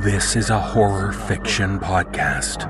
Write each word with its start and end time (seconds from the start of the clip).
This 0.00 0.34
is 0.34 0.50
a 0.50 0.58
horror 0.58 1.12
fiction 1.12 1.78
podcast. 1.78 2.68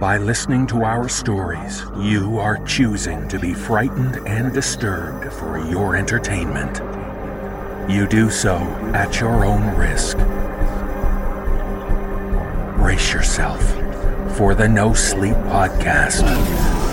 By 0.00 0.18
listening 0.18 0.66
to 0.68 0.82
our 0.82 1.08
stories, 1.08 1.84
you 1.98 2.38
are 2.38 2.64
choosing 2.64 3.28
to 3.28 3.38
be 3.38 3.54
frightened 3.54 4.16
and 4.26 4.52
disturbed 4.52 5.32
for 5.32 5.58
your 5.58 5.94
entertainment. 5.94 6.80
You 7.90 8.06
do 8.06 8.30
so 8.30 8.56
at 8.94 9.20
your 9.20 9.44
own 9.44 9.76
risk. 9.76 10.16
Brace 12.76 13.12
yourself 13.12 13.62
for 14.36 14.54
the 14.54 14.68
No 14.68 14.94
Sleep 14.94 15.34
Podcast. 15.34 16.89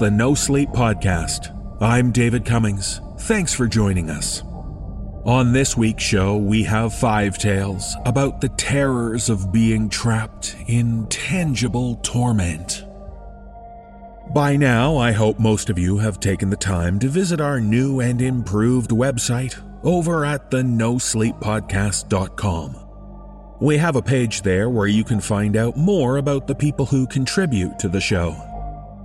The 0.00 0.10
No 0.10 0.34
Sleep 0.34 0.70
Podcast. 0.70 1.54
I'm 1.82 2.10
David 2.10 2.46
Cummings. 2.46 3.02
Thanks 3.18 3.52
for 3.52 3.68
joining 3.68 4.08
us. 4.08 4.42
On 5.26 5.52
this 5.52 5.76
week's 5.76 6.02
show, 6.02 6.38
we 6.38 6.62
have 6.62 6.94
five 6.94 7.36
tales 7.36 7.94
about 8.06 8.40
the 8.40 8.48
terrors 8.48 9.28
of 9.28 9.52
being 9.52 9.90
trapped 9.90 10.56
in 10.68 11.06
tangible 11.08 11.96
torment. 11.96 12.86
By 14.34 14.56
now, 14.56 14.96
I 14.96 15.12
hope 15.12 15.38
most 15.38 15.68
of 15.68 15.78
you 15.78 15.98
have 15.98 16.18
taken 16.18 16.48
the 16.48 16.56
time 16.56 16.98
to 17.00 17.08
visit 17.08 17.42
our 17.42 17.60
new 17.60 18.00
and 18.00 18.22
improved 18.22 18.92
website 18.92 19.62
over 19.84 20.24
at 20.24 20.50
the 20.50 20.62
nosleeppodcast.com. 20.62 22.76
We 23.60 23.76
have 23.76 23.96
a 23.96 24.02
page 24.02 24.40
there 24.40 24.70
where 24.70 24.86
you 24.86 25.04
can 25.04 25.20
find 25.20 25.58
out 25.58 25.76
more 25.76 26.16
about 26.16 26.46
the 26.46 26.54
people 26.54 26.86
who 26.86 27.06
contribute 27.06 27.78
to 27.80 27.88
the 27.88 28.00
show. 28.00 28.46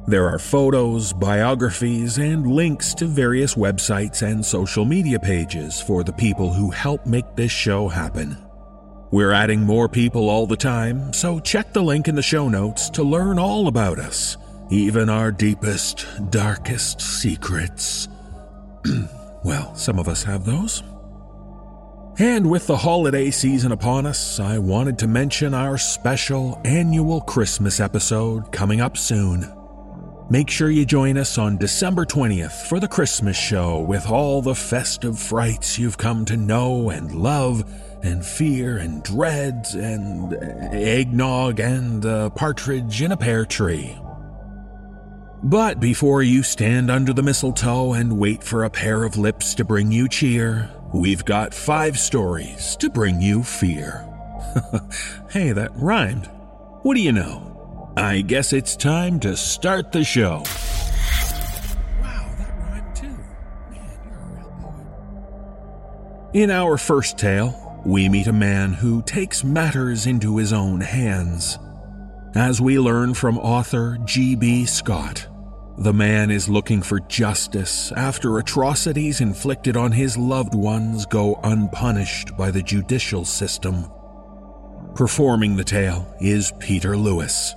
There 0.08 0.30
are 0.30 0.38
photos, 0.38 1.14
biographies, 1.14 2.20
and 2.20 2.46
links 2.46 2.94
to 2.96 3.08
various 3.08 3.56
websites 3.56 4.22
and 4.22 4.46
social 4.46 4.86
media 4.86 5.20
pages 5.20 5.82
for 5.82 6.04
the 6.04 6.14
people 6.14 6.54
who 6.54 6.70
help 6.70 7.08
make 7.08 7.36
this 7.36 7.52
show 7.52 7.88
happen. 7.88 8.38
We're 9.10 9.32
adding 9.32 9.62
more 9.62 9.90
people 9.90 10.30
all 10.30 10.46
the 10.46 10.58
time, 10.58 11.12
so 11.12 11.40
check 11.40 11.74
the 11.74 11.82
link 11.82 12.08
in 12.08 12.14
the 12.14 12.22
show 12.22 12.50
notes 12.50 12.88
to 12.92 13.02
learn 13.02 13.40
all 13.40 13.68
about 13.68 13.98
us, 13.98 14.38
even 14.70 15.10
our 15.10 15.32
deepest, 15.32 16.06
darkest 16.30 17.02
secrets. 17.02 18.08
well, 19.44 19.74
some 19.74 19.98
of 19.98 20.08
us 20.08 20.22
have 20.22 20.46
those. 20.46 20.84
And 22.20 22.52
with 22.52 22.68
the 22.68 22.78
holiday 22.78 23.32
season 23.32 23.72
upon 23.72 24.06
us, 24.06 24.40
I 24.40 24.60
wanted 24.60 25.00
to 25.00 25.08
mention 25.08 25.56
our 25.56 25.80
special 25.80 26.62
annual 26.64 27.22
Christmas 27.22 27.80
episode 27.80 28.52
coming 28.52 28.82
up 28.82 28.98
soon. 28.98 29.52
Make 30.28 30.50
sure 30.50 30.72
you 30.72 30.88
join 30.88 31.18
us 31.18 31.38
on 31.38 31.58
December 31.58 32.04
20th 32.04 32.68
for 32.68 32.80
the 32.80 32.88
Christmas 32.88 33.38
show 33.38 33.82
with 33.82 34.10
all 34.10 34.42
the 34.42 34.56
festive 34.56 35.20
frights 35.20 35.78
you've 35.78 36.00
come 36.00 36.26
to 36.26 36.36
know 36.36 36.90
and 36.90 37.14
love, 37.14 37.64
and 38.02 38.26
fear 38.26 38.78
and 38.78 39.04
dread, 39.04 39.68
and 39.76 40.34
eggnog 40.74 41.60
and 41.60 42.04
a 42.06 42.32
partridge 42.32 43.04
in 43.04 43.12
a 43.12 43.18
pear 43.18 43.46
tree. 43.46 43.96
But 45.44 45.80
before 45.80 46.24
you 46.24 46.42
stand 46.42 46.90
under 46.90 47.14
the 47.14 47.22
mistletoe 47.22 47.94
and 47.94 48.18
wait 48.18 48.44
for 48.44 48.64
a 48.64 48.70
pair 48.70 49.04
of 49.04 49.18
lips 49.18 49.54
to 49.56 49.64
bring 49.64 49.92
you 49.92 50.10
cheer, 50.10 50.72
we've 50.92 51.24
got 51.24 51.54
five 51.54 52.00
stories 52.00 52.76
to 52.78 52.90
bring 52.90 53.22
you 53.22 53.44
fear. 53.44 54.08
hey, 55.30 55.52
that 55.52 55.70
rhymed. 55.76 56.32
What 56.82 56.96
do 56.96 57.02
you 57.02 57.12
know? 57.12 57.55
I 57.98 58.20
guess 58.22 58.52
it's 58.52 58.76
time 58.76 59.22
to 59.22 59.38
start 59.38 59.94
the 59.94 60.04
show. 60.04 60.44
Wow, 62.02 62.30
that 62.38 62.54
rhymed 62.60 62.94
too. 62.94 63.08
Man, 63.72 64.00
you're 64.06 64.20
a 64.20 64.28
real 64.36 64.54
poet. 64.62 66.32
In 66.34 66.52
our 66.52 66.78
first 66.78 67.18
tale, 67.18 67.82
we 67.86 68.10
meet 68.10 68.28
a 68.28 68.34
man 68.34 68.74
who 68.74 69.02
takes 69.04 69.46
matters 69.46 70.08
into 70.08 70.36
his 70.36 70.52
own 70.52 70.82
hands. 70.82 71.58
As 72.36 72.60
we 72.60 72.80
learn 72.80 73.14
from 73.14 73.38
author 73.38 73.98
G.B. 74.04 74.66
Scott, 74.66 75.26
the 75.78 75.94
man 75.94 76.32
is 76.32 76.50
looking 76.50 76.82
for 76.82 77.00
justice 77.00 77.94
after 77.94 78.40
atrocities 78.40 79.22
inflicted 79.22 79.78
on 79.78 79.94
his 79.94 80.18
loved 80.18 80.54
ones 80.54 81.06
go 81.06 81.40
unpunished 81.46 82.36
by 82.36 82.52
the 82.52 82.62
judicial 82.62 83.24
system. 83.24 83.90
Performing 84.96 85.56
the 85.56 85.64
tale 85.64 86.14
is 86.20 86.52
Peter 86.60 86.98
Lewis. 86.98 87.56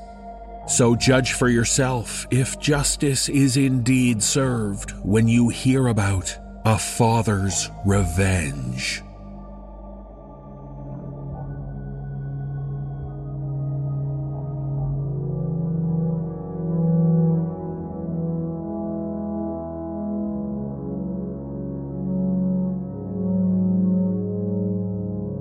So 0.68 0.94
judge 0.94 1.32
for 1.32 1.48
yourself 1.48 2.26
if 2.30 2.60
justice 2.60 3.30
is 3.30 3.56
indeed 3.56 4.22
served 4.22 4.90
when 5.02 5.26
you 5.26 5.48
hear 5.48 5.86
about 5.88 6.36
a 6.66 6.78
father's 6.78 7.70
revenge. 7.86 9.02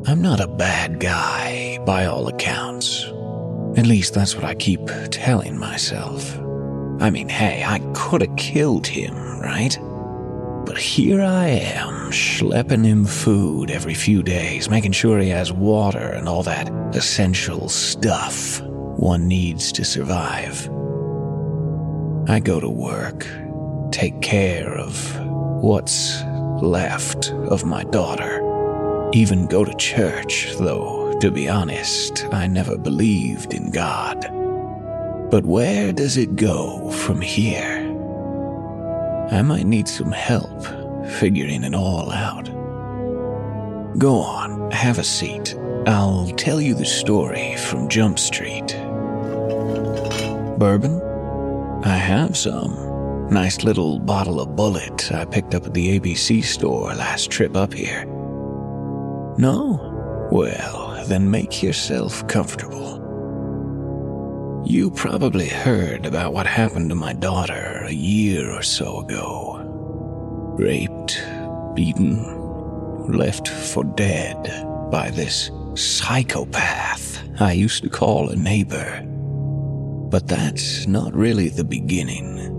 I'm 0.08 0.22
not 0.22 0.40
a 0.40 0.48
bad 0.48 1.02
guy, 1.02 1.80
by 1.86 2.06
all 2.06 2.30
accounts. 2.30 3.17
At 3.78 3.86
least 3.86 4.16
that's 4.16 4.36
what 4.36 4.44
I 4.44 4.56
keep 4.56 4.82
telling 5.12 5.56
myself. 5.58 6.36
I 7.00 7.12
mean, 7.12 7.30
hey, 7.30 7.64
I 7.64 7.78
could 7.94 8.22
have 8.22 8.36
killed 8.36 8.88
him, 8.88 9.40
right? 9.40 9.78
But 10.66 10.80
here 10.80 11.22
I 11.22 11.48
am, 11.48 12.12
schlepping 12.12 12.84
him 12.84 13.06
food 13.06 13.70
every 13.70 13.94
few 13.94 14.24
days, 14.24 14.68
making 14.68 14.94
sure 14.94 15.20
he 15.20 15.30
has 15.30 15.54
water 15.54 16.00
and 16.00 16.28
all 16.28 16.42
that 16.44 16.70
essential 16.96 17.70
stuff 17.70 18.62
one 18.62 19.28
needs 19.28 19.72
to 19.74 19.86
survive. 19.86 20.68
I 22.28 22.40
go 22.40 22.60
to 22.60 22.70
work, 22.70 23.28
take 23.92 24.20
care 24.22 24.76
of 24.76 25.16
what's 25.62 26.24
left 26.64 27.32
of 27.32 27.64
my 27.64 27.84
daughter, 27.84 28.42
even 29.14 29.48
go 29.48 29.64
to 29.64 29.74
church, 29.76 30.54
though, 30.60 31.18
to 31.20 31.32
be 31.32 31.48
honest, 31.48 32.26
I 32.32 32.48
never 32.48 32.78
believed 32.78 33.54
in 33.54 33.72
God. 33.72 34.22
But 35.30 35.46
where 35.46 35.92
does 35.92 36.18
it 36.18 36.36
go 36.36 36.92
from 36.92 37.22
here? 37.22 37.84
I 39.32 39.42
might 39.42 39.66
need 39.66 39.88
some 39.88 40.12
help 40.12 40.66
figuring 41.20 41.64
it 41.64 41.74
all 41.74 42.12
out. 42.12 42.46
Go 43.98 44.18
on, 44.18 44.72
have 44.72 45.00
a 45.00 45.04
seat. 45.04 45.56
I'll 45.86 46.28
tell 46.32 46.62
you 46.62 46.74
the 46.74 46.86
story 46.86 47.56
from 47.56 47.90
Jump 47.90 48.20
Street. 48.20 48.68
Bourbon? 50.60 51.02
I 51.84 51.96
have 51.98 52.36
some. 52.36 53.30
Nice 53.30 53.64
little 53.64 54.00
bottle 54.00 54.40
of 54.40 54.50
Bulleit 54.50 55.12
I 55.14 55.26
picked 55.26 55.56
up 55.56 55.66
at 55.66 55.74
the 55.74 56.00
ABC 56.00 56.44
store 56.44 56.94
last 56.94 57.30
trip 57.30 57.56
up 57.56 57.74
here. 57.74 58.06
No? 59.38 60.28
Well, 60.32 61.06
then 61.08 61.30
make 61.30 61.62
yourself 61.64 62.28
comfortable. 62.28 63.04
You 64.66 64.92
probably 64.92 65.48
heard 65.48 66.06
about 66.06 66.34
what 66.34 66.48
happened 66.48 66.90
to 66.90 66.96
my 66.96 67.14
daughter 67.14 67.84
a 67.86 67.94
year 67.94 68.52
or 68.52 68.64
so 68.64 69.00
ago. 69.00 69.64
Raped, 70.58 71.24
beaten, 71.76 73.08
left 73.08 73.48
for 73.48 73.84
dead 73.84 74.66
by 74.92 75.12
this 75.12 75.52
psychopath 75.76 77.18
I 77.40 77.52
used 77.52 77.84
to 77.84 77.90
call 77.90 78.30
a 78.30 78.36
neighbor. 78.36 79.04
But 80.10 80.28
that's 80.28 80.88
not 80.88 81.14
really 81.14 81.50
the 81.50 81.64
beginning. 81.64 82.57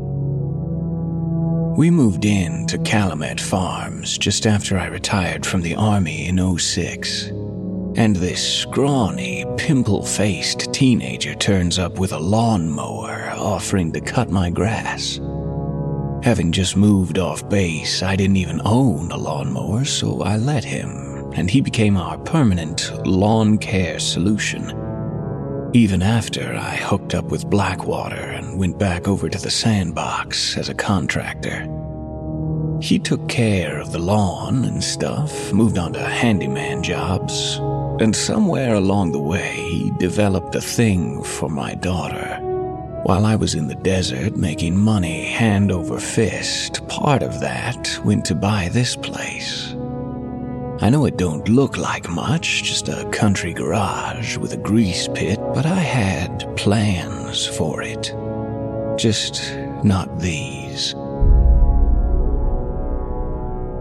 We 1.79 1.93
moved 1.93 2.25
in 2.25 2.67
to 2.67 2.79
Calumet 2.79 3.41
Farms 3.41 4.19
just 4.19 4.49
after 4.49 4.77
I 4.77 4.87
retired 4.87 5.47
from 5.47 5.61
the 5.61 5.77
Army 5.77 6.27
in 6.27 6.59
06. 6.59 7.27
And 7.95 8.17
this 8.17 8.63
scrawny, 8.63 9.45
pimple 9.57 10.05
faced 10.05 10.75
teenager 10.75 11.37
turns 11.37 11.79
up 11.79 12.01
with 12.01 12.11
a 12.11 12.19
lawnmower 12.19 13.31
offering 13.31 13.93
to 13.93 14.01
cut 14.01 14.29
my 14.29 14.51
grass. 14.51 15.21
Having 16.25 16.51
just 16.51 16.77
moved 16.77 17.17
off 17.17 17.49
base, 17.49 18.03
I 18.03 18.17
didn't 18.17 18.39
even 18.39 18.61
own 18.65 19.13
a 19.13 19.17
lawnmower, 19.17 19.85
so 19.85 20.21
I 20.23 20.37
let 20.37 20.65
him, 20.65 21.31
and 21.37 21.49
he 21.49 21.61
became 21.61 21.97
our 21.97 22.19
permanent 22.19 22.91
lawn 23.07 23.57
care 23.57 24.01
solution. 24.01 24.88
Even 25.75 26.01
after 26.01 26.55
I 26.55 26.77
hooked 26.77 27.15
up 27.15 27.27
with 27.27 27.51
Blackwater 27.51 28.15
and 28.17 28.59
went 28.59 28.79
back 28.79 29.07
over 29.07 29.29
to 29.29 29.39
the 29.39 29.51
sandbox 29.51 30.57
as 30.57 30.71
a 30.71 30.75
contractor. 30.75 31.69
He 32.81 32.99
took 32.99 33.29
care 33.29 33.79
of 33.79 33.93
the 33.93 33.99
lawn 33.99 34.65
and 34.65 34.83
stuff, 34.83 35.53
moved 35.53 35.77
on 35.77 35.93
to 35.93 36.01
handyman 36.01 36.83
jobs, 36.83 37.57
and 38.01 38.17
somewhere 38.17 38.77
along 38.77 39.13
the 39.13 39.19
way, 39.19 39.57
he 39.57 39.91
developed 39.99 40.55
a 40.55 40.61
thing 40.63 41.23
for 41.23 41.51
my 41.51 41.75
daughter. 41.75 42.39
While 43.03 43.27
I 43.27 43.37
was 43.37 43.55
in 43.55 43.69
the 43.69 43.75
desert 43.75 44.37
making 44.37 44.75
money 44.75 45.25
hand 45.25 45.71
over 45.71 46.01
fist, 46.01 46.87
part 46.89 47.23
of 47.23 47.41
that 47.41 48.01
went 48.07 48.25
to 48.27 48.35
buy 48.35 48.71
this 48.73 48.97
place. 48.97 49.75
I 50.81 50.91
know 50.91 51.07
it 51.07 51.17
don't 51.17 51.49
look 51.49 51.77
like 51.77 52.09
much, 52.09 52.63
just 52.63 52.89
a 52.89 53.09
country 53.11 53.53
garage 53.53 54.37
with 54.37 54.53
a 54.53 54.57
grease 54.57 55.09
pit, 55.09 55.39
but 55.55 55.67
I 55.67 55.81
had 55.81 56.57
plans 56.57 57.47
for 57.47 57.83
it. 57.83 58.15
Just 58.97 59.55
not 59.83 60.21
these. 60.21 60.95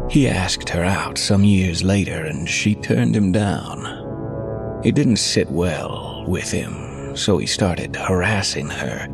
He 0.09 0.27
asked 0.27 0.69
her 0.69 0.83
out 0.83 1.17
some 1.17 1.43
years 1.43 1.83
later 1.83 2.25
and 2.25 2.49
she 2.49 2.75
turned 2.75 3.15
him 3.15 3.31
down. 3.31 4.81
It 4.83 4.95
didn't 4.95 5.17
sit 5.17 5.49
well 5.51 6.25
with 6.27 6.49
him, 6.49 7.15
so 7.15 7.37
he 7.37 7.45
started 7.45 7.95
harassing 7.95 8.69
her 8.69 9.07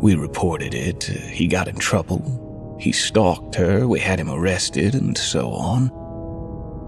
we 0.00 0.14
reported 0.14 0.74
it. 0.74 1.04
He 1.04 1.46
got 1.46 1.68
in 1.68 1.76
trouble. 1.76 2.76
He 2.80 2.92
stalked 2.92 3.54
her. 3.56 3.86
We 3.86 4.00
had 4.00 4.18
him 4.18 4.30
arrested, 4.30 4.94
and 4.94 5.16
so 5.16 5.50
on. 5.50 5.90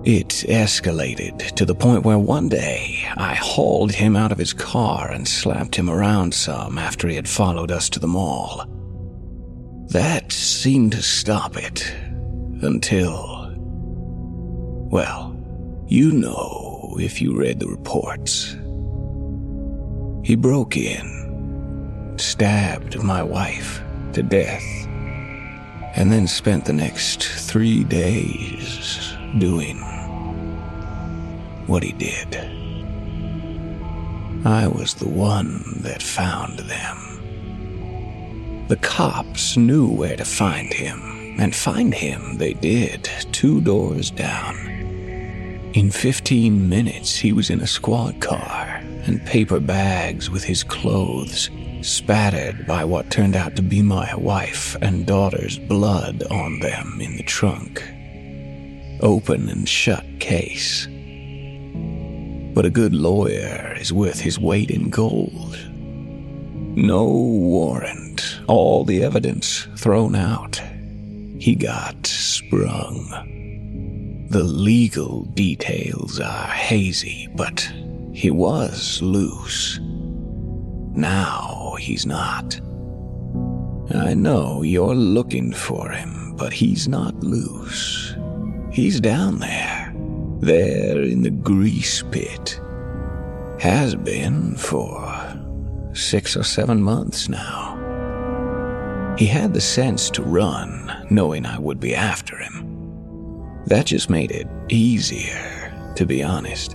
It 0.05 0.29
escalated 0.49 1.55
to 1.55 1.65
the 1.65 1.75
point 1.75 2.05
where 2.05 2.19
one 2.19 2.49
day 2.49 3.05
I 3.17 3.35
hauled 3.35 3.93
him 3.93 4.17
out 4.17 4.33
of 4.33 4.39
his 4.39 4.53
car 4.53 5.11
and 5.11 5.27
slapped 5.27 5.77
him 5.77 5.89
around 5.89 6.35
some 6.35 6.79
after 6.79 7.09
he 7.09 7.17
had 7.17 7.29
followed 7.29 7.71
us 7.71 7.89
to 7.91 8.01
the 8.01 8.09
mall. 8.09 8.67
That 9.91 10.33
seemed 10.33 10.93
to 10.93 11.03
stop 11.03 11.57
it. 11.57 11.95
Until. 12.63 13.55
Well, 14.91 15.37
you 15.87 16.13
know 16.13 16.97
if 17.01 17.21
you 17.21 17.37
read 17.37 17.61
the 17.61 17.69
reports. 17.69 18.57
He 20.25 20.37
broke 20.37 20.77
in 20.77 21.23
stabbed 22.23 23.03
my 23.03 23.23
wife 23.23 23.83
to 24.13 24.23
death, 24.23 24.65
and 25.95 26.11
then 26.11 26.27
spent 26.27 26.65
the 26.65 26.73
next 26.73 27.25
three 27.25 27.85
days 27.85 29.15
doing 29.39 29.79
what 31.67 31.83
he 31.83 31.93
did. 31.93 32.37
I 34.45 34.67
was 34.67 34.95
the 34.95 35.09
one 35.09 35.63
that 35.83 36.03
found 36.03 36.59
them. 36.59 38.67
The 38.69 38.77
cops 38.77 39.57
knew 39.57 39.89
where 39.89 40.17
to 40.17 40.25
find 40.25 40.73
him, 40.73 41.37
and 41.39 41.55
find 41.55 41.95
him 41.95 42.39
they 42.39 42.55
did, 42.55 43.09
two 43.33 43.61
doors 43.61 44.11
down. 44.11 44.57
In 45.75 45.91
15 45.91 46.69
minutes, 46.69 47.17
he 47.17 47.33
was 47.33 47.51
in 47.51 47.61
a 47.61 47.67
squad 47.67 48.21
car 48.21 48.81
and 49.05 49.25
paper 49.25 49.61
bags 49.61 50.31
with 50.31 50.45
his 50.45 50.63
clothes 50.63 51.51
spattered 51.83 52.67
by 52.67 52.85
what 52.85 53.11
turned 53.11 53.37
out 53.37 53.57
to 53.57 53.63
be 53.63 53.83
my 53.83 54.15
wife 54.15 54.77
and 54.83 55.07
daughter's 55.07 55.59
blood 55.59 56.23
on 56.31 56.61
them 56.61 56.99
in 57.01 57.17
the 57.17 57.23
trunk. 57.23 57.83
Open 59.03 59.49
and 59.49 59.69
shut 59.69 60.05
case. 60.21 60.87
But 62.55 62.65
a 62.65 62.71
good 62.71 62.95
lawyer 62.95 63.77
is 63.81 63.93
worth 63.93 64.21
his 64.21 64.39
weight 64.39 64.71
in 64.71 64.91
gold. 64.91 65.59
No 66.77 67.05
warrant, 67.05 68.41
all 68.47 68.85
the 68.85 69.03
evidence 69.03 69.67
thrown 69.77 70.15
out. 70.15 70.63
He 71.39 71.57
got 71.57 72.07
sprung. 72.07 73.09
The 74.31 74.45
legal 74.45 75.25
details 75.35 76.21
are 76.21 76.47
hazy, 76.47 77.29
but 77.35 77.61
he 78.13 78.31
was 78.31 79.03
loose. 79.03 79.81
Now 80.95 81.75
he's 81.81 82.07
not. 82.07 82.61
I 83.93 84.15
know 84.15 84.63
you're 84.63 84.95
looking 84.95 85.53
for 85.53 85.91
him, 85.91 86.37
but 86.37 86.53
he's 86.53 86.87
not 86.87 87.15
loose. 87.17 88.15
He's 88.73 89.01
down 89.01 89.39
there, 89.39 89.93
there 90.41 91.03
in 91.03 91.21
the 91.21 91.31
grease 91.31 92.03
pit. 92.11 92.59
Has 93.61 93.95
been 93.95 94.57
for 94.57 95.39
six 95.93 96.39
or 96.39 96.43
seven 96.43 96.83
months 96.83 97.29
now. 97.29 97.79
He 99.19 99.27
had 99.27 99.53
the 99.53 99.61
sense 99.61 100.09
to 100.13 100.23
run, 100.23 101.07
knowing 101.11 101.45
I 101.45 101.59
would 101.59 101.81
be 101.81 101.95
after 101.95 102.39
him. 102.39 103.63
That 103.67 103.85
just 103.85 104.09
made 104.09 104.31
it 104.31 104.49
easier, 104.71 105.93
to 105.97 106.07
be 106.07 106.23
honest. 106.23 106.75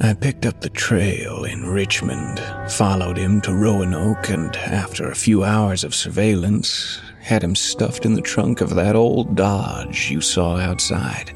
I 0.00 0.14
picked 0.14 0.46
up 0.46 0.62
the 0.62 0.70
trail 0.70 1.44
in 1.44 1.66
Richmond, 1.66 2.40
followed 2.72 3.18
him 3.18 3.42
to 3.42 3.54
Roanoke, 3.54 4.30
and 4.30 4.56
after 4.56 5.10
a 5.10 5.14
few 5.14 5.44
hours 5.44 5.84
of 5.84 5.94
surveillance, 5.94 7.02
had 7.26 7.42
him 7.42 7.56
stuffed 7.56 8.04
in 8.04 8.14
the 8.14 8.22
trunk 8.22 8.60
of 8.60 8.76
that 8.76 8.94
old 8.94 9.34
Dodge 9.34 10.12
you 10.12 10.20
saw 10.20 10.58
outside. 10.58 11.32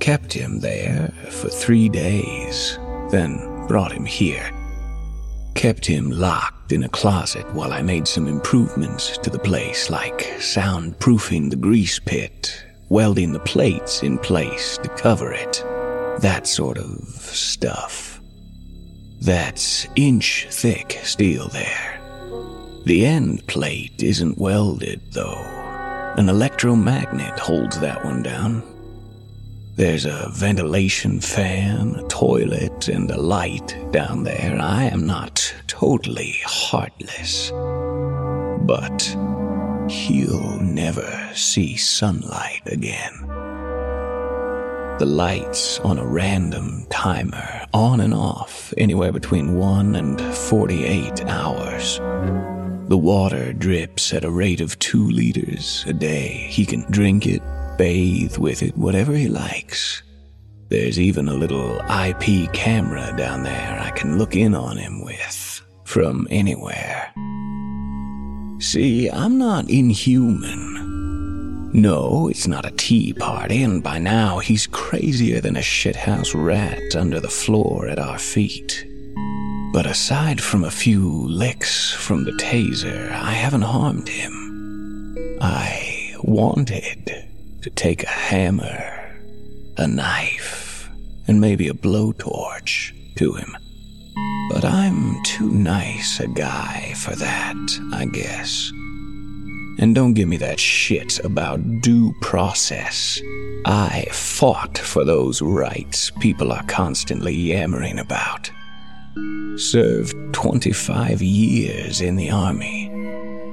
Kept 0.00 0.32
him 0.32 0.58
there 0.58 1.12
for 1.30 1.48
three 1.48 1.88
days, 1.88 2.76
then 3.12 3.66
brought 3.68 3.92
him 3.92 4.04
here. 4.04 4.50
Kept 5.54 5.86
him 5.86 6.10
locked 6.10 6.72
in 6.72 6.82
a 6.82 6.88
closet 6.88 7.46
while 7.54 7.72
I 7.72 7.82
made 7.82 8.08
some 8.08 8.26
improvements 8.26 9.16
to 9.18 9.30
the 9.30 9.38
place, 9.38 9.90
like 9.90 10.22
soundproofing 10.38 11.50
the 11.50 11.56
grease 11.56 12.00
pit, 12.00 12.60
welding 12.88 13.32
the 13.32 13.38
plates 13.38 14.02
in 14.02 14.18
place 14.18 14.76
to 14.78 14.88
cover 14.88 15.32
it 15.32 15.64
that 16.18 16.48
sort 16.48 16.78
of 16.78 16.98
stuff. 17.14 18.20
That's 19.20 19.86
inch 19.94 20.48
thick 20.50 20.98
steel 21.04 21.46
there. 21.48 21.99
The 22.84 23.04
end 23.04 23.46
plate 23.46 24.02
isn't 24.02 24.38
welded, 24.38 25.00
though. 25.12 25.44
An 26.16 26.28
electromagnet 26.28 27.38
holds 27.38 27.78
that 27.80 28.04
one 28.04 28.22
down. 28.22 28.62
There's 29.76 30.06
a 30.06 30.30
ventilation 30.32 31.20
fan, 31.20 31.94
a 31.96 32.08
toilet, 32.08 32.88
and 32.88 33.10
a 33.10 33.20
light 33.20 33.76
down 33.92 34.24
there. 34.24 34.58
I 34.60 34.84
am 34.84 35.06
not 35.06 35.54
totally 35.66 36.36
heartless. 36.44 37.50
But 38.62 39.02
he'll 39.90 40.60
never 40.60 41.30
see 41.34 41.76
sunlight 41.76 42.62
again 42.66 43.26
the 45.00 45.06
lights 45.06 45.78
on 45.78 45.98
a 45.98 46.06
random 46.06 46.84
timer, 46.90 47.66
on 47.72 48.00
and 48.00 48.12
off, 48.12 48.74
anywhere 48.76 49.10
between 49.10 49.56
1 49.56 49.96
and 49.96 50.20
48 50.20 51.24
hours. 51.24 51.98
The 52.90 52.98
water 52.98 53.52
drips 53.52 54.12
at 54.12 54.24
a 54.24 54.30
rate 54.32 54.60
of 54.60 54.76
2 54.80 55.10
liters 55.10 55.84
a 55.86 55.92
day. 55.92 56.48
He 56.50 56.66
can 56.66 56.80
drink 56.90 57.24
it, 57.24 57.40
bathe 57.78 58.36
with 58.36 58.64
it, 58.64 58.76
whatever 58.76 59.14
he 59.14 59.28
likes. 59.28 60.02
There's 60.70 60.98
even 60.98 61.28
a 61.28 61.34
little 61.34 61.80
IP 61.88 62.52
camera 62.52 63.14
down 63.16 63.44
there 63.44 63.78
I 63.80 63.92
can 63.92 64.18
look 64.18 64.34
in 64.34 64.56
on 64.56 64.76
him 64.76 65.04
with, 65.04 65.64
from 65.84 66.26
anywhere. 66.30 67.12
See, 68.58 69.08
I'm 69.08 69.38
not 69.38 69.70
inhuman. 69.70 71.70
No, 71.72 72.26
it's 72.26 72.48
not 72.48 72.66
a 72.66 72.72
tea 72.72 73.12
party, 73.12 73.62
and 73.62 73.84
by 73.84 74.00
now 74.00 74.40
he's 74.40 74.66
crazier 74.66 75.40
than 75.40 75.54
a 75.54 75.60
shithouse 75.60 76.34
rat 76.34 76.96
under 76.96 77.20
the 77.20 77.28
floor 77.28 77.86
at 77.86 78.00
our 78.00 78.18
feet. 78.18 78.89
But 79.72 79.86
aside 79.86 80.40
from 80.40 80.64
a 80.64 80.70
few 80.70 81.28
licks 81.28 81.92
from 81.92 82.24
the 82.24 82.32
taser, 82.32 83.10
I 83.12 83.32
haven't 83.32 83.62
harmed 83.62 84.08
him. 84.08 85.38
I 85.40 86.14
wanted 86.22 87.26
to 87.62 87.70
take 87.70 88.02
a 88.02 88.08
hammer 88.08 89.00
a 89.80 89.86
knife, 89.86 90.90
and 91.26 91.40
maybe 91.40 91.68
a 91.68 91.72
blowtorch 91.72 92.92
to 93.16 93.32
him. 93.32 93.56
But 94.50 94.62
I'm 94.62 95.22
too 95.22 95.48
nice 95.48 96.20
a 96.20 96.26
guy 96.26 96.92
for 96.96 97.16
that, 97.16 97.80
I 97.92 98.04
guess. 98.04 98.70
And 99.78 99.94
don't 99.94 100.12
give 100.12 100.28
me 100.28 100.36
that 100.36 100.60
shit 100.60 101.18
about 101.24 101.80
due 101.80 102.12
process. 102.20 103.18
I 103.64 104.06
fought 104.10 104.76
for 104.76 105.04
those 105.04 105.40
rights 105.40 106.10
people 106.20 106.52
are 106.52 106.64
constantly 106.64 107.34
yammering 107.34 107.98
about. 107.98 108.50
Served 109.56 110.14
25 110.32 111.20
years 111.20 112.00
in 112.00 112.14
the 112.14 112.30
army. 112.30 112.88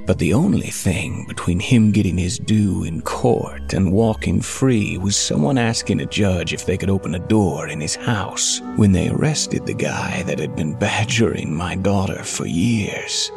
But 0.06 0.20
the 0.20 0.34
only 0.34 0.68
thing 0.68 1.26
between 1.28 1.60
him 1.60 1.92
getting 1.92 2.18
his 2.18 2.38
due 2.38 2.84
in 2.84 3.02
court 3.02 3.74
and 3.74 3.92
walking 3.92 4.40
free 4.40 5.00
was 5.00 5.16
someone 5.16 5.58
asking 5.58 6.00
a 6.00 6.06
judge 6.06 6.54
if 6.54 6.66
they 6.66 6.78
could 6.78 6.92
open 6.92 7.16
a 7.16 7.28
door 7.28 7.68
in 7.68 7.82
his 7.82 7.96
house 7.96 8.62
when 8.76 8.92
they 8.92 9.10
arrested 9.10 9.66
the 9.66 9.74
guy 9.74 10.22
that 10.24 10.38
had 10.38 10.56
been 10.56 10.78
badgering 10.78 11.54
my 11.54 11.76
daughter 11.76 12.24
for 12.24 12.46
years. 12.46 13.32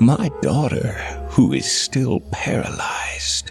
My 0.00 0.30
daughter, 0.42 0.92
who 1.30 1.54
is 1.54 1.64
still 1.64 2.20
paralyzed, 2.32 3.50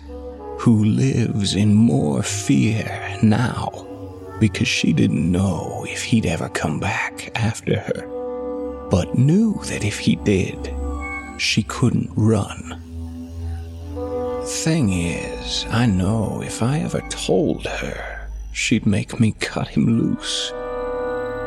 who 0.59 0.85
lives 0.85 1.55
in 1.55 1.73
more 1.73 2.21
fear 2.21 3.17
now 3.23 3.87
because 4.39 4.67
she 4.67 4.93
didn't 4.93 5.31
know 5.31 5.85
if 5.87 6.03
he'd 6.03 6.25
ever 6.25 6.49
come 6.49 6.79
back 6.79 7.31
after 7.35 7.79
her, 7.79 8.87
but 8.89 9.17
knew 9.17 9.59
that 9.65 9.83
if 9.83 9.99
he 9.99 10.15
did, 10.17 10.73
she 11.37 11.63
couldn't 11.63 12.11
run. 12.15 12.79
Thing 14.45 14.91
is, 14.91 15.65
I 15.69 15.85
know 15.85 16.41
if 16.41 16.61
I 16.61 16.79
ever 16.79 17.01
told 17.09 17.65
her, 17.65 18.29
she'd 18.51 18.85
make 18.85 19.19
me 19.19 19.33
cut 19.39 19.69
him 19.69 19.85
loose. 19.85 20.51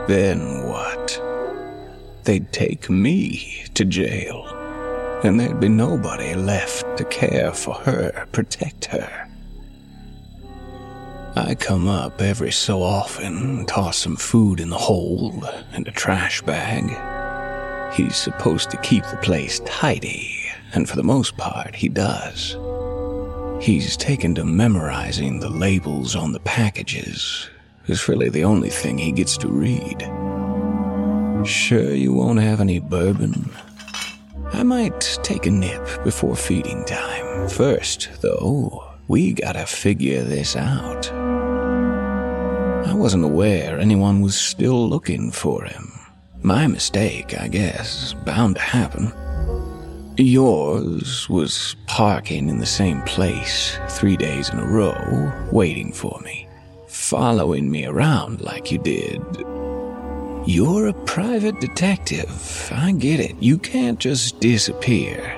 Then 0.09 0.67
what? 0.67 1.23
They'd 2.25 2.53
take 2.53 2.89
me 2.91 3.65
to 3.75 3.85
jail, 3.85 4.47
and 5.23 5.39
there'd 5.39 5.61
be 5.61 5.69
nobody 5.69 6.35
left 6.35 6.97
to 6.99 7.05
care 7.05 7.53
for 7.53 7.75
her, 7.75 8.27
protect 8.33 8.87
her. 8.87 9.26
I 11.39 11.55
come 11.55 11.87
up 11.87 12.23
every 12.23 12.51
so 12.51 12.83
often, 12.83 13.67
toss 13.67 13.99
some 13.99 14.17
food 14.17 14.59
in 14.59 14.71
the 14.71 14.79
hole 14.79 15.45
and 15.75 15.87
a 15.87 15.91
trash 15.91 16.41
bag. 16.41 17.93
He's 17.93 18.17
supposed 18.17 18.71
to 18.71 18.79
keep 18.79 19.05
the 19.05 19.19
place 19.19 19.61
tidy, 19.67 20.35
and 20.73 20.89
for 20.89 20.97
the 20.97 21.03
most 21.03 21.37
part, 21.37 21.75
he 21.75 21.91
does. 21.91 22.57
He's 23.61 23.99
taken 23.99 24.35
to 24.37 24.47
memorizing 24.47 25.39
the 25.39 25.51
labels 25.51 26.17
on 26.17 26.33
the 26.33 26.41
packages. 26.41 27.51
It's 27.87 28.09
really 28.09 28.31
the 28.31 28.45
only 28.45 28.71
thing 28.71 28.97
he 28.97 29.13
gets 29.13 29.37
to 29.39 29.49
read. 29.49 30.01
Sure 31.47 31.93
you 31.93 32.15
won't 32.15 32.41
have 32.41 32.63
any 32.63 32.79
bourbon? 32.79 33.51
I 34.55 34.63
might 34.63 35.19
take 35.23 35.45
a 35.45 35.51
nip 35.51 36.03
before 36.03 36.35
feeding 36.35 36.87
time. 36.87 37.51
First, 37.51 38.09
though, 38.23 38.91
we 39.07 39.35
gotta 39.35 39.67
figure 39.67 40.23
this 40.23 40.57
out. 40.57 41.26
I 42.87 42.95
wasn't 42.95 43.25
aware 43.25 43.81
anyone 43.81 44.21
was 44.21 44.37
still 44.37 44.89
looking 44.89 45.33
for 45.33 45.65
him. 45.65 45.91
My 46.43 46.69
mistake, 46.69 47.37
I 47.37 47.49
guess. 47.49 48.13
Bound 48.25 48.55
to 48.55 48.63
happen. 48.63 49.13
Yours 50.17 51.29
was 51.29 51.75
parking 51.89 52.49
in 52.49 52.59
the 52.59 52.65
same 52.65 53.03
place 53.03 53.77
three 53.89 54.17
days 54.17 54.51
in 54.51 54.61
a 54.61 54.67
row, 54.67 55.33
waiting 55.51 55.93
for 55.93 56.21
me, 56.25 56.49
following 56.87 57.69
me 57.69 57.87
around 57.87 58.41
like 58.41 58.71
you 58.71 58.79
did. 58.79 59.21
You're 60.47 60.87
a 60.87 61.05
private 61.07 61.61
detective. 61.61 62.71
I 62.73 62.93
get 62.93 63.19
it. 63.19 63.35
You 63.41 63.59
can't 63.59 63.99
just 63.99 64.39
disappear. 64.39 65.37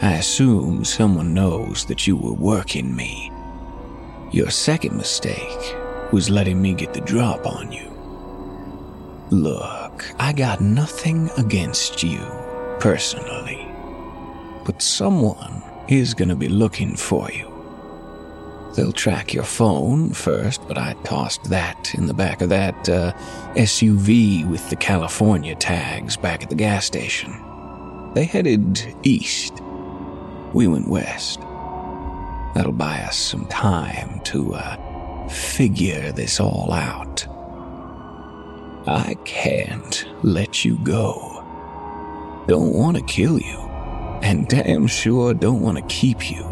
I 0.00 0.12
assume 0.12 0.84
someone 0.84 1.34
knows 1.34 1.86
that 1.86 2.06
you 2.06 2.16
were 2.16 2.34
working 2.34 2.94
me. 2.94 3.32
Your 4.30 4.50
second 4.50 4.96
mistake 4.96 5.74
was 6.14 6.30
letting 6.30 6.62
me 6.62 6.72
get 6.72 6.94
the 6.94 7.00
drop 7.00 7.44
on 7.44 7.72
you. 7.72 7.90
Look, 9.30 10.04
I 10.20 10.32
got 10.32 10.60
nothing 10.60 11.28
against 11.36 12.04
you, 12.04 12.20
personally. 12.78 13.66
But 14.64 14.80
someone 14.80 15.60
is 15.88 16.14
gonna 16.14 16.36
be 16.36 16.48
looking 16.48 16.94
for 16.94 17.28
you. 17.32 17.50
They'll 18.76 18.92
track 18.92 19.34
your 19.34 19.42
phone 19.42 20.10
first, 20.10 20.66
but 20.68 20.78
I 20.78 20.94
tossed 21.02 21.50
that 21.50 21.92
in 21.96 22.06
the 22.06 22.14
back 22.14 22.42
of 22.42 22.48
that 22.50 22.88
uh, 22.88 23.12
SUV 23.56 24.48
with 24.48 24.70
the 24.70 24.76
California 24.76 25.56
tags 25.56 26.16
back 26.16 26.44
at 26.44 26.48
the 26.48 26.54
gas 26.54 26.86
station. 26.86 27.34
They 28.14 28.24
headed 28.24 28.94
east. 29.02 29.60
We 30.52 30.68
went 30.68 30.88
west. 30.88 31.40
That'll 32.54 32.70
buy 32.70 33.00
us 33.00 33.16
some 33.16 33.46
time 33.46 34.20
to 34.26 34.54
uh, 34.54 34.76
figure 35.30 36.12
this 36.12 36.40
all 36.40 36.72
out. 36.72 37.26
I 38.86 39.16
can't 39.24 40.06
let 40.22 40.64
you 40.64 40.78
go. 40.78 41.42
Don't 42.46 42.74
want 42.74 42.96
to 42.98 43.02
kill 43.04 43.38
you, 43.38 43.58
and 44.22 44.46
damn 44.46 44.86
sure 44.86 45.32
don't 45.32 45.62
want 45.62 45.78
to 45.78 45.84
keep 45.94 46.30
you, 46.30 46.44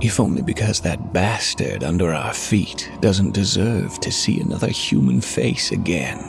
if 0.00 0.20
only 0.20 0.42
because 0.42 0.80
that 0.80 1.12
bastard 1.12 1.82
under 1.82 2.12
our 2.12 2.32
feet 2.32 2.88
doesn't 3.00 3.34
deserve 3.34 3.98
to 4.00 4.12
see 4.12 4.40
another 4.40 4.68
human 4.68 5.20
face 5.20 5.72
again, 5.72 6.20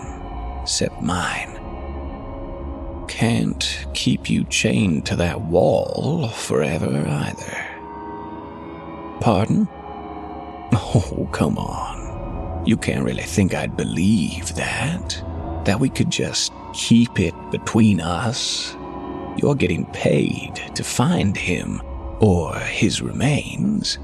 except 0.63 1.01
mine. 1.03 1.59
Can't 3.07 3.85
keep 3.93 4.27
you 4.29 4.45
chained 4.45 5.05
to 5.05 5.15
that 5.17 5.39
wall 5.41 6.29
forever 6.29 7.05
either. 7.07 7.67
Pardon? 9.21 9.67
Oh, 10.75 11.27
come 11.31 11.57
on. 11.57 12.65
You 12.65 12.77
can't 12.77 13.05
really 13.05 13.23
think 13.23 13.53
I'd 13.53 13.77
believe 13.77 14.55
that 14.55 15.23
that 15.65 15.79
we 15.79 15.89
could 15.89 16.09
just 16.09 16.51
keep 16.73 17.19
it 17.19 17.33
between 17.51 18.01
us. 18.01 18.75
You're 19.37 19.55
getting 19.55 19.85
paid 19.87 20.55
to 20.75 20.83
find 20.83 21.37
him 21.37 21.81
or 22.19 22.55
his 22.55 23.01
remains. 23.01 23.97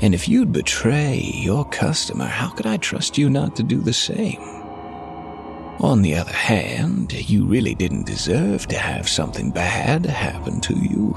And 0.00 0.14
if 0.14 0.28
you'd 0.28 0.52
betray 0.52 1.18
your 1.18 1.64
customer, 1.68 2.26
how 2.26 2.50
could 2.50 2.66
I 2.66 2.76
trust 2.76 3.18
you 3.18 3.30
not 3.30 3.56
to 3.56 3.62
do 3.62 3.80
the 3.80 3.92
same? 3.92 4.40
On 5.80 6.02
the 6.02 6.14
other 6.14 6.32
hand, 6.32 7.12
you 7.28 7.44
really 7.44 7.74
didn't 7.74 8.06
deserve 8.06 8.66
to 8.68 8.78
have 8.78 9.08
something 9.08 9.50
bad 9.50 10.06
happen 10.06 10.60
to 10.62 10.74
you. 10.74 11.12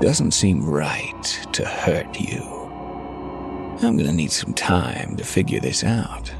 Doesn't 0.00 0.32
seem 0.32 0.68
right 0.68 1.46
to 1.52 1.64
hurt 1.64 2.20
you. 2.20 2.63
I'm 3.82 3.96
gonna 3.96 4.12
need 4.12 4.32
some 4.32 4.54
time 4.54 5.16
to 5.16 5.24
figure 5.24 5.60
this 5.60 5.84
out. 5.84 6.32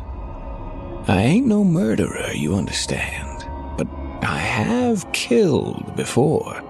I 1.07 1.21
ain't 1.21 1.47
no 1.47 1.65
murderer, 1.65 2.31
you 2.33 2.55
understand, 2.55 3.45
but 3.77 3.87
I 4.23 4.39
have 4.39 5.11
killed 5.13 5.97
before. 5.97 6.63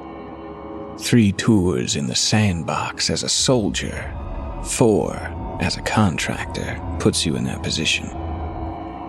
Three 0.98 1.32
tours 1.32 1.96
in 1.96 2.06
the 2.06 2.14
sandbox 2.14 3.10
as 3.10 3.22
a 3.22 3.28
soldier, 3.28 4.12
four 4.64 5.14
as 5.60 5.76
a 5.76 5.82
contractor 5.82 6.80
puts 6.98 7.24
you 7.24 7.36
in 7.36 7.44
that 7.44 7.62
position. 7.62 8.08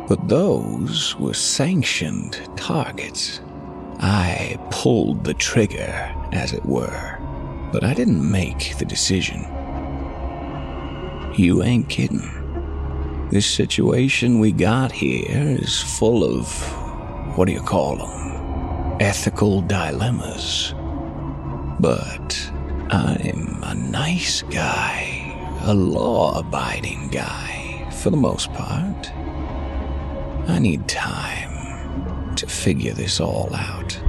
But 0.07 0.27
those 0.27 1.15
were 1.15 1.33
sanctioned 1.33 2.39
targets. 2.55 3.41
I 3.99 4.59
pulled 4.69 5.23
the 5.23 5.33
trigger, 5.33 6.13
as 6.33 6.53
it 6.53 6.65
were, 6.65 7.17
but 7.71 7.83
I 7.83 7.93
didn't 7.93 8.29
make 8.29 8.77
the 8.77 8.85
decision. 8.85 9.47
You 11.37 11.63
ain't 11.63 11.89
kidding. 11.89 12.31
This 13.29 13.45
situation 13.45 14.39
we 14.39 14.53
got 14.53 14.93
here 14.93 15.57
is 15.59 15.81
full 15.81 16.23
of, 16.23 16.47
what 17.35 17.45
do 17.45 17.51
you 17.51 17.59
call 17.59 17.97
them? 17.97 18.97
Ethical 19.01 19.59
dilemmas. 19.59 20.73
But 21.81 22.51
I'm 22.89 23.61
a 23.63 23.75
nice 23.75 24.43
guy, 24.43 25.59
a 25.63 25.73
law 25.73 26.39
abiding 26.39 27.09
guy, 27.09 27.89
for 27.91 28.11
the 28.11 28.17
most 28.17 28.53
part. 28.53 29.11
I 30.47 30.57
need 30.59 30.87
time 30.87 32.33
to 32.37 32.47
figure 32.47 32.93
this 32.93 33.19
all 33.19 33.53
out. 33.53 33.99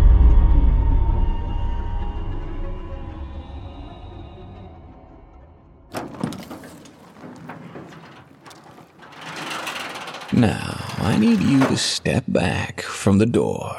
Now, 10.37 10.85
I 10.99 11.17
need 11.17 11.41
you 11.41 11.61
to 11.61 11.79
step 11.79 12.25
back 12.29 12.83
from 12.83 13.17
the 13.17 13.25
door, 13.25 13.75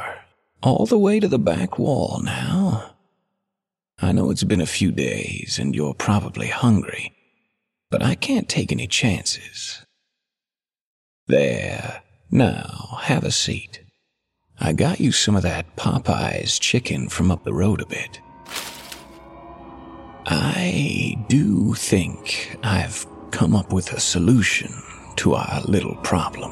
all 0.63 0.87
the 0.87 0.97
way 0.97 1.19
to 1.19 1.27
the 1.27 1.37
back 1.37 1.77
wall 1.77 2.19
now. 2.23 2.95
I 3.99 4.11
know 4.11 4.31
it's 4.31 4.43
been 4.43 4.59
a 4.59 4.65
few 4.65 4.91
days 4.91 5.59
and 5.61 5.75
you're 5.75 5.93
probably 5.93 6.47
hungry, 6.47 7.13
but 7.91 8.01
I 8.01 8.15
can't 8.15 8.49
take 8.49 8.71
any 8.71 8.87
chances. 8.87 9.85
There. 11.27 12.01
Now, 12.31 12.97
have 13.03 13.23
a 13.23 13.31
seat. 13.31 13.83
I 14.59 14.73
got 14.73 14.99
you 14.99 15.11
some 15.11 15.35
of 15.35 15.43
that 15.43 15.75
Popeye's 15.75 16.57
chicken 16.57 17.07
from 17.07 17.29
up 17.29 17.43
the 17.43 17.53
road 17.53 17.81
a 17.81 17.85
bit. 17.85 18.19
I 20.25 21.23
do 21.29 21.75
think 21.75 22.57
I've 22.63 23.05
come 23.29 23.55
up 23.55 23.71
with 23.71 23.93
a 23.93 23.99
solution 23.99 24.73
to 25.17 25.35
our 25.35 25.61
little 25.63 25.95
problem. 25.97 26.51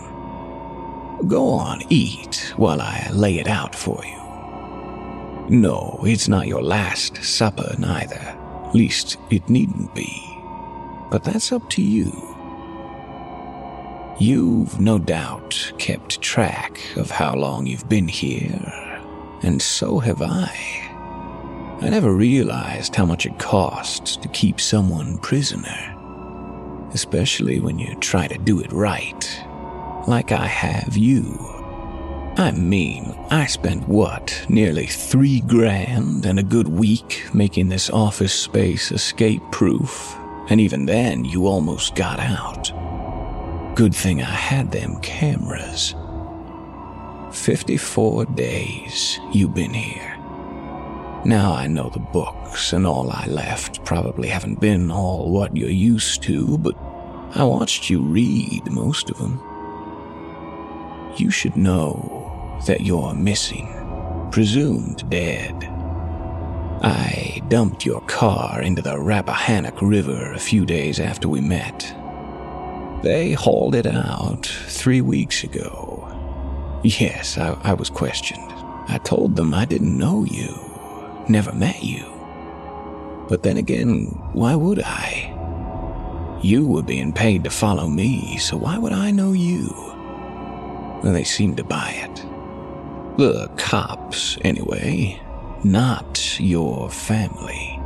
Go 1.27 1.49
on, 1.49 1.81
eat 1.89 2.53
while 2.57 2.81
I 2.81 3.09
lay 3.11 3.39
it 3.39 3.47
out 3.47 3.73
for 3.73 4.03
you. 4.05 4.25
No, 5.49 5.99
it's 6.03 6.27
not 6.27 6.47
your 6.47 6.63
last 6.63 7.23
supper, 7.23 7.75
neither. 7.77 8.37
Least 8.73 9.17
it 9.29 9.47
needn't 9.49 9.93
be. 9.93 10.21
But 11.11 11.23
that's 11.23 11.51
up 11.51 11.69
to 11.71 11.81
you. 11.81 12.11
You've 14.19 14.79
no 14.79 14.97
doubt 14.97 15.73
kept 15.77 16.21
track 16.21 16.79
of 16.95 17.11
how 17.11 17.35
long 17.35 17.67
you've 17.67 17.89
been 17.89 18.07
here, 18.07 19.01
and 19.43 19.61
so 19.61 19.99
have 19.99 20.21
I. 20.21 20.51
I 21.81 21.89
never 21.89 22.13
realized 22.13 22.95
how 22.95 23.05
much 23.05 23.25
it 23.25 23.37
costs 23.37 24.15
to 24.17 24.27
keep 24.29 24.61
someone 24.61 25.17
prisoner, 25.17 25.94
especially 26.95 27.59
when 27.59 27.77
you 27.77 27.93
try 27.95 28.25
to 28.25 28.37
do 28.37 28.61
it 28.61 28.71
right, 28.71 29.43
like 30.07 30.31
I 30.31 30.47
have 30.47 30.95
you. 30.95 31.37
I 32.37 32.51
mean, 32.51 33.13
I 33.29 33.47
spent 33.47 33.87
what, 33.87 34.45
nearly 34.47 34.85
three 34.85 35.41
grand 35.41 36.25
and 36.25 36.39
a 36.39 36.43
good 36.43 36.69
week 36.69 37.25
making 37.33 37.67
this 37.67 37.89
office 37.89 38.33
space 38.33 38.93
escape 38.93 39.41
proof, 39.51 40.15
and 40.49 40.61
even 40.61 40.85
then 40.85 41.25
you 41.25 41.47
almost 41.47 41.95
got 41.95 42.19
out. 42.19 42.71
Good 43.75 43.93
thing 43.93 44.21
I 44.21 44.25
had 44.25 44.71
them 44.71 45.01
cameras. 45.01 45.95
54 47.33 48.25
days 48.27 49.19
you've 49.33 49.53
been 49.53 49.73
here. 49.73 50.14
Now 51.25 51.53
I 51.53 51.65
know 51.65 51.89
the 51.89 51.99
books 51.99 52.71
and 52.71 52.85
all 52.85 53.09
I 53.09 53.25
left 53.25 53.83
probably 53.83 54.27
haven't 54.27 54.61
been 54.61 54.91
all 54.91 55.31
what 55.31 55.57
you're 55.57 55.71
used 55.71 56.21
to, 56.23 56.59
but 56.59 56.75
I 57.33 57.43
watched 57.43 57.89
you 57.89 58.03
read 58.03 58.71
most 58.71 59.09
of 59.09 59.17
them. 59.17 59.41
You 61.17 61.31
should 61.31 61.57
know 61.57 62.61
that 62.67 62.81
you're 62.81 63.15
missing, 63.15 63.67
presumed 64.31 65.09
dead. 65.09 65.55
I 66.83 67.41
dumped 67.47 67.87
your 67.87 68.01
car 68.01 68.61
into 68.61 68.83
the 68.83 68.99
Rappahannock 68.99 69.81
River 69.81 70.31
a 70.31 70.39
few 70.39 70.63
days 70.63 70.99
after 70.99 71.27
we 71.27 71.41
met. 71.41 71.91
They 73.01 73.31
hauled 73.31 73.73
it 73.73 73.87
out 73.87 74.45
three 74.67 75.01
weeks 75.01 75.43
ago. 75.43 76.81
Yes, 76.83 77.39
I, 77.39 77.57
I 77.63 77.73
was 77.73 77.89
questioned. 77.89 78.51
I 78.87 78.99
told 79.03 79.35
them 79.35 79.55
I 79.55 79.65
didn't 79.65 79.97
know 79.97 80.23
you, 80.25 80.64
never 81.29 81.51
met 81.53 81.83
you. 81.83 82.05
But 83.27 83.43
then 83.43 83.57
again, 83.57 84.05
why 84.33 84.55
would 84.55 84.81
I? 84.83 85.31
You 86.41 86.67
were 86.67 86.83
being 86.83 87.11
paid 87.11 87.43
to 87.45 87.49
follow 87.49 87.87
me, 87.87 88.37
so 88.37 88.57
why 88.57 88.77
would 88.77 88.93
I 88.93 89.11
know 89.11 89.33
you? 89.33 89.73
Well, 91.01 91.13
they 91.13 91.23
seemed 91.23 91.57
to 91.57 91.63
buy 91.63 91.91
it. 91.91 92.15
The 93.17 93.49
cops, 93.57 94.37
anyway, 94.41 95.19
not 95.63 96.39
your 96.39 96.89
family. 96.89 97.79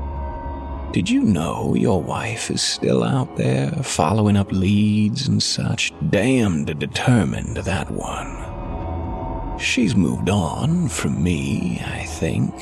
Did 0.91 1.10
you 1.10 1.22
know 1.22 1.75
your 1.75 2.01
wife 2.01 2.50
is 2.50 2.63
still 2.63 3.03
out 3.03 3.38
there 3.38 3.72
following 3.84 4.36
up 4.36 4.51
leads 4.51 5.27
and 5.27 5.41
such? 5.41 5.93
Damned 6.10 6.79
determined, 6.79 7.58
that 7.58 7.91
one. 7.91 9.60
She's 9.60 9.96
moved 9.96 10.29
on 10.29 10.87
from 10.87 11.24
me, 11.24 11.79
I 11.85 12.05
think. 12.05 12.53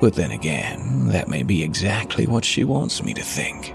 But 0.00 0.14
then 0.14 0.30
again, 0.30 1.08
that 1.08 1.28
may 1.28 1.42
be 1.42 1.62
exactly 1.62 2.26
what 2.26 2.44
she 2.44 2.64
wants 2.64 3.02
me 3.02 3.12
to 3.14 3.22
think. 3.22 3.74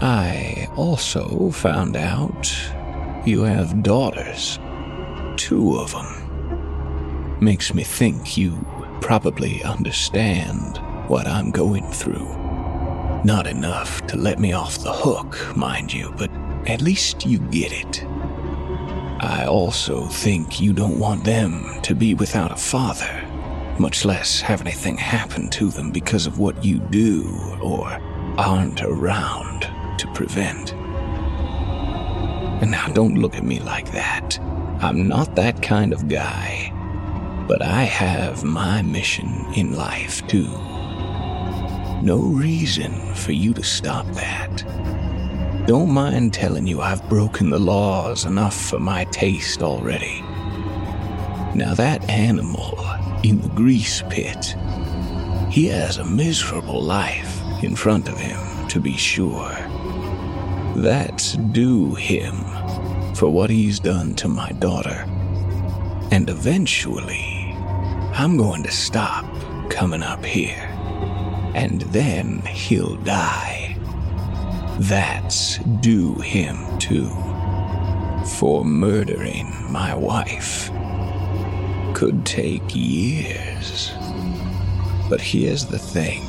I 0.00 0.68
also 0.76 1.50
found 1.50 1.96
out 1.96 2.52
you 3.24 3.42
have 3.42 3.82
daughters. 3.82 4.58
Two 5.36 5.78
of 5.78 5.92
them 5.92 7.38
makes 7.40 7.72
me 7.72 7.82
think 7.82 8.36
you 8.36 8.64
probably 9.00 9.62
understand 9.62 10.78
what 11.08 11.26
I'm 11.26 11.50
going 11.50 11.90
through. 11.90 12.28
Not 13.24 13.46
enough 13.46 14.06
to 14.08 14.16
let 14.16 14.38
me 14.38 14.52
off 14.52 14.78
the 14.78 14.92
hook, 14.92 15.56
mind 15.56 15.92
you, 15.92 16.12
but 16.16 16.30
at 16.66 16.82
least 16.82 17.24
you 17.26 17.38
get 17.38 17.72
it. 17.72 18.04
I 19.20 19.46
also 19.48 20.06
think 20.06 20.60
you 20.60 20.72
don't 20.72 20.98
want 20.98 21.24
them 21.24 21.80
to 21.82 21.94
be 21.94 22.14
without 22.14 22.52
a 22.52 22.56
father, 22.56 23.17
much 23.80 24.04
less 24.04 24.40
have 24.40 24.60
anything 24.60 24.96
happen 24.96 25.48
to 25.50 25.70
them 25.70 25.90
because 25.90 26.26
of 26.26 26.38
what 26.38 26.64
you 26.64 26.78
do 26.78 27.24
or 27.62 27.86
aren't 28.38 28.82
around 28.82 29.62
to 29.98 30.06
prevent. 30.14 30.72
And 32.62 32.70
now 32.70 32.88
don't 32.88 33.16
look 33.18 33.36
at 33.36 33.44
me 33.44 33.60
like 33.60 33.92
that. 33.92 34.38
I'm 34.80 35.08
not 35.08 35.36
that 35.36 35.62
kind 35.62 35.92
of 35.92 36.08
guy. 36.08 36.72
But 37.46 37.62
I 37.62 37.82
have 37.84 38.44
my 38.44 38.82
mission 38.82 39.46
in 39.54 39.74
life 39.74 40.26
too. 40.26 40.48
No 42.02 42.18
reason 42.18 42.92
for 43.14 43.32
you 43.32 43.54
to 43.54 43.62
stop 43.62 44.06
that. 44.12 44.64
Don't 45.66 45.90
mind 45.90 46.32
telling 46.32 46.66
you 46.66 46.80
I've 46.80 47.08
broken 47.08 47.50
the 47.50 47.58
laws 47.58 48.24
enough 48.24 48.58
for 48.58 48.78
my 48.78 49.04
taste 49.04 49.62
already. 49.62 50.22
Now, 51.54 51.74
that 51.74 52.08
animal 52.08 52.77
in 53.22 53.40
the 53.40 53.48
grease 53.48 54.02
pit, 54.08 54.56
he 55.50 55.66
has 55.66 55.98
a 55.98 56.04
miserable 56.04 56.82
life 56.82 57.40
in 57.62 57.74
front 57.74 58.08
of 58.08 58.18
him, 58.18 58.68
to 58.68 58.80
be 58.80 58.96
sure. 58.96 59.56
That's 60.76 61.32
due 61.32 61.94
him 61.94 62.34
for 63.14 63.28
what 63.28 63.50
he's 63.50 63.80
done 63.80 64.14
to 64.16 64.28
my 64.28 64.50
daughter. 64.52 65.04
And 66.10 66.30
eventually, 66.30 67.54
I'm 68.12 68.36
going 68.36 68.62
to 68.62 68.70
stop 68.70 69.24
coming 69.70 70.02
up 70.02 70.24
here. 70.24 70.68
And 71.54 71.80
then 71.82 72.40
he'll 72.42 72.96
die. 72.96 73.76
That's 74.78 75.58
due 75.80 76.14
him 76.16 76.78
too. 76.78 77.08
For 78.38 78.64
murdering 78.64 79.52
my 79.70 79.94
wife. 79.94 80.70
Could 81.98 82.24
take 82.24 82.76
years. 82.76 83.90
But 85.10 85.20
here's 85.20 85.66
the 85.66 85.80
thing 85.80 86.22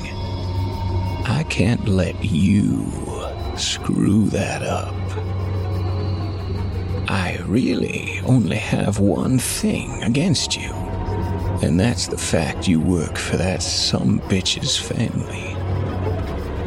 I 1.27 1.45
can't 1.47 1.87
let 1.87 2.25
you 2.25 2.91
screw 3.55 4.29
that 4.29 4.63
up. 4.63 4.95
I 7.07 7.37
really 7.45 8.19
only 8.21 8.55
have 8.55 8.97
one 8.97 9.37
thing 9.37 10.01
against 10.01 10.57
you. 10.57 10.73
And 11.61 11.79
that's 11.79 12.07
the 12.07 12.17
fact 12.17 12.67
you 12.67 12.79
work 12.79 13.15
for 13.15 13.37
that 13.37 13.61
some 13.61 14.21
bitch's 14.21 14.75
family. 14.75 15.53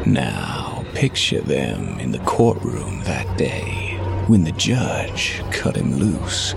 Now, 0.09 0.85
picture 0.93 1.41
them 1.41 1.99
in 1.99 2.13
the 2.13 2.19
courtroom 2.19 3.01
that 3.03 3.37
day 3.37 3.97
when 4.27 4.45
the 4.45 4.53
judge 4.53 5.43
cut 5.51 5.75
him 5.75 5.97
loose, 5.97 6.53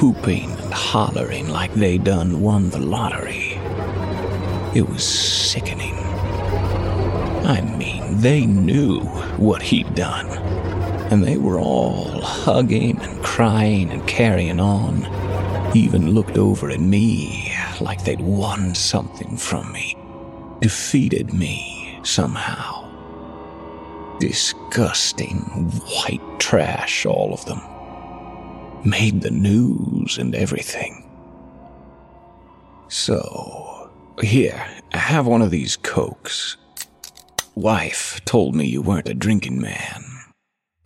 whooping 0.00 0.57
and 0.68 0.74
hollering 0.74 1.48
like 1.48 1.72
they 1.72 1.96
done 1.96 2.42
won 2.42 2.68
the 2.68 2.78
lottery. 2.78 3.52
It 4.74 4.86
was 4.86 5.02
sickening. 5.02 5.94
I 7.46 7.62
mean, 7.78 8.20
they 8.20 8.44
knew 8.44 9.00
what 9.38 9.62
he'd 9.62 9.94
done, 9.94 10.26
and 11.10 11.24
they 11.24 11.38
were 11.38 11.58
all 11.58 12.20
hugging 12.20 13.00
and 13.00 13.24
crying 13.24 13.88
and 13.90 14.06
carrying 14.06 14.60
on 14.60 15.06
even 15.74 16.10
looked 16.10 16.36
over 16.36 16.70
at 16.70 16.80
me 16.80 17.50
like 17.80 18.04
they'd 18.04 18.20
won 18.20 18.74
something 18.74 19.38
from 19.38 19.72
me, 19.72 19.96
defeated 20.60 21.32
me 21.32 21.98
somehow. 22.02 22.84
Disgusting 24.18 25.38
white 25.40 26.20
trash, 26.38 27.06
all 27.06 27.32
of 27.32 27.42
them. 27.46 27.62
Made 28.84 29.22
the 29.22 29.30
news 29.30 30.18
and 30.18 30.34
everything. 30.34 31.04
So, 32.88 33.90
here, 34.22 34.66
have 34.92 35.26
one 35.26 35.42
of 35.42 35.50
these 35.50 35.76
cokes. 35.76 36.56
Wife 37.54 38.20
told 38.24 38.54
me 38.54 38.66
you 38.66 38.80
weren't 38.82 39.08
a 39.08 39.14
drinking 39.14 39.60
man. 39.60 40.04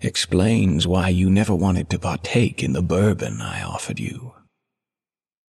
Explains 0.01 0.87
why 0.87 1.11
you 1.11 1.31
never 1.31 1.55
wanted 1.55 1.91
to 1.91 1.99
partake 1.99 2.63
in 2.63 2.73
the 2.73 2.83
bourbon 2.83 3.41
I 3.41 3.63
offered 3.63 4.01
you. 4.01 4.33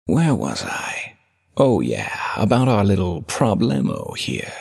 Where 0.04 0.34
was 0.34 0.62
I? 0.64 1.16
Oh, 1.56 1.80
yeah, 1.80 2.16
about 2.36 2.68
our 2.68 2.84
little 2.84 3.22
problemo 3.22 4.16
here. 4.16 4.52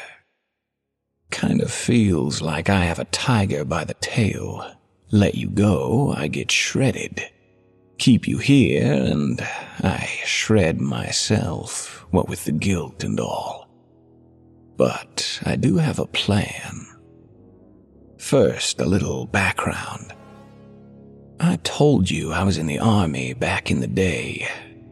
Kind 1.30 1.62
of 1.62 1.72
feels 1.72 2.42
like 2.42 2.70
I 2.70 2.86
have 2.86 3.00
a 3.00 3.06
tiger 3.06 3.66
by 3.66 3.84
the 3.84 3.96
tail, 3.96 4.72
Let 5.12 5.36
you 5.36 5.50
go, 5.50 6.14
I 6.18 6.28
get 6.28 6.50
shredded. 6.50 7.30
Keep 7.98 8.28
you 8.28 8.38
here, 8.38 8.92
and 8.92 9.42
I 9.82 10.10
shred 10.26 10.82
myself, 10.82 12.06
what 12.12 12.28
with 12.28 12.46
the 12.46 12.52
guilt 12.52 13.04
and 13.04 13.20
all. 13.20 13.70
But 14.78 15.40
I 15.46 15.56
do 15.56 15.78
have 15.78 16.00
a 16.00 16.08
plan. 16.08 16.86
First, 18.18 18.82
a 18.82 18.86
little 18.86 19.26
background. 19.28 20.14
I 21.40 21.58
told 21.64 22.10
you 22.10 22.32
I 22.32 22.44
was 22.44 22.58
in 22.58 22.66
the 22.66 22.80
army 22.80 23.34
back 23.34 23.70
in 23.70 23.82
the 23.82 23.88
day. 23.88 24.48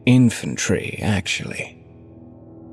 Infantry, 0.06 0.98
actually. 1.02 1.80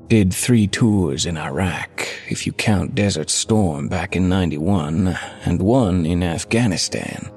Did 0.08 0.32
three 0.32 0.66
tours 0.66 1.24
in 1.24 1.38
Iraq, 1.38 2.06
if 2.28 2.46
you 2.46 2.52
count 2.52 2.94
Desert 2.94 3.30
Storm 3.30 3.88
back 3.88 4.14
in 4.14 4.28
91, 4.28 5.18
and 5.46 5.62
one 5.62 6.04
in 6.04 6.22
Afghanistan. 6.22 7.31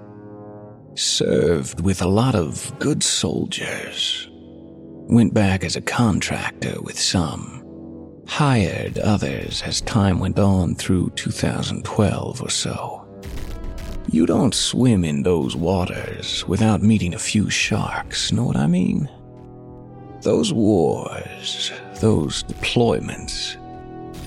Served 0.95 1.81
with 1.81 2.01
a 2.01 2.08
lot 2.08 2.36
of 2.36 2.71
good 2.79 3.03
soldiers. 3.03 4.29
Went 4.31 5.34
back 5.34 5.65
as 5.65 5.75
a 5.75 5.81
contractor 5.81 6.81
with 6.81 6.97
some. 6.97 7.62
Hired 8.27 8.97
others 8.99 9.62
as 9.63 9.81
time 9.81 10.19
went 10.19 10.39
on 10.39 10.73
through 10.73 11.10
2012 11.17 12.41
or 12.41 12.49
so. 12.49 13.05
You 14.10 14.25
don't 14.25 14.55
swim 14.55 15.03
in 15.03 15.23
those 15.23 15.53
waters 15.53 16.47
without 16.47 16.81
meeting 16.81 17.13
a 17.13 17.19
few 17.19 17.49
sharks, 17.49 18.31
know 18.31 18.45
what 18.45 18.55
I 18.55 18.67
mean? 18.67 19.10
Those 20.21 20.53
wars, 20.53 21.73
those 21.99 22.43
deployments, 22.43 23.58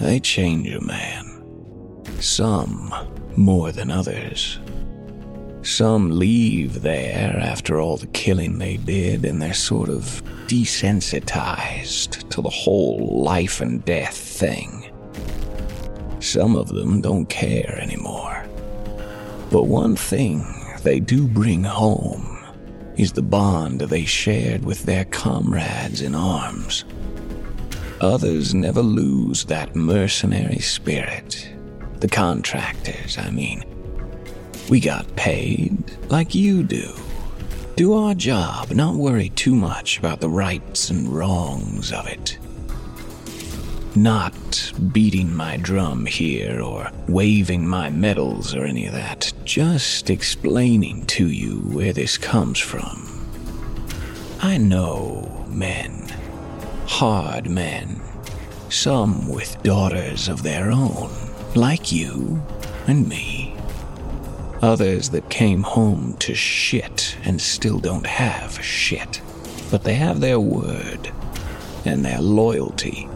they 0.00 0.20
change 0.20 0.68
a 0.68 0.83
man. 0.83 2.02
Some 2.20 2.92
more 3.37 3.72
than 3.72 3.90
others. 3.90 4.61
Some 5.68 6.18
leave 6.18 6.81
there 6.81 7.38
after 7.38 7.78
all 7.78 7.98
the 7.98 8.07
killing 8.07 8.59
they 8.59 8.78
did 8.78 9.26
and 9.26 9.40
they're 9.40 9.52
sort 9.52 9.90
of 9.90 10.22
desensitized 10.46 12.26
to 12.31 12.40
the 12.40 12.48
whole 12.48 13.22
life 13.22 13.61
and 13.61 13.85
death 13.85 14.16
thing. 14.16 14.90
Some 16.20 16.57
of 16.57 16.68
them 16.68 17.02
don't 17.02 17.28
care 17.28 17.78
anymore. 17.78 18.46
But 19.50 19.64
one 19.64 19.94
thing 19.94 20.42
they 20.85 21.00
do 21.00 21.28
bring 21.28 21.64
home 21.64 22.38
is 22.96 23.12
the 23.12 23.22
bond 23.22 23.83
they 23.83 24.07
shared 24.07 24.64
with 24.64 24.85
their 24.85 25.04
comrades 25.04 26.00
in 26.00 26.14
arms. 26.14 26.87
Others 28.00 28.54
never 28.54 28.81
lose 28.81 29.44
that 29.44 29.76
mercenary 29.76 30.61
spirit. 30.61 31.46
The 32.00 32.09
contractors, 32.09 33.18
I 33.18 33.28
mean. 33.28 33.62
We 34.68 34.81
got 34.81 35.16
paid 35.16 35.72
like 36.11 36.35
you 36.35 36.62
do. 36.62 36.92
Do 37.76 37.94
our 37.94 38.14
job, 38.14 38.70
not 38.70 38.96
worry 38.96 39.31
too 39.31 39.54
much 39.54 39.98
about 39.98 40.20
the 40.20 40.28
rights 40.28 40.90
and 40.90 41.09
wrongs 41.09 41.90
of 41.90 42.07
it. 42.07 42.38
Not 43.94 44.72
beating 44.92 45.35
my 45.35 45.57
drum 45.57 46.04
here 46.04 46.61
or 46.61 46.90
waving 47.09 47.66
my 47.66 47.88
medals 47.88 48.54
or 48.54 48.64
any 48.64 48.87
of 48.87 48.92
that. 48.92 49.33
Just 49.44 50.11
explaining 50.11 51.07
to 51.07 51.28
you 51.28 51.61
where 51.72 51.94
this 51.94 52.18
comes 52.18 52.59
from. 52.59 53.09
I 54.42 54.59
know 54.59 55.46
men. 55.48 56.09
Hard 56.87 57.48
men. 57.48 58.00
Some 58.68 59.28
with 59.28 59.62
daughters 59.62 60.28
of 60.28 60.42
their 60.42 60.70
own, 60.70 61.11
like 61.54 61.90
you 61.90 62.42
and 62.87 63.09
me. 63.09 63.38
Others 64.62 65.10
that 65.10 65.30
came 65.30 65.62
home 65.62 66.16
to 66.18 66.34
shit 66.34 67.16
and 67.24 67.40
still 67.40 67.78
don't 67.78 68.06
have 68.06 68.62
shit. 68.62 69.20
But 69.70 69.84
they 69.84 69.94
have 69.94 70.20
their 70.20 70.40
word 70.40 71.12
and 71.84 72.04
their 72.04 72.20
loyalty 72.20 73.08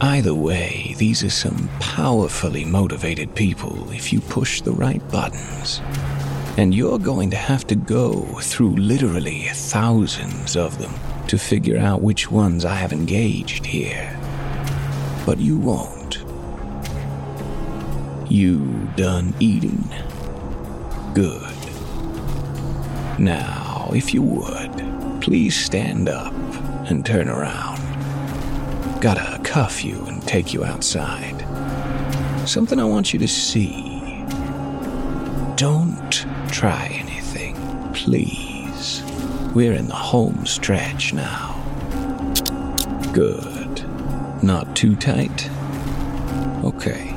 Either 0.00 0.34
way, 0.34 0.94
these 0.98 1.22
are 1.22 1.30
some 1.30 1.68
powerfully 1.78 2.64
motivated 2.64 3.34
people 3.34 3.90
if 3.90 4.12
you 4.12 4.20
push 4.20 4.60
the 4.60 4.72
right 4.72 5.00
buttons. 5.10 5.80
And 6.58 6.74
you're 6.74 6.98
going 6.98 7.30
to 7.30 7.36
have 7.36 7.66
to 7.68 7.74
go 7.74 8.22
through 8.40 8.76
literally 8.76 9.44
thousands 9.52 10.56
of 10.56 10.78
them 10.78 10.92
to 11.28 11.38
figure 11.38 11.78
out 11.78 12.02
which 12.02 12.30
ones 12.30 12.64
I 12.64 12.74
have 12.74 12.92
engaged 12.92 13.64
here. 13.64 14.18
But 15.24 15.38
you 15.38 15.56
won't. 15.56 16.18
You 18.30 18.90
done 18.96 19.32
eating? 19.38 19.88
Good. 21.14 21.54
Now, 23.20 23.88
if 23.94 24.12
you 24.12 24.20
would, 24.22 25.20
please 25.20 25.54
stand 25.54 26.08
up 26.08 26.34
and 26.90 27.06
turn 27.06 27.28
around. 27.28 27.80
Gotta 29.00 29.40
cuff 29.44 29.84
you 29.84 30.04
and 30.06 30.20
take 30.26 30.52
you 30.52 30.64
outside. 30.64 31.46
Something 32.48 32.80
I 32.80 32.84
want 32.84 33.12
you 33.12 33.20
to 33.20 33.28
see. 33.28 34.24
Don't 35.54 36.26
try 36.50 36.88
anything, 36.92 37.54
please. 37.92 39.04
We're 39.54 39.74
in 39.74 39.86
the 39.86 39.94
home 39.94 40.44
stretch 40.46 41.14
now. 41.14 41.54
Good. 43.12 43.84
Not 44.42 44.74
too 44.74 44.96
tight? 44.96 45.48
Okay. 46.64 47.13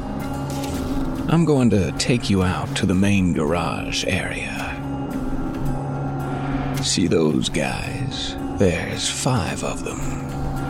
I'm 1.30 1.44
going 1.44 1.70
to 1.72 1.92
take 1.94 2.30
you 2.30 2.42
out 2.42 2.74
to 2.78 2.86
the 2.86 2.94
main 2.94 3.34
garage 3.34 4.06
area. 4.08 4.74
See 6.82 7.08
those 7.08 7.50
guys? 7.50 8.38
There's 8.58 9.10
five 9.10 9.62
of 9.62 9.84
them 9.84 10.00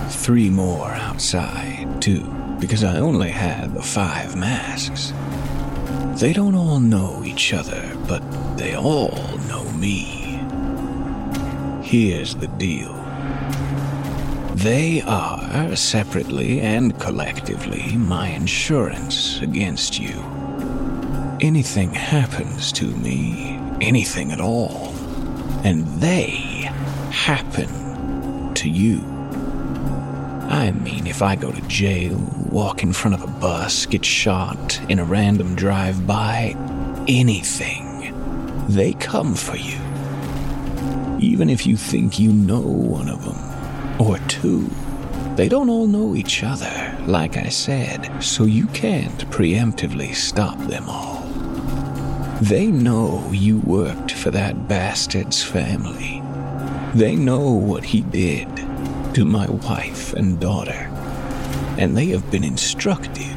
three 0.10 0.50
more 0.50 0.90
outside, 0.90 2.02
too, 2.02 2.24
because 2.60 2.84
I 2.84 2.98
only 2.98 3.30
had 3.30 3.76
the 3.76 3.84
five 3.84 4.36
masks. 4.36 5.14
They 6.20 6.34
don't 6.34 6.56
all 6.56 6.80
know 6.80 7.24
each 7.24 7.54
other, 7.54 7.96
but 8.08 8.24
they 8.58 8.76
all 8.76 9.38
know 9.48 9.64
me. 9.74 10.42
Here's 11.84 12.34
the 12.36 12.48
deal. 12.48 12.94
They 14.56 15.04
are, 15.04 15.76
separately 15.76 16.62
and 16.62 17.00
collectively, 17.00 17.96
my 17.96 18.30
insurance 18.30 19.40
against 19.42 20.00
you. 20.00 20.47
Anything 21.40 21.94
happens 21.94 22.72
to 22.74 22.88
me, 22.88 23.60
anything 23.80 24.32
at 24.32 24.42
all, 24.42 24.92
and 25.64 25.86
they 26.02 26.30
happen 27.12 28.54
to 28.56 28.68
you. 28.68 29.02
I 30.50 30.72
mean, 30.72 31.06
if 31.06 31.22
I 31.22 31.36
go 31.36 31.52
to 31.52 31.62
jail, 31.68 32.18
walk 32.50 32.82
in 32.82 32.92
front 32.92 33.14
of 33.14 33.22
a 33.22 33.40
bus, 33.40 33.86
get 33.86 34.04
shot 34.04 34.82
in 34.90 34.98
a 34.98 35.06
random 35.06 35.54
drive 35.54 36.08
by, 36.08 36.56
anything, 37.08 38.16
they 38.68 38.94
come 38.94 39.36
for 39.36 39.58
you. 39.58 39.80
Even 41.20 41.52
if 41.52 41.68
you 41.68 41.78
think 41.78 42.18
you 42.18 42.34
know 42.34 42.62
one 42.62 43.10
of 43.10 43.24
them, 43.24 44.02
or 44.02 44.18
two, 44.28 44.68
they 45.36 45.48
don't 45.48 45.70
all 45.70 45.86
know 45.86 46.16
each 46.16 46.44
other, 46.44 46.98
like 47.06 47.38
I 47.38 47.50
said, 47.50 48.24
so 48.24 48.46
you 48.46 48.66
can't 48.68 49.30
preemptively 49.30 50.16
stop 50.16 50.58
them 50.62 50.90
all. 50.90 51.17
They 52.42 52.68
know 52.68 53.32
you 53.32 53.60
worked 53.62 54.12
for 54.12 54.30
that 54.30 54.68
bastard's 54.68 55.44
family. 55.44 56.22
They 56.94 57.16
know 57.16 57.52
what 57.52 57.84
he 57.84 58.02
did 58.02 58.48
to 59.16 59.26
my 59.26 59.50
wife 59.50 60.14
and 60.14 60.40
daughter, 60.40 60.92
and 61.80 61.98
they 61.98 62.06
have 62.08 62.30
been 62.30 62.44
instructed 62.44 63.36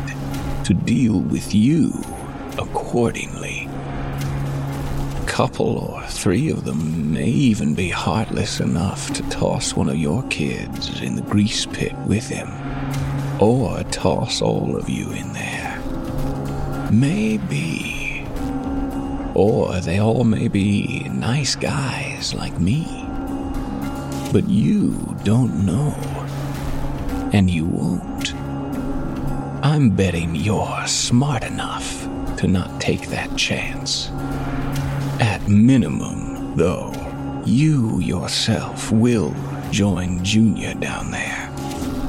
to 0.67 0.75
deal 0.75 1.19
with 1.19 1.55
you 1.55 1.95
accordingly. 2.59 3.71
A 3.71 5.25
couple 5.27 5.79
or 5.79 6.03
three 6.09 6.51
of 6.51 6.67
them 6.67 7.15
may 7.15 7.29
even 7.29 7.75
be 7.75 7.89
heartless 7.89 8.61
enough 8.61 9.11
to 9.15 9.23
toss 9.31 9.75
one 9.75 9.89
of 9.89 9.97
your 9.97 10.23
kids 10.25 11.01
in 11.01 11.17
the 11.17 11.23
grease 11.23 11.65
pit 11.65 11.97
with 12.07 12.29
him, 12.29 12.51
or 13.41 13.83
toss 13.85 14.43
all 14.43 14.77
of 14.77 14.91
you 14.91 15.11
in 15.13 15.33
there. 15.33 15.81
Maybe. 16.93 17.90
Or 19.41 19.81
they 19.81 20.01
all 20.01 20.25
may 20.25 20.49
be 20.49 21.09
nice 21.09 21.57
guys 21.57 22.35
like 22.35 22.61
me. 22.61 22.85
But 24.35 24.47
you 24.51 25.17
don't 25.25 25.65
know. 25.65 25.95
And 27.33 27.49
you 27.49 27.65
won't. 27.65 28.35
I'm 29.65 29.89
betting 29.97 30.35
you're 30.35 30.87
smart 30.87 31.43
enough 31.43 32.07
to 32.37 32.49
not 32.49 32.83
take 32.83 33.09
that 33.09 33.35
chance. 33.39 34.11
At 35.21 35.49
minimum, 35.49 36.55
though, 36.55 36.93
you 37.47 37.99
yourself 37.99 38.93
will 38.93 39.35
join 39.71 40.23
Junior 40.23 40.75
down 40.75 41.11
there, 41.11 41.51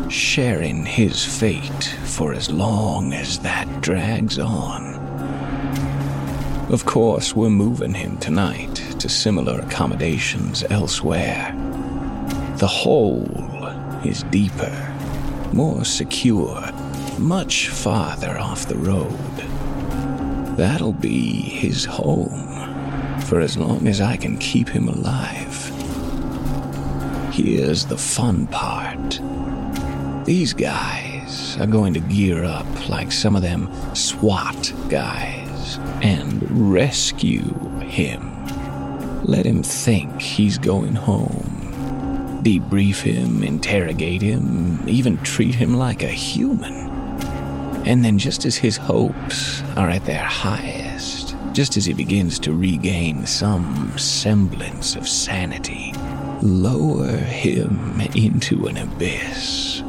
sharing 0.09 0.83
his 0.85 1.23
fate 1.23 1.95
for 2.03 2.33
as 2.33 2.51
long 2.51 3.13
as 3.13 3.39
that 3.39 3.79
drags 3.79 4.37
on. 4.37 5.00
Of 6.71 6.85
course, 6.85 7.35
we're 7.35 7.49
moving 7.49 7.93
him 7.93 8.15
tonight 8.19 8.75
to 8.99 9.09
similar 9.09 9.59
accommodations 9.59 10.63
elsewhere. 10.69 11.53
The 12.59 12.67
hole 12.67 13.27
is 14.05 14.23
deeper, 14.31 14.71
more 15.51 15.83
secure, 15.83 16.71
much 17.19 17.67
farther 17.67 18.39
off 18.39 18.69
the 18.69 18.77
road. 18.77 19.35
That'll 20.55 20.93
be 20.93 21.41
his 21.41 21.83
home 21.83 23.19
for 23.23 23.41
as 23.41 23.57
long 23.57 23.85
as 23.89 23.99
I 23.99 24.15
can 24.15 24.37
keep 24.37 24.69
him 24.69 24.87
alive. 24.87 25.69
Here's 27.33 27.85
the 27.85 27.97
fun 27.97 28.47
part 28.47 29.19
these 30.23 30.53
guys 30.53 31.57
are 31.59 31.67
going 31.67 31.93
to 31.95 31.99
gear 31.99 32.45
up 32.45 32.87
like 32.87 33.11
some 33.11 33.35
of 33.35 33.41
them 33.41 33.69
SWAT 33.93 34.71
guys 34.87 35.40
and 36.01 36.71
rescue 36.71 37.53
him. 37.79 38.27
Let 39.23 39.45
him 39.45 39.63
think 39.63 40.21
he's 40.21 40.57
going 40.57 40.95
home. 40.95 42.39
Debrief 42.43 43.01
him, 43.01 43.43
interrogate 43.43 44.21
him, 44.21 44.87
even 44.87 45.17
treat 45.19 45.53
him 45.53 45.75
like 45.75 46.01
a 46.01 46.07
human. 46.07 46.89
And 47.85 48.03
then, 48.03 48.17
just 48.17 48.45
as 48.45 48.55
his 48.55 48.77
hopes 48.77 49.61
are 49.75 49.89
at 49.89 50.05
their 50.05 50.23
highest, 50.23 51.35
just 51.53 51.77
as 51.77 51.85
he 51.85 51.93
begins 51.93 52.39
to 52.39 52.53
regain 52.53 53.25
some 53.25 53.97
semblance 53.97 54.95
of 54.95 55.07
sanity, 55.07 55.93
lower 56.41 57.17
him 57.17 58.01
into 58.15 58.67
an 58.67 58.77
abyss 58.77 59.83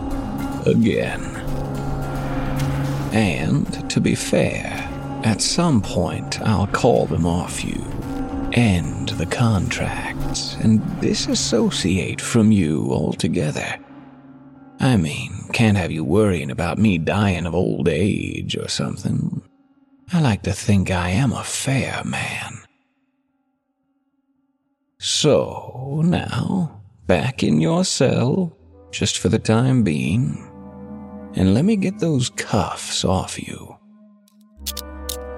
again. 0.66 1.22
And, 3.14 3.90
to 3.90 4.00
be 4.00 4.14
fair, 4.14 4.71
at 5.24 5.40
some 5.40 5.80
point 5.80 6.40
I'll 6.42 6.66
call 6.66 7.06
them 7.06 7.26
off 7.26 7.64
you, 7.64 7.84
end 8.52 9.10
the 9.10 9.26
contracts, 9.26 10.56
and 10.60 11.00
disassociate 11.00 12.20
from 12.20 12.52
you 12.52 12.88
altogether. 12.90 13.78
I 14.80 14.96
mean, 14.96 15.48
can't 15.52 15.76
have 15.76 15.92
you 15.92 16.04
worrying 16.04 16.50
about 16.50 16.78
me 16.78 16.98
dying 16.98 17.46
of 17.46 17.54
old 17.54 17.88
age 17.88 18.56
or 18.56 18.68
something. 18.68 19.42
I 20.12 20.20
like 20.20 20.42
to 20.42 20.52
think 20.52 20.90
I 20.90 21.10
am 21.10 21.32
a 21.32 21.44
fair 21.44 22.02
man. 22.04 22.58
So, 24.98 26.02
now, 26.04 26.82
back 27.06 27.42
in 27.42 27.60
your 27.60 27.84
cell, 27.84 28.56
just 28.90 29.18
for 29.18 29.28
the 29.28 29.38
time 29.38 29.82
being, 29.82 30.48
and 31.34 31.54
let 31.54 31.64
me 31.64 31.76
get 31.76 31.98
those 31.98 32.30
cuffs 32.30 33.04
off 33.04 33.40
you. 33.42 33.76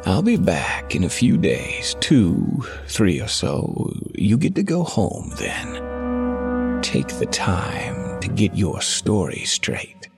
I'll 0.07 0.21
be 0.21 0.37
back 0.37 0.95
in 0.95 1.03
a 1.03 1.09
few 1.09 1.39
days, 1.39 1.97
two, 2.01 2.63
three 2.89 3.23
or 3.23 3.27
so. 3.27 3.91
You 4.15 4.37
get 4.37 4.55
to 4.57 4.63
go 4.63 4.83
home 4.83 5.33
then. 5.39 6.83
Take 6.83 7.09
the 7.09 7.27
time 7.27 8.21
to 8.21 8.29
get 8.29 8.55
your 8.55 8.83
story 8.83 9.45
straight. 9.47 10.11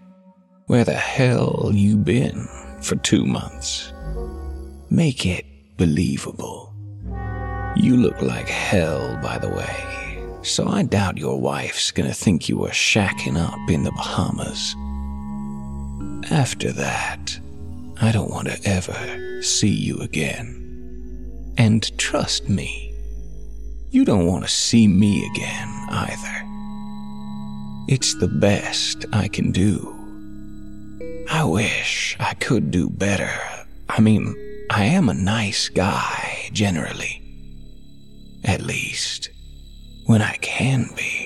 Where 0.67 0.83
the 0.83 0.95
hell 0.95 1.71
you 1.73 1.97
been 1.97 2.49
for 2.83 2.97
two 2.97 3.25
months? 3.25 3.93
Make 4.91 5.25
it 5.25 5.47
believable. 5.77 6.75
You 7.77 7.97
look 7.97 8.21
like 8.21 8.49
hell, 8.49 9.17
by 9.23 9.39
the 9.39 9.51
way, 9.51 10.27
so 10.43 10.67
I 10.67 10.83
doubt 10.83 11.17
your 11.17 11.41
wife's 11.41 11.93
gonna 11.93 12.13
think 12.13 12.49
you 12.49 12.59
were 12.59 12.71
shacking 12.71 13.39
up 13.39 13.71
in 13.71 13.85
the 13.85 13.93
Bahamas. 13.93 14.75
After 16.33 16.73
that, 16.73 17.39
I 18.01 18.11
don't 18.11 18.31
want 18.31 18.49
to 18.49 18.69
ever 18.69 19.26
see 19.43 19.73
you 19.73 19.99
again. 19.99 21.55
And 21.59 21.97
trust 21.99 22.49
me, 22.49 22.95
you 23.91 24.05
don't 24.05 24.27
want 24.27 24.45
to 24.45 24.51
see 24.51 24.87
me 24.89 25.27
again 25.27 25.69
either. 25.91 26.43
It's 27.89 28.15
the 28.15 28.29
best 28.29 29.07
I 29.13 29.29
can 29.29 29.53
do. 29.53 29.93
I 31.31 31.45
wish 31.45 32.17
I 32.21 32.35
could 32.35 32.71
do 32.71 32.91
better. 32.91 33.31
I 33.89 34.01
mean, 34.01 34.35
I 34.71 34.85
am 34.85 35.09
a 35.09 35.15
nice 35.15 35.69
guy, 35.69 36.51
generally. 36.53 37.23
At 38.45 38.63
least, 38.63 39.31
when 40.07 40.23
I 40.23 40.37
can 40.37 40.91
be. 40.97 41.26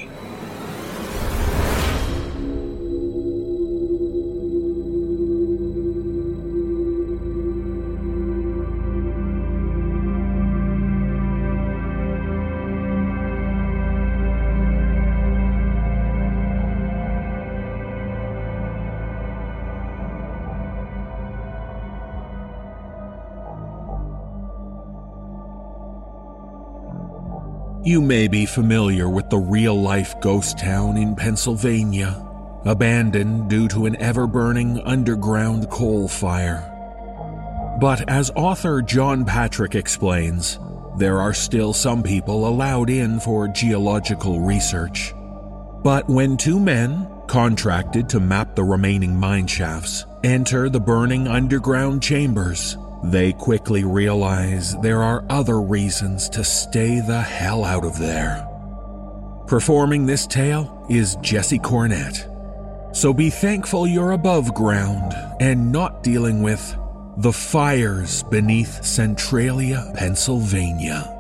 You 27.91 28.01
may 28.01 28.29
be 28.29 28.47
familiar 28.47 29.09
with 29.09 29.31
the 29.31 29.39
real 29.41 29.75
life 29.75 30.15
ghost 30.21 30.61
town 30.61 30.97
in 30.97 31.17
Pennsylvania, 31.17 32.25
abandoned 32.65 33.51
due 33.51 33.67
to 33.67 33.87
an 33.87 33.97
ever 33.97 34.29
burning 34.29 34.79
underground 34.83 35.69
coal 35.71 36.07
fire. 36.07 36.63
But 37.81 38.09
as 38.09 38.31
author 38.37 38.81
Jon 38.81 39.25
Patrick 39.25 39.75
explains, 39.75 40.61
there 40.99 41.21
are 41.21 41.35
still 41.35 41.73
some 41.73 42.05
people 42.05 42.47
allowed 42.47 42.91
in 42.91 43.19
for 43.19 43.49
geological 43.49 44.39
research. 44.39 45.13
But 45.83 46.09
when 46.09 46.37
two 46.37 46.61
men, 46.61 47.09
contracted 47.27 48.09
to 48.11 48.21
map 48.21 48.55
the 48.55 48.63
remaining 48.63 49.17
mine 49.17 49.49
shafts, 49.49 50.07
enter 50.23 50.69
the 50.69 50.79
burning 50.79 51.27
underground 51.27 52.05
chambers, 52.05 52.77
they 53.03 53.33
quickly 53.33 53.85
realize 53.85 54.77
there 54.79 55.03
are 55.03 55.25
other 55.29 55.61
reasons 55.61 56.29
to 56.31 56.45
stay 56.45 57.01
the 57.01 57.21
hell 57.21 57.65
out 57.65 57.85
of 57.85 57.99
there. 57.99 58.47
Performing 59.47 60.07
this 60.07 60.27
tale 60.27 60.87
is 60.89 61.17
Jesse 61.17 61.59
Cornett. 61.59 62.27
So 62.97 63.13
be 63.13 63.31
thankful 63.31 63.87
you're 63.87 64.13
above 64.13 64.55
ground 64.55 65.13
and 65.41 65.73
not 65.73 66.03
dealing 66.03 66.43
with 66.43 66.77
the 67.19 67.33
fires 67.33 68.23
beneath 68.25 68.85
Centralia, 68.85 69.93
Pennsylvania. 69.95 71.20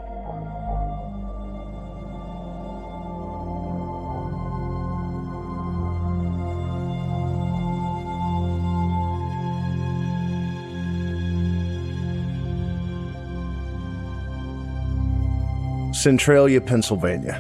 Centralia, 16.01 16.63
Pennsylvania. 16.63 17.39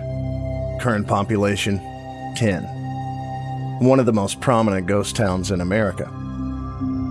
Current 0.83 1.09
population 1.09 1.79
10. 2.37 2.62
One 3.81 3.99
of 3.99 4.05
the 4.05 4.12
most 4.12 4.38
prominent 4.42 4.87
ghost 4.87 5.16
towns 5.16 5.51
in 5.51 5.62
America. 5.62 6.05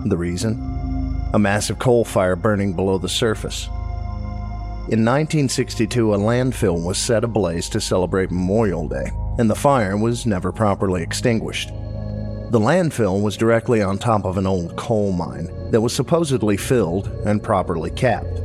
The 0.06 0.16
reason? 0.16 0.54
A 1.34 1.40
massive 1.40 1.80
coal 1.80 2.06
fire 2.06 2.36
burning 2.36 2.74
below 2.74 3.00
the 3.00 3.10
surface. 3.10 3.66
In 4.92 5.04
1962, 5.04 6.14
a 6.14 6.20
landfill 6.20 6.86
was 6.86 7.00
set 7.00 7.24
ablaze 7.24 7.68
to 7.70 7.82
celebrate 7.82 8.30
Memorial 8.30 8.88
Day, 8.88 9.10
and 9.40 9.50
the 9.50 9.56
fire 9.56 9.98
was 9.98 10.28
never 10.28 10.52
properly 10.52 11.02
extinguished. 11.02 11.70
The 11.70 12.60
landfill 12.60 13.24
was 13.24 13.36
directly 13.36 13.82
on 13.82 13.98
top 13.98 14.24
of 14.24 14.38
an 14.38 14.46
old 14.46 14.76
coal 14.76 15.12
mine 15.14 15.50
that 15.72 15.82
was 15.82 15.96
supposedly 15.96 16.58
filled 16.58 17.08
and 17.26 17.42
properly 17.42 17.90
capped. 17.90 18.39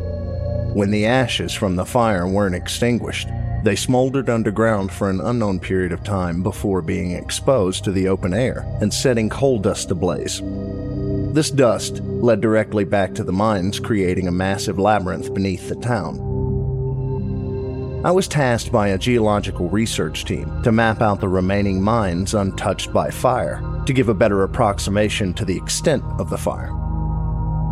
When 0.75 0.91
the 0.91 1.07
ashes 1.07 1.53
from 1.53 1.77
the 1.77 1.85
fire 1.85 2.27
weren't 2.27 2.57
extinguished, 2.57 3.29
they 3.63 3.77
smoldered 3.77 4.29
underground 4.29 4.91
for 4.91 5.09
an 5.09 5.21
unknown 5.21 5.61
period 5.61 5.93
of 5.93 6.03
time 6.03 6.43
before 6.43 6.83
being 6.83 7.13
exposed 7.13 7.85
to 7.85 7.93
the 7.93 8.09
open 8.09 8.35
air 8.35 8.67
and 8.81 8.93
setting 8.93 9.31
coal 9.31 9.61
dust 9.61 9.93
ablaze. 9.93 10.43
This 11.33 11.53
dust 11.53 12.01
led 12.01 12.41
directly 12.41 12.83
back 12.83 13.15
to 13.15 13.23
the 13.23 13.33
mines, 13.33 13.79
creating 13.79 14.27
a 14.27 14.33
massive 14.33 14.77
labyrinth 14.77 15.33
beneath 15.33 15.69
the 15.69 15.77
town. 15.77 16.19
I 18.05 18.11
was 18.11 18.27
tasked 18.27 18.73
by 18.73 18.89
a 18.89 18.99
geological 18.99 19.69
research 19.69 20.25
team 20.25 20.61
to 20.65 20.73
map 20.73 21.01
out 21.01 21.21
the 21.21 21.29
remaining 21.29 21.81
mines 21.81 22.35
untouched 22.35 22.93
by 22.93 23.11
fire 23.11 23.63
to 23.87 23.93
give 23.93 24.09
a 24.09 24.15
better 24.15 24.43
approximation 24.43 25.35
to 25.35 25.45
the 25.45 25.57
extent 25.57 26.03
of 26.19 26.31
the 26.31 26.39
fire. 26.39 26.84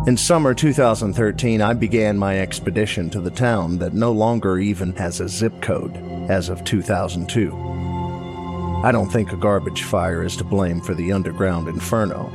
In 0.05 0.17
summer 0.17 0.53
2013, 0.53 1.61
I 1.61 1.73
began 1.73 2.17
my 2.17 2.37
expedition 2.37 3.09
to 3.11 3.21
the 3.21 3.31
town 3.31 3.77
that 3.77 3.93
no 3.93 4.11
longer 4.11 4.59
even 4.59 4.91
has 4.97 5.21
a 5.21 5.29
zip 5.29 5.61
code 5.61 5.95
as 6.29 6.49
of 6.49 6.65
2002. 6.65 7.55
I 8.83 8.91
don't 8.91 9.09
think 9.09 9.31
a 9.31 9.37
garbage 9.37 9.83
fire 9.83 10.21
is 10.21 10.35
to 10.35 10.43
blame 10.43 10.81
for 10.81 10.93
the 10.93 11.13
underground 11.13 11.69
inferno 11.69 12.29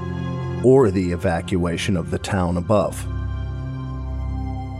or 0.64 0.90
the 0.90 1.12
evacuation 1.12 1.98
of 1.98 2.11
the 2.11 2.18
town 2.18 2.57
above. 2.57 3.07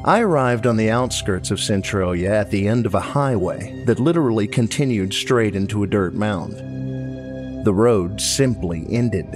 I 0.07 0.21
arrived 0.21 0.67
on 0.67 0.79
the 0.79 0.89
outskirts 0.89 1.51
of 1.51 1.61
Centralia 1.61 2.33
at 2.33 2.51
the 2.51 2.67
end 2.67 2.87
of 2.87 2.95
a 2.95 3.01
highway 3.01 3.85
that 3.85 4.01
literally 4.01 4.47
continued 4.47 5.13
straight 5.13 5.55
into 5.55 5.83
a 5.83 5.87
dirt 5.87 6.15
mound. 6.15 6.55
The 7.67 7.75
road 7.75 8.19
simply 8.19 8.87
ended. 8.89 9.27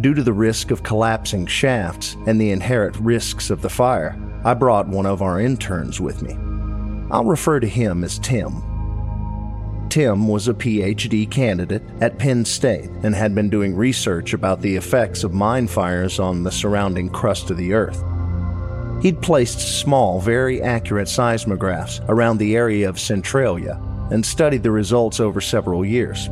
Due 0.00 0.14
to 0.14 0.22
the 0.22 0.32
risk 0.32 0.70
of 0.70 0.82
collapsing 0.82 1.44
shafts 1.44 2.16
and 2.26 2.40
the 2.40 2.50
inherent 2.50 2.96
risks 2.96 3.50
of 3.50 3.60
the 3.60 3.68
fire, 3.68 4.18
I 4.44 4.54
brought 4.54 4.88
one 4.88 5.04
of 5.04 5.20
our 5.20 5.38
interns 5.38 6.00
with 6.00 6.22
me. 6.22 6.34
I'll 7.10 7.26
refer 7.26 7.60
to 7.60 7.66
him 7.66 8.02
as 8.02 8.18
Tim. 8.18 8.62
Tim 9.90 10.26
was 10.26 10.48
a 10.48 10.54
PhD 10.54 11.30
candidate 11.30 11.82
at 12.00 12.18
Penn 12.18 12.46
State 12.46 12.88
and 13.02 13.14
had 13.14 13.34
been 13.34 13.50
doing 13.50 13.76
research 13.76 14.32
about 14.32 14.62
the 14.62 14.76
effects 14.76 15.22
of 15.22 15.34
mine 15.34 15.66
fires 15.66 16.18
on 16.18 16.44
the 16.44 16.52
surrounding 16.52 17.10
crust 17.10 17.50
of 17.50 17.58
the 17.58 17.74
Earth. 17.74 18.02
He'd 19.02 19.20
placed 19.20 19.80
small, 19.80 20.20
very 20.20 20.62
accurate 20.62 21.08
seismographs 21.08 22.00
around 22.08 22.38
the 22.38 22.56
area 22.56 22.88
of 22.88 22.98
Centralia 22.98 23.78
and 24.10 24.24
studied 24.24 24.62
the 24.62 24.70
results 24.70 25.20
over 25.20 25.42
several 25.42 25.84
years. 25.84 26.26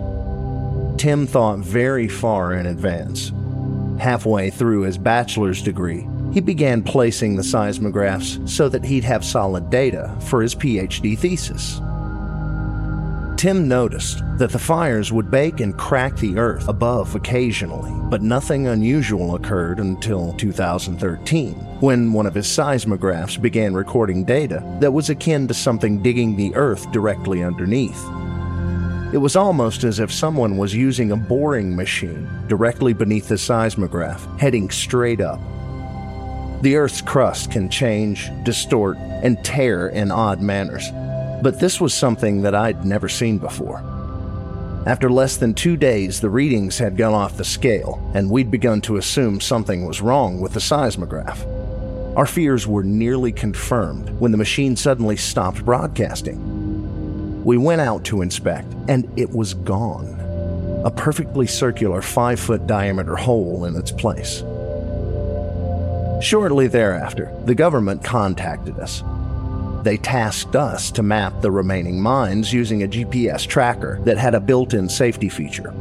Tim 0.97 1.27
thought 1.27 1.59
very 1.59 2.09
far 2.09 2.55
in 2.55 2.67
advance. 2.67 3.33
Halfway 3.99 4.51
through 4.51 4.83
his 4.83 4.97
bachelor's 4.97 5.63
degree, 5.63 6.07
he 6.33 6.41
began 6.41 6.83
placing 6.83 7.35
the 7.35 7.43
seismographs 7.43 8.39
so 8.45 8.69
that 8.69 8.85
he'd 8.85 9.05
have 9.05 9.25
solid 9.25 9.71
data 9.71 10.15
for 10.21 10.41
his 10.41 10.55
PhD 10.55 11.19
thesis. 11.19 11.81
Tim 13.39 13.69
noticed 13.69 14.25
that 14.37 14.51
the 14.51 14.59
fires 14.59 15.13
would 15.13 15.31
bake 15.31 15.61
and 15.61 15.77
crack 15.77 16.17
the 16.17 16.39
earth 16.39 16.69
above 16.69 17.15
occasionally, 17.15 17.93
but 18.11 18.21
nothing 18.21 18.67
unusual 18.67 19.37
occurred 19.37 19.79
until 19.79 20.33
2013, 20.33 21.55
when 21.81 22.13
one 22.13 22.27
of 22.27 22.35
his 22.35 22.49
seismographs 22.49 23.37
began 23.37 23.75
recording 23.75 24.25
data 24.25 24.61
that 24.81 24.93
was 24.93 25.09
akin 25.09 25.47
to 25.47 25.55
something 25.55 26.03
digging 26.03 26.35
the 26.35 26.53
earth 26.57 26.91
directly 26.91 27.45
underneath. 27.45 28.05
It 29.11 29.19
was 29.19 29.37
almost 29.37 29.85
as 29.85 30.01
if 30.01 30.13
someone 30.13 30.59
was 30.59 30.75
using 30.75 31.13
a 31.13 31.17
boring 31.17 31.75
machine 31.75 32.29
directly 32.47 32.93
beneath 32.93 33.29
the 33.29 33.39
seismograph, 33.39 34.27
heading 34.39 34.69
straight 34.69 35.23
up. 35.23 35.41
The 36.61 36.77
Earth's 36.77 37.01
crust 37.01 37.51
can 37.51 37.71
change, 37.71 38.31
distort, 38.43 38.99
and 38.99 39.43
tear 39.43 39.89
in 39.89 40.11
odd 40.11 40.43
manners, 40.43 40.91
but 41.43 41.59
this 41.59 41.81
was 41.81 41.95
something 41.95 42.43
that 42.43 42.55
I'd 42.55 42.85
never 42.85 43.09
seen 43.09 43.39
before. 43.39 43.83
After 44.87 45.09
less 45.09 45.39
than 45.39 45.55
two 45.55 45.79
days, 45.79 46.21
the 46.21 46.29
readings 46.29 46.77
had 46.77 46.99
gone 46.99 47.15
off 47.15 47.39
the 47.39 47.45
scale, 47.45 48.03
and 48.13 48.31
we'd 48.31 48.51
begun 48.51 48.83
to 48.83 48.99
assume 48.99 49.41
something 49.41 49.87
was 49.87 50.03
wrong 50.03 50.39
with 50.39 50.53
the 50.53 50.61
seismograph. 50.61 51.47
Our 52.15 52.27
fears 52.27 52.67
were 52.67 52.85
nearly 52.85 53.33
confirmed 53.33 54.11
when 54.21 54.33
the 54.33 54.39
machine 54.39 54.77
suddenly 54.77 55.17
stopped 55.17 55.65
broadcasting. 55.65 56.58
We 57.45 57.57
went 57.57 57.81
out 57.81 58.05
to 58.07 58.23
inspect, 58.23 58.73
and 58.89 59.11
it 59.17 59.31
was 59.31 59.55
gone 59.55 60.17
a 60.85 60.91
perfectly 60.91 61.47
circular 61.47 62.01
five 62.01 62.39
foot 62.39 62.67
diameter 62.67 63.17
hole 63.17 63.65
in 63.65 63.75
its 63.75 63.91
place. 63.91 64.45
Shortly 66.23 66.67
thereafter, 66.69 67.33
the 67.45 67.55
government 67.55 68.05
contacted 68.05 68.79
us 68.79 69.03
they 69.89 69.97
tasked 69.97 70.57
us 70.57 70.91
to 70.91 71.03
map 71.03 71.41
the 71.41 71.51
remaining 71.51 72.01
mines 72.01 72.53
using 72.53 72.83
a 72.83 72.89
GPS 72.89 73.47
tracker 73.47 74.01
that 74.05 74.19
had 74.19 74.35
a 74.35 74.41
built 74.41 74.75
in 74.75 74.89
safety 74.89 75.29
feature. 75.29 75.73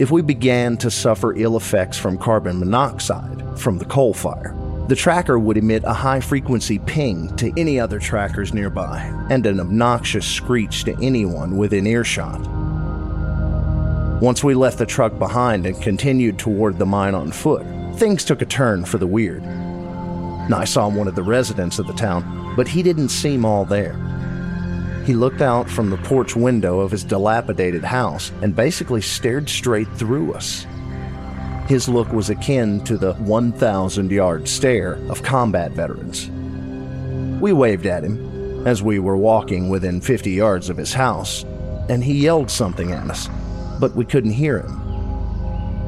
If 0.00 0.10
we 0.10 0.20
began 0.20 0.76
to 0.78 0.90
suffer 0.90 1.34
ill 1.34 1.56
effects 1.56 1.96
from 1.96 2.18
carbon 2.18 2.58
monoxide 2.58 3.58
from 3.58 3.78
the 3.78 3.84
coal 3.84 4.12
fire, 4.12 4.54
the 4.88 4.96
tracker 4.96 5.38
would 5.38 5.56
emit 5.56 5.82
a 5.84 5.92
high 5.92 6.20
frequency 6.20 6.78
ping 6.80 7.34
to 7.36 7.52
any 7.56 7.78
other 7.78 7.98
trackers 7.98 8.52
nearby 8.52 8.98
and 9.30 9.46
an 9.46 9.60
obnoxious 9.60 10.26
screech 10.26 10.84
to 10.84 10.96
anyone 11.02 11.56
within 11.56 11.86
earshot. 11.86 12.40
Once 14.20 14.44
we 14.44 14.54
left 14.54 14.78
the 14.78 14.86
truck 14.86 15.18
behind 15.18 15.64
and 15.64 15.80
continued 15.80 16.38
toward 16.38 16.78
the 16.78 16.86
mine 16.86 17.14
on 17.14 17.30
foot, 17.32 17.64
things 17.96 18.24
took 18.24 18.42
a 18.42 18.46
turn 18.46 18.84
for 18.84 18.98
the 18.98 19.06
weird. 19.06 19.42
I 20.52 20.64
saw 20.64 20.88
one 20.88 21.06
of 21.06 21.14
the 21.14 21.22
residents 21.22 21.78
of 21.78 21.86
the 21.86 21.92
town 21.92 22.40
but 22.56 22.68
he 22.68 22.82
didn't 22.82 23.10
seem 23.10 23.44
all 23.44 23.64
there. 23.64 23.94
He 25.06 25.14
looked 25.14 25.40
out 25.40 25.68
from 25.68 25.90
the 25.90 25.96
porch 25.98 26.36
window 26.36 26.80
of 26.80 26.90
his 26.90 27.04
dilapidated 27.04 27.84
house 27.84 28.32
and 28.42 28.54
basically 28.54 29.00
stared 29.00 29.48
straight 29.48 29.88
through 29.96 30.34
us. 30.34 30.66
His 31.70 31.88
look 31.88 32.12
was 32.12 32.30
akin 32.30 32.82
to 32.82 32.98
the 32.98 33.12
1,000 33.14 34.10
yard 34.10 34.48
stare 34.48 34.94
of 35.08 35.22
combat 35.22 35.70
veterans. 35.70 36.28
We 37.40 37.52
waved 37.52 37.86
at 37.86 38.02
him 38.02 38.66
as 38.66 38.82
we 38.82 38.98
were 38.98 39.16
walking 39.16 39.68
within 39.68 40.00
50 40.00 40.32
yards 40.32 40.68
of 40.68 40.76
his 40.76 40.92
house, 40.92 41.44
and 41.88 42.02
he 42.02 42.14
yelled 42.14 42.50
something 42.50 42.90
at 42.90 43.08
us, 43.08 43.28
but 43.78 43.94
we 43.94 44.04
couldn't 44.04 44.32
hear 44.32 44.58
him. 44.58 44.80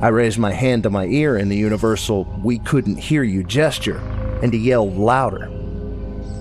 I 0.00 0.06
raised 0.10 0.38
my 0.38 0.52
hand 0.52 0.84
to 0.84 0.90
my 0.90 1.06
ear 1.06 1.36
in 1.36 1.48
the 1.48 1.56
universal 1.56 2.32
we 2.44 2.60
couldn't 2.60 2.98
hear 2.98 3.24
you 3.24 3.42
gesture, 3.42 3.98
and 4.40 4.52
he 4.52 4.60
yelled 4.60 4.96
louder. 4.96 5.50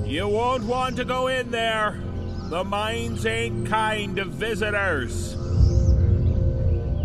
You 0.06 0.28
won't 0.28 0.66
want 0.66 0.98
to 0.98 1.04
go 1.04 1.30
in 1.30 1.50
there. 1.50 2.00
The 2.52 2.64
mines 2.64 3.26
ain't 3.26 3.66
kind 3.66 4.18
to 4.18 4.26
visitors. 4.26 5.36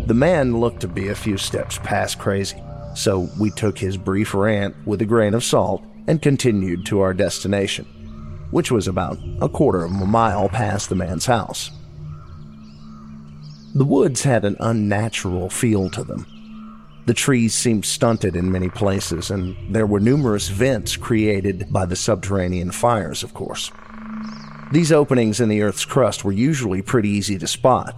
The 0.07 0.13
man 0.13 0.59
looked 0.59 0.81
to 0.81 0.87
be 0.87 1.09
a 1.09 1.15
few 1.15 1.37
steps 1.37 1.77
past 1.83 2.17
crazy, 2.17 2.61
so 2.95 3.29
we 3.39 3.51
took 3.51 3.77
his 3.77 3.97
brief 3.97 4.33
rant 4.33 4.75
with 4.85 5.01
a 5.01 5.05
grain 5.05 5.33
of 5.33 5.43
salt 5.43 5.83
and 6.07 6.21
continued 6.21 6.85
to 6.87 7.01
our 7.01 7.13
destination, 7.13 7.85
which 8.49 8.71
was 8.71 8.87
about 8.87 9.19
a 9.41 9.49
quarter 9.49 9.83
of 9.83 9.91
a 9.91 10.05
mile 10.05 10.49
past 10.49 10.89
the 10.89 10.95
man's 10.95 11.25
house. 11.25 11.69
The 13.75 13.85
woods 13.85 14.23
had 14.23 14.45
an 14.45 14.55
unnatural 14.59 15.49
feel 15.49 15.89
to 15.91 16.03
them 16.03 16.25
the 17.07 17.13
trees 17.13 17.55
seemed 17.55 17.85
stunted 17.85 18.35
in 18.35 18.51
many 18.51 18.67
places, 18.67 19.31
and 19.31 19.55
there 19.73 19.87
were 19.87 20.01
numerous 20.01 20.49
vents 20.49 20.97
created 20.97 21.71
by 21.71 21.85
the 21.85 21.95
subterranean 21.95 22.71
fires, 22.71 23.23
of 23.23 23.33
course. 23.33 23.71
These 24.73 24.91
openings 24.91 25.39
in 25.39 25.47
the 25.47 25.61
Earth's 25.61 25.85
crust 25.85 26.25
were 26.25 26.33
usually 26.33 26.81
pretty 26.81 27.07
easy 27.07 27.39
to 27.39 27.47
spot. 27.47 27.97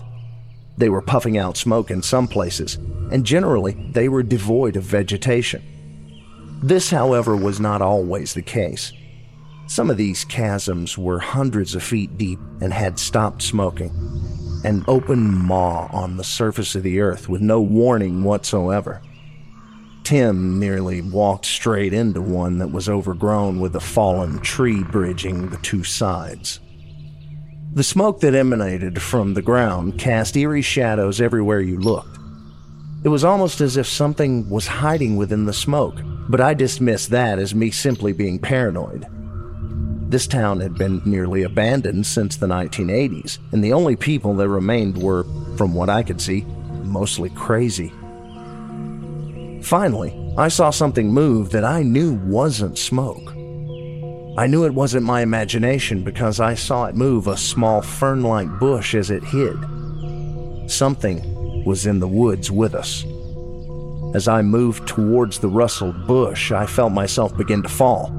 They 0.79 0.87
were 0.87 1.01
puffing 1.01 1.37
out 1.37 1.57
smoke 1.57 1.91
in 1.91 2.01
some 2.01 2.25
places, 2.25 2.75
and 3.11 3.25
generally 3.25 3.73
they 3.91 4.07
were 4.07 4.23
devoid 4.23 4.77
of 4.77 4.83
vegetation. 4.83 5.61
This, 6.63 6.89
however, 6.89 7.35
was 7.35 7.59
not 7.59 7.81
always 7.81 8.33
the 8.33 8.41
case. 8.41 8.93
Some 9.67 9.89
of 9.89 9.97
these 9.97 10.23
chasms 10.23 10.97
were 10.97 11.19
hundreds 11.19 11.75
of 11.75 11.83
feet 11.83 12.17
deep 12.17 12.39
and 12.61 12.71
had 12.71 12.97
stopped 12.97 13.41
smoking, 13.41 13.91
an 14.63 14.85
open 14.87 15.33
maw 15.33 15.89
on 15.91 16.15
the 16.15 16.23
surface 16.23 16.75
of 16.75 16.83
the 16.83 17.01
earth 17.01 17.27
with 17.27 17.41
no 17.41 17.59
warning 17.59 18.23
whatsoever. 18.23 19.01
Tim 20.05 20.59
nearly 20.59 21.01
walked 21.01 21.45
straight 21.45 21.93
into 21.93 22.21
one 22.21 22.57
that 22.59 22.71
was 22.71 22.87
overgrown 22.87 23.59
with 23.59 23.75
a 23.75 23.81
fallen 23.81 24.39
tree 24.39 24.81
bridging 24.81 25.49
the 25.49 25.57
two 25.57 25.83
sides. 25.83 26.61
The 27.71 27.83
smoke 27.83 28.19
that 28.21 28.33
emanated 28.33 28.99
from 28.99 29.35
the 29.35 29.43
ground 29.43 29.99
cast 29.99 30.35
eerie 30.35 30.63
shadows 30.63 31.21
everywhere 31.21 31.61
you 31.61 31.77
looked. 31.77 32.17
It 33.03 33.09
was 33.09 33.23
almost 33.23 33.61
as 33.61 33.77
if 33.77 33.85
something 33.87 34.49
was 34.49 34.65
hiding 34.65 35.17
within 35.17 35.45
the 35.45 35.53
smoke, 35.53 36.01
but 36.27 36.41
I 36.41 36.55
dismissed 36.55 37.11
that 37.11 37.37
as 37.37 37.53
me 37.53 37.69
simply 37.69 38.11
being 38.11 38.39
paranoid. 38.39 39.05
This 40.09 40.25
town 40.25 40.59
had 40.61 40.73
been 40.79 41.03
nearly 41.05 41.43
abandoned 41.43 42.07
since 42.07 42.35
the 42.35 42.47
1980s, 42.47 43.37
and 43.51 43.63
the 43.63 43.73
only 43.73 43.95
people 43.95 44.33
that 44.37 44.49
remained 44.49 44.97
were, 44.97 45.25
from 45.55 45.75
what 45.75 45.89
I 45.89 46.01
could 46.01 46.19
see, 46.19 46.41
mostly 46.83 47.29
crazy. 47.29 47.93
Finally, 49.61 50.33
I 50.39 50.47
saw 50.47 50.71
something 50.71 51.13
move 51.13 51.51
that 51.51 51.63
I 51.63 51.83
knew 51.83 52.15
wasn't 52.25 52.79
smoke. 52.79 53.35
I 54.39 54.47
knew 54.47 54.63
it 54.63 54.73
wasn't 54.73 55.05
my 55.05 55.21
imagination 55.21 56.01
because 56.01 56.39
I 56.39 56.53
saw 56.53 56.85
it 56.85 56.95
move 56.95 57.27
a 57.27 57.35
small 57.35 57.81
fern 57.81 58.21
like 58.21 58.47
bush 58.57 58.95
as 58.95 59.11
it 59.11 59.21
hid. 59.21 59.57
Something 60.65 61.65
was 61.65 61.85
in 61.85 61.99
the 61.99 62.07
woods 62.07 62.49
with 62.49 62.73
us. 62.73 63.03
As 64.15 64.29
I 64.29 64.41
moved 64.41 64.87
towards 64.87 65.39
the 65.39 65.49
rustled 65.49 66.07
bush, 66.07 66.53
I 66.53 66.67
felt 66.67 66.93
myself 66.93 67.35
begin 67.35 67.61
to 67.63 67.67
fall. 67.67 68.15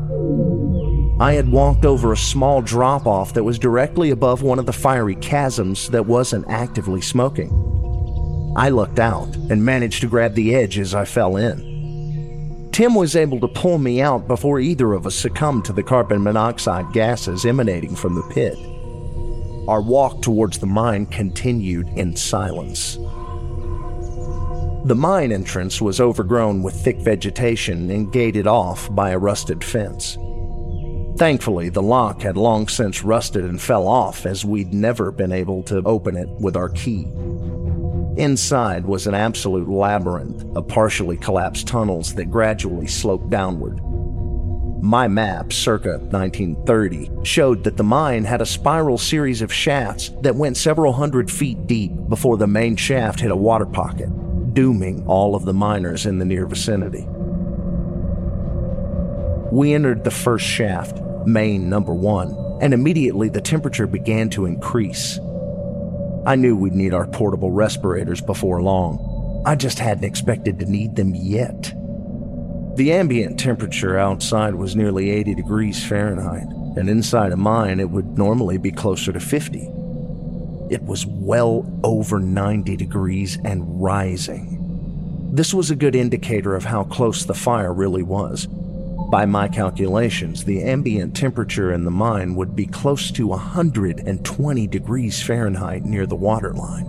I 1.23 1.33
had 1.33 1.51
walked 1.51 1.87
over 1.87 2.13
a 2.13 2.19
small 2.19 2.61
drop 2.61 3.07
off 3.07 3.33
that 3.33 3.45
was 3.45 3.59
directly 3.59 4.11
above 4.11 4.43
one 4.43 4.59
of 4.59 4.67
the 4.67 4.75
fiery 4.75 5.17
chasms 5.17 5.89
that 5.89 6.05
wasn't 6.05 6.51
actively 6.51 7.01
smoking. 7.01 7.49
I 8.59 8.69
looked 8.69 8.99
out 8.99 9.35
and 9.49 9.65
managed 9.65 10.03
to 10.03 10.07
grab 10.07 10.35
the 10.35 10.55
edge 10.55 10.79
as 10.79 10.95
I 10.95 11.07
fell 11.07 11.37
in. 11.37 11.70
Tim 12.73 12.95
was 12.95 13.17
able 13.17 13.41
to 13.41 13.49
pull 13.49 13.79
me 13.79 14.01
out 14.01 14.29
before 14.29 14.61
either 14.61 14.93
of 14.93 15.07
us 15.07 15.15
succumbed 15.15 15.65
to 15.65 15.73
the 15.73 15.83
carbon 15.83 16.23
monoxide 16.23 16.93
gases 16.93 17.45
emanating 17.45 17.97
from 17.97 18.15
the 18.15 18.23
pit. 18.33 18.57
Our 19.69 19.83
walk 19.83 20.23
towards 20.23 20.59
the 20.59 20.67
mine 20.67 21.07
continued 21.07 21.89
in 21.91 22.17
silence. 22.17 22.97
The 24.85 24.95
mine 24.97 25.31
entrance 25.31 25.81
was 25.81 26.01
overgrown 26.01 26.63
with 26.63 26.75
thick 26.75 26.99
vegetation 26.99 27.91
and 27.91 28.13
gated 28.13 28.47
off 28.47 28.93
by 28.95 29.11
a 29.11 29.19
rusted 29.19 29.63
fence. 29.63 30.17
Thankfully, 31.19 31.69
the 31.69 31.83
lock 31.83 32.23
had 32.23 32.39
long 32.39 32.67
since 32.67 33.05
rusted 33.05 33.45
and 33.45 33.61
fell 33.61 33.87
off 33.87 34.25
as 34.25 34.45
we'd 34.45 34.73
never 34.73 35.11
been 35.11 35.33
able 35.33 35.63
to 35.65 35.83
open 35.85 36.17
it 36.17 36.29
with 36.41 36.57
our 36.57 36.71
key. 36.71 37.07
Inside 38.21 38.85
was 38.85 39.07
an 39.07 39.15
absolute 39.15 39.67
labyrinth 39.67 40.45
of 40.55 40.69
partially 40.69 41.17
collapsed 41.17 41.67
tunnels 41.67 42.15
that 42.17 42.27
gradually 42.27 42.87
sloped 42.87 43.31
downward. 43.31 43.81
My 44.83 45.09
map, 45.09 45.55
circa 45.55 46.01
1930, 46.11 47.11
showed 47.23 47.65
that 47.65 47.79
the 47.79 47.83
mine 47.83 48.25
had 48.25 48.43
a 48.43 48.47
spiral 48.47 48.99
series 48.99 49.41
of 49.41 49.51
shafts 49.51 50.11
that 50.21 50.37
went 50.37 50.59
several 50.59 50.93
hundred 50.93 51.31
feet 51.31 51.67
deep 51.67 51.93
before 52.11 52.37
the 52.37 52.47
main 52.47 52.77
shaft 52.77 53.21
hit 53.21 53.31
a 53.31 53.37
water 53.37 53.65
pocket, 53.65 54.11
dooming 54.53 55.03
all 55.07 55.35
of 55.35 55.47
the 55.47 55.55
miners 55.55 56.05
in 56.05 56.19
the 56.19 56.27
near 56.27 56.45
vicinity. 56.45 57.07
We 59.51 59.73
entered 59.73 60.05
the 60.05 60.11
first 60.11 60.45
shaft, 60.45 61.01
main 61.27 61.71
number 61.71 61.95
one, 61.95 62.37
and 62.61 62.75
immediately 62.75 63.31
the 63.31 63.41
temperature 63.41 63.87
began 63.87 64.29
to 64.31 64.45
increase. 64.45 65.19
I 66.27 66.37
knew 66.37 66.55
we'd 66.55 66.75
need 66.75 66.93
our 66.93 67.07
portable 67.07 67.51
respirators 67.51 68.21
before 68.21 68.63
long. 68.63 69.43
I 69.47 69.55
just 69.55 69.79
hadn't 69.79 70.05
expected 70.05 70.59
to 70.59 70.71
need 70.71 70.97
them 70.97 71.15
yet. 71.15 71.73
The 72.77 72.93
ambient 72.93 73.41
temperature 73.41 73.99
outside 73.99 74.55
was 74.55 74.77
nearly 74.77 75.11
80 75.11 75.35
degrees 75.35 75.85
Fahrenheit, 75.85 76.47
and 76.77 76.89
inside 76.91 77.33
a 77.33 77.37
mine 77.37 77.81
it 77.81 77.91
would 77.91 78.19
normally 78.19 78.59
be 78.59 78.71
closer 78.71 79.13
to 79.13 79.21
50. 79.21 79.69
It 80.71 80.83
was 80.83 81.07
well 81.07 81.67
over 81.83 82.21
90 82.21 82.77
degrees 82.77 83.39
and 83.45 83.83
rising. 83.83 84.59
This 85.33 85.55
was 85.55 85.71
a 85.71 85.77
good 85.77 85.97
indicator 85.97 86.55
of 86.55 86.65
how 86.65 86.85
close 86.85 87.25
the 87.25 87.35
fire 87.35 87.73
really 87.73 88.03
was. 88.03 88.47
By 89.11 89.27
my 89.27 89.49
calculations, 89.49 90.45
the 90.45 90.63
ambient 90.63 91.17
temperature 91.17 91.73
in 91.73 91.85
the 91.85 91.91
mine 91.91 92.37
would 92.37 92.55
be 92.55 92.67
close 92.67 93.11
to 93.11 93.27
120 93.27 94.67
degrees 94.69 95.21
Fahrenheit 95.21 95.85
near 95.85 96.07
the 96.07 96.15
waterline. 96.15 96.87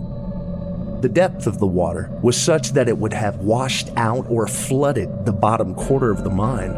The 1.00 1.08
depth 1.08 1.48
of 1.48 1.58
the 1.58 1.66
water 1.66 2.16
was 2.22 2.40
such 2.40 2.74
that 2.74 2.88
it 2.88 2.96
would 2.96 3.12
have 3.12 3.38
washed 3.38 3.90
out 3.96 4.24
or 4.28 4.46
flooded 4.46 5.26
the 5.26 5.32
bottom 5.32 5.74
quarter 5.74 6.12
of 6.12 6.22
the 6.22 6.30
mine, 6.30 6.74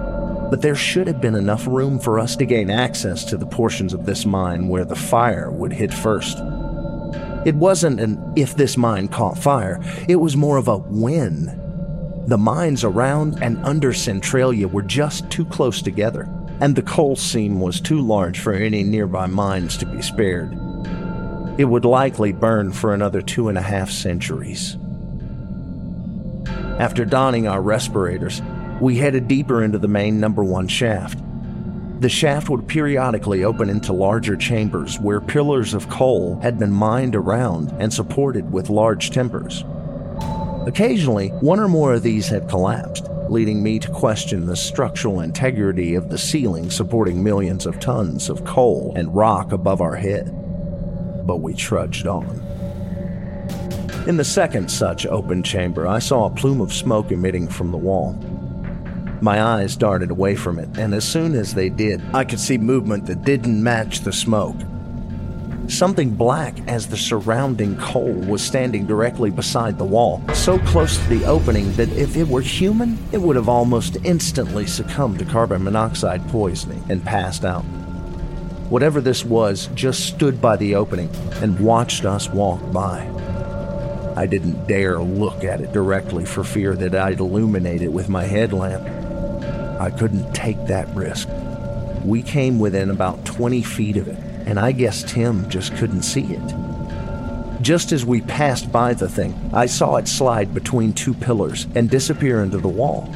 but 0.50 0.62
there 0.62 0.74
should 0.74 1.06
have 1.08 1.20
been 1.20 1.34
enough 1.34 1.66
room 1.66 1.98
for 1.98 2.18
us 2.18 2.36
to 2.36 2.46
gain 2.46 2.70
access 2.70 3.22
to 3.26 3.36
the 3.36 3.44
portions 3.44 3.92
of 3.92 4.06
this 4.06 4.24
mine 4.24 4.68
where 4.68 4.86
the 4.86 4.96
fire 4.96 5.50
would 5.50 5.74
hit 5.74 5.92
first. 5.92 6.38
It 7.44 7.54
wasn't 7.54 8.00
an 8.00 8.32
if 8.34 8.56
this 8.56 8.78
mine 8.78 9.08
caught 9.08 9.36
fire, 9.36 9.78
it 10.08 10.16
was 10.16 10.38
more 10.38 10.56
of 10.56 10.68
a 10.68 10.78
when. 10.78 11.63
The 12.26 12.38
mines 12.38 12.84
around 12.84 13.42
and 13.42 13.62
under 13.66 13.92
Centralia 13.92 14.66
were 14.66 14.82
just 14.82 15.28
too 15.30 15.44
close 15.44 15.82
together, 15.82 16.26
and 16.60 16.74
the 16.74 16.82
coal 16.82 17.16
seam 17.16 17.60
was 17.60 17.82
too 17.82 18.00
large 18.00 18.40
for 18.40 18.54
any 18.54 18.82
nearby 18.82 19.26
mines 19.26 19.76
to 19.76 19.86
be 19.86 20.00
spared. 20.00 20.58
It 21.58 21.66
would 21.66 21.84
likely 21.84 22.32
burn 22.32 22.72
for 22.72 22.94
another 22.94 23.20
two 23.20 23.48
and 23.50 23.58
a 23.58 23.62
half 23.62 23.90
centuries. 23.90 24.78
After 26.78 27.04
donning 27.04 27.46
our 27.46 27.60
respirators, 27.60 28.40
we 28.80 28.96
headed 28.96 29.28
deeper 29.28 29.62
into 29.62 29.78
the 29.78 29.86
main 29.86 30.18
number 30.18 30.42
one 30.42 30.66
shaft. 30.66 31.18
The 32.00 32.08
shaft 32.08 32.48
would 32.48 32.66
periodically 32.66 33.44
open 33.44 33.68
into 33.68 33.92
larger 33.92 34.36
chambers 34.36 34.98
where 34.98 35.20
pillars 35.20 35.74
of 35.74 35.90
coal 35.90 36.40
had 36.40 36.58
been 36.58 36.72
mined 36.72 37.14
around 37.14 37.72
and 37.78 37.92
supported 37.92 38.50
with 38.50 38.70
large 38.70 39.10
timbers. 39.10 39.62
Occasionally, 40.66 41.28
one 41.28 41.60
or 41.60 41.68
more 41.68 41.94
of 41.94 42.02
these 42.02 42.28
had 42.28 42.48
collapsed, 42.48 43.08
leading 43.28 43.62
me 43.62 43.78
to 43.78 43.90
question 43.90 44.46
the 44.46 44.56
structural 44.56 45.20
integrity 45.20 45.94
of 45.94 46.08
the 46.08 46.18
ceiling 46.18 46.70
supporting 46.70 47.22
millions 47.22 47.66
of 47.66 47.80
tons 47.80 48.28
of 48.28 48.44
coal 48.44 48.92
and 48.96 49.14
rock 49.14 49.52
above 49.52 49.80
our 49.80 49.96
head 49.96 50.34
but 51.26 51.36
we 51.36 51.54
trudged 51.54 52.06
on. 52.06 52.42
In 54.06 54.16
the 54.16 54.24
second 54.24 54.70
such 54.70 55.06
open 55.06 55.42
chamber, 55.42 55.86
I 55.86 55.98
saw 55.98 56.26
a 56.26 56.30
plume 56.30 56.60
of 56.60 56.72
smoke 56.72 57.10
emitting 57.10 57.48
from 57.48 57.70
the 57.70 57.78
wall. 57.78 58.12
My 59.20 59.42
eyes 59.42 59.76
darted 59.76 60.10
away 60.10 60.36
from 60.36 60.58
it, 60.58 60.76
and 60.76 60.92
as 60.92 61.08
soon 61.08 61.34
as 61.34 61.54
they 61.54 61.70
did, 61.70 62.02
I 62.12 62.24
could 62.24 62.40
see 62.40 62.58
movement 62.58 63.06
that 63.06 63.24
didn't 63.24 63.62
match 63.62 64.00
the 64.00 64.12
smoke. 64.12 64.56
Something 65.68 66.10
black 66.10 66.56
as 66.68 66.86
the 66.86 66.96
surrounding 66.96 67.76
coal 67.78 68.12
was 68.12 68.42
standing 68.42 68.86
directly 68.86 69.30
beside 69.30 69.78
the 69.78 69.84
wall, 69.84 70.22
so 70.34 70.58
close 70.58 70.98
to 70.98 71.08
the 71.08 71.24
opening 71.24 71.72
that 71.72 71.88
if 71.92 72.16
it 72.16 72.28
were 72.28 72.42
human, 72.42 72.98
it 73.12 73.18
would 73.18 73.36
have 73.36 73.48
almost 73.48 73.96
instantly 74.04 74.66
succumbed 74.66 75.18
to 75.20 75.24
carbon 75.24 75.64
monoxide 75.64 76.26
poisoning 76.28 76.84
and 76.90 77.02
passed 77.02 77.46
out. 77.46 77.64
Whatever 78.68 79.00
this 79.00 79.24
was 79.24 79.68
just 79.74 80.06
stood 80.06 80.40
by 80.40 80.56
the 80.56 80.74
opening 80.74 81.08
and 81.36 81.58
watched 81.58 82.04
us 82.04 82.28
walk 82.28 82.60
by. 82.70 83.08
I 84.16 84.26
didn't 84.26 84.66
dare 84.68 85.00
look 85.00 85.44
at 85.44 85.60
it 85.60 85.72
directly 85.72 86.26
for 86.26 86.44
fear 86.44 86.76
that 86.76 86.94
I'd 86.94 87.20
illuminate 87.20 87.82
it 87.82 87.92
with 87.92 88.08
my 88.10 88.24
headlamp. 88.24 88.86
I 89.80 89.90
couldn't 89.90 90.32
take 90.34 90.66
that 90.66 90.94
risk. 90.94 91.28
We 92.04 92.22
came 92.22 92.58
within 92.58 92.90
about 92.90 93.24
20 93.24 93.62
feet 93.62 93.96
of 93.96 94.08
it, 94.08 94.18
and 94.46 94.58
I 94.58 94.72
guess 94.72 95.02
Tim 95.02 95.48
just 95.48 95.74
couldn't 95.76 96.02
see 96.02 96.34
it. 96.34 97.62
Just 97.62 97.92
as 97.92 98.04
we 98.04 98.20
passed 98.20 98.70
by 98.70 98.94
the 98.94 99.08
thing, 99.08 99.50
I 99.52 99.66
saw 99.66 99.96
it 99.96 100.06
slide 100.06 100.52
between 100.52 100.92
two 100.92 101.14
pillars 101.14 101.66
and 101.74 101.88
disappear 101.88 102.42
into 102.42 102.58
the 102.58 102.68
wall. 102.68 103.08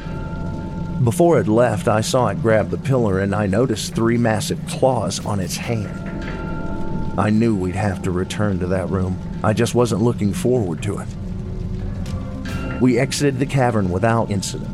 Before 1.03 1.39
it 1.39 1.47
left, 1.47 1.87
I 1.87 2.01
saw 2.01 2.27
it 2.27 2.41
grab 2.41 2.69
the 2.69 2.77
pillar 2.77 3.19
and 3.19 3.33
I 3.35 3.45
noticed 3.45 3.95
three 3.95 4.17
massive 4.17 4.59
claws 4.67 5.25
on 5.25 5.39
its 5.39 5.55
hand. 5.55 7.19
I 7.19 7.29
knew 7.29 7.55
we'd 7.55 7.75
have 7.75 8.01
to 8.03 8.11
return 8.11 8.59
to 8.59 8.67
that 8.67 8.89
room. 8.89 9.19
I 9.43 9.53
just 9.53 9.75
wasn't 9.75 10.01
looking 10.01 10.33
forward 10.33 10.81
to 10.83 10.99
it. 10.99 11.07
We 12.81 12.97
exited 12.97 13.39
the 13.39 13.45
cavern 13.45 13.91
without 13.91 14.31
incident, 14.31 14.71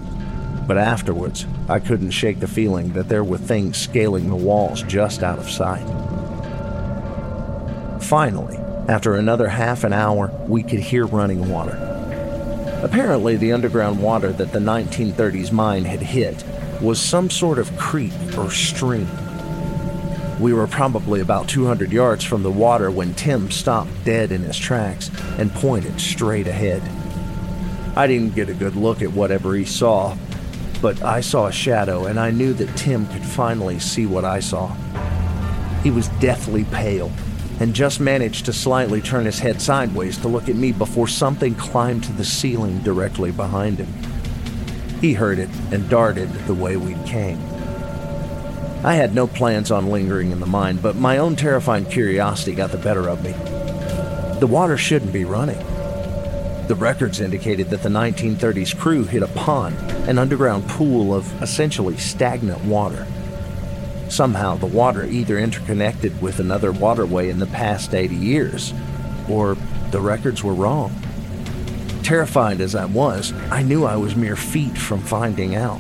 but 0.68 0.78
afterwards, 0.78 1.46
I 1.68 1.80
couldn't 1.80 2.12
shake 2.12 2.40
the 2.40 2.48
feeling 2.48 2.94
that 2.94 3.10
there 3.10 3.24
were 3.24 3.38
things 3.38 3.78
scaling 3.78 4.30
the 4.30 4.36
walls 4.36 4.84
just 4.84 5.22
out 5.24 5.40
of 5.40 5.50
sight. 5.50 5.86
Finally, 8.06 8.56
after 8.88 9.16
another 9.16 9.48
half 9.48 9.84
an 9.84 9.92
hour, 9.92 10.32
we 10.48 10.62
could 10.62 10.80
hear 10.80 11.08
running 11.08 11.50
water. 11.50 11.76
Apparently, 12.84 13.36
the 13.36 13.52
underground 13.52 14.00
water 14.00 14.32
that 14.32 14.52
the 14.52 14.60
1930s 14.60 15.52
mine 15.52 15.86
had 15.86 16.02
hit 16.02 16.44
was 16.80 17.02
some 17.02 17.32
sort 17.32 17.58
of 17.58 17.76
creek 17.78 18.14
or 18.38 18.52
stream. 18.52 19.10
We 20.40 20.54
were 20.54 20.68
probably 20.68 21.20
about 21.20 21.50
200 21.50 21.92
yards 21.92 22.24
from 22.24 22.44
the 22.44 22.52
water 22.52 22.92
when 22.92 23.16
Tim 23.16 23.50
stopped 23.50 23.90
dead 24.04 24.32
in 24.32 24.44
his 24.44 24.60
tracks 24.60 25.10
and 25.40 25.52
pointed 25.52 26.00
straight 26.00 26.46
ahead. 26.46 26.84
I 27.98 28.06
didn't 28.06 28.36
get 28.36 28.50
a 28.50 28.54
good 28.54 28.76
look 28.76 29.02
at 29.02 29.14
whatever 29.14 29.56
he 29.56 29.66
saw, 29.66 30.16
but 30.80 31.02
I 31.02 31.22
saw 31.22 31.48
a 31.48 31.52
shadow 31.52 32.06
and 32.06 32.20
I 32.20 32.30
knew 32.30 32.54
that 32.54 32.78
Tim 32.78 33.08
could 33.08 33.26
finally 33.26 33.80
see 33.80 34.06
what 34.06 34.26
I 34.26 34.42
saw. 34.42 34.68
He 35.82 35.90
was 35.90 36.08
deathly 36.20 36.66
pale 36.66 37.12
and 37.60 37.74
just 37.74 38.00
managed 38.00 38.46
to 38.46 38.54
slightly 38.54 39.02
turn 39.02 39.26
his 39.26 39.40
head 39.40 39.62
sideways 39.62 40.18
to 40.18 40.28
look 40.28 40.50
at 40.50 40.56
me 40.56 40.72
before 40.72 41.08
something 41.08 41.56
climbed 41.56 42.04
to 42.04 42.14
the 42.14 42.26
ceiling 42.26 42.80
directly 42.80 43.32
behind 43.32 43.78
him. 43.78 43.94
He 45.02 45.14
heard 45.14 45.40
it 45.40 45.50
and 45.72 45.90
darted 45.90 46.32
the 46.48 46.54
way 46.54 46.78
we 46.78 46.96
came. 47.06 47.40
I 48.84 48.96
had 48.96 49.16
no 49.16 49.26
plans 49.26 49.72
on 49.72 49.90
lingering 49.90 50.32
in 50.32 50.40
the 50.40 50.46
mine, 50.46 50.78
but 50.78 50.96
my 50.96 51.18
own 51.18 51.36
terrifying 51.36 51.86
curiosity 51.86 52.54
got 52.54 52.72
the 52.72 52.78
better 52.78 53.10
of 53.10 53.24
me. 53.24 53.32
The 54.40 54.48
water 54.48 54.78
shouldn't 54.78 55.14
be 55.14 55.26
running. 55.26 55.58
The 56.68 56.76
records 56.76 57.20
indicated 57.20 57.70
that 57.70 57.84
the 57.84 57.90
1930s 57.90 58.78
crew 58.78 59.04
hit 59.04 59.24
a 59.24 59.28
pond, 59.28 59.78
an 60.10 60.18
underground 60.18 60.68
pool 60.68 61.14
of 61.14 61.42
essentially 61.42 61.98
stagnant 61.98 62.64
water. 62.66 63.08
Somehow, 64.10 64.56
the 64.56 64.66
water 64.66 65.04
either 65.06 65.40
interconnected 65.40 66.22
with 66.22 66.40
another 66.40 66.72
waterway 66.72 67.30
in 67.30 67.40
the 67.40 67.48
past 67.48 67.94
80 67.94 68.16
years, 68.16 68.74
or 69.30 69.58
the 69.92 70.00
records 70.00 70.44
were 70.44 70.54
wrong. 70.54 70.96
Terrified 72.04 72.62
as 72.62 72.76
I 72.76 72.86
was, 72.86 73.34
I 73.50 73.64
knew 73.64 73.86
I 73.86 73.96
was 73.96 74.16
mere 74.16 74.36
feet 74.36 74.78
from 74.78 75.02
finding 75.02 75.56
out. 75.56 75.80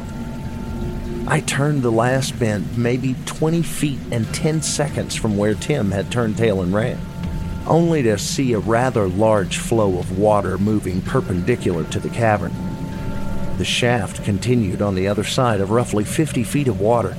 I 1.28 1.41
turned 1.41 1.82
the 1.82 1.91
last 1.91 2.38
bend 2.39 2.78
maybe 2.78 3.15
20 3.26 3.61
feet 3.61 3.99
and 4.11 4.32
10 4.34 4.61
seconds 4.61 5.15
from 5.15 5.38
where 5.38 5.53
Tim 5.53 5.91
had 5.91 6.11
turned 6.11 6.38
tail 6.38 6.61
and 6.61 6.73
ran, 6.73 6.99
only 7.67 8.03
to 8.03 8.17
see 8.17 8.53
a 8.53 8.59
rather 8.59 9.07
large 9.07 9.57
flow 9.57 9.97
of 9.97 10.17
water 10.17 10.57
moving 10.57 11.01
perpendicular 11.01 11.84
to 11.86 11.99
the 11.99 12.09
cavern. 12.09 12.53
The 13.57 13.65
shaft 13.65 14.23
continued 14.23 14.82
on 14.82 14.95
the 14.95 15.07
other 15.07 15.23
side 15.23 15.61
of 15.61 15.71
roughly 15.71 16.03
50 16.03 16.43
feet 16.43 16.67
of 16.67 16.80
water 16.80 17.15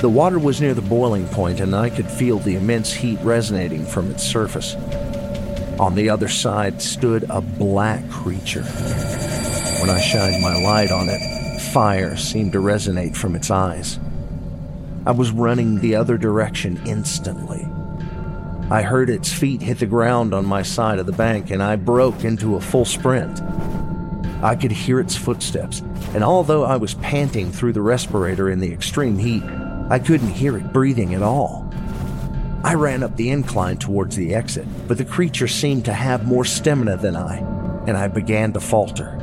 the 0.00 0.08
water 0.08 0.38
was 0.38 0.60
near 0.60 0.74
the 0.74 0.82
boiling 0.82 1.26
point, 1.28 1.60
and 1.60 1.74
I 1.74 1.90
could 1.90 2.08
feel 2.08 2.38
the 2.38 2.54
immense 2.54 2.92
heat 2.92 3.18
resonating 3.22 3.84
from 3.84 4.10
its 4.10 4.22
surface. 4.22 4.74
On 5.80 5.94
the 5.94 6.10
other 6.10 6.28
side 6.28 6.80
stood 6.80 7.24
a 7.30 7.40
black 7.40 8.08
creature. 8.08 8.62
When 8.62 9.90
I 9.90 10.00
shined 10.00 10.42
my 10.42 10.54
light 10.54 10.90
on 10.90 11.08
it, 11.08 11.60
fire 11.72 12.16
seemed 12.16 12.52
to 12.52 12.58
resonate 12.58 13.16
from 13.16 13.34
its 13.34 13.50
eyes. 13.50 13.98
I 15.06 15.12
was 15.12 15.30
running 15.30 15.80
the 15.80 15.96
other 15.96 16.18
direction 16.18 16.80
instantly. 16.86 17.66
I 18.70 18.82
heard 18.82 19.08
its 19.08 19.32
feet 19.32 19.62
hit 19.62 19.78
the 19.78 19.86
ground 19.86 20.34
on 20.34 20.44
my 20.44 20.62
side 20.62 20.98
of 20.98 21.06
the 21.06 21.12
bank 21.12 21.50
and 21.50 21.62
I 21.62 21.76
broke 21.76 22.24
into 22.24 22.56
a 22.56 22.60
full 22.60 22.84
sprint. 22.84 23.40
I 24.42 24.54
could 24.54 24.70
hear 24.70 25.00
its 25.00 25.16
footsteps, 25.16 25.80
and 26.14 26.22
although 26.22 26.64
I 26.64 26.76
was 26.76 26.94
panting 26.94 27.50
through 27.50 27.72
the 27.72 27.82
respirator 27.82 28.50
in 28.50 28.60
the 28.60 28.72
extreme 28.72 29.18
heat, 29.18 29.42
I 29.90 29.98
couldn't 29.98 30.28
hear 30.28 30.56
it 30.58 30.72
breathing 30.72 31.14
at 31.14 31.22
all. 31.22 31.66
I 32.62 32.74
ran 32.74 33.02
up 33.02 33.16
the 33.16 33.30
incline 33.30 33.78
towards 33.78 34.16
the 34.16 34.34
exit, 34.34 34.66
but 34.86 34.98
the 34.98 35.04
creature 35.04 35.48
seemed 35.48 35.86
to 35.86 35.94
have 35.94 36.26
more 36.26 36.44
stamina 36.44 36.98
than 36.98 37.16
I, 37.16 37.38
and 37.86 37.96
I 37.96 38.08
began 38.08 38.52
to 38.52 38.60
falter. 38.60 39.18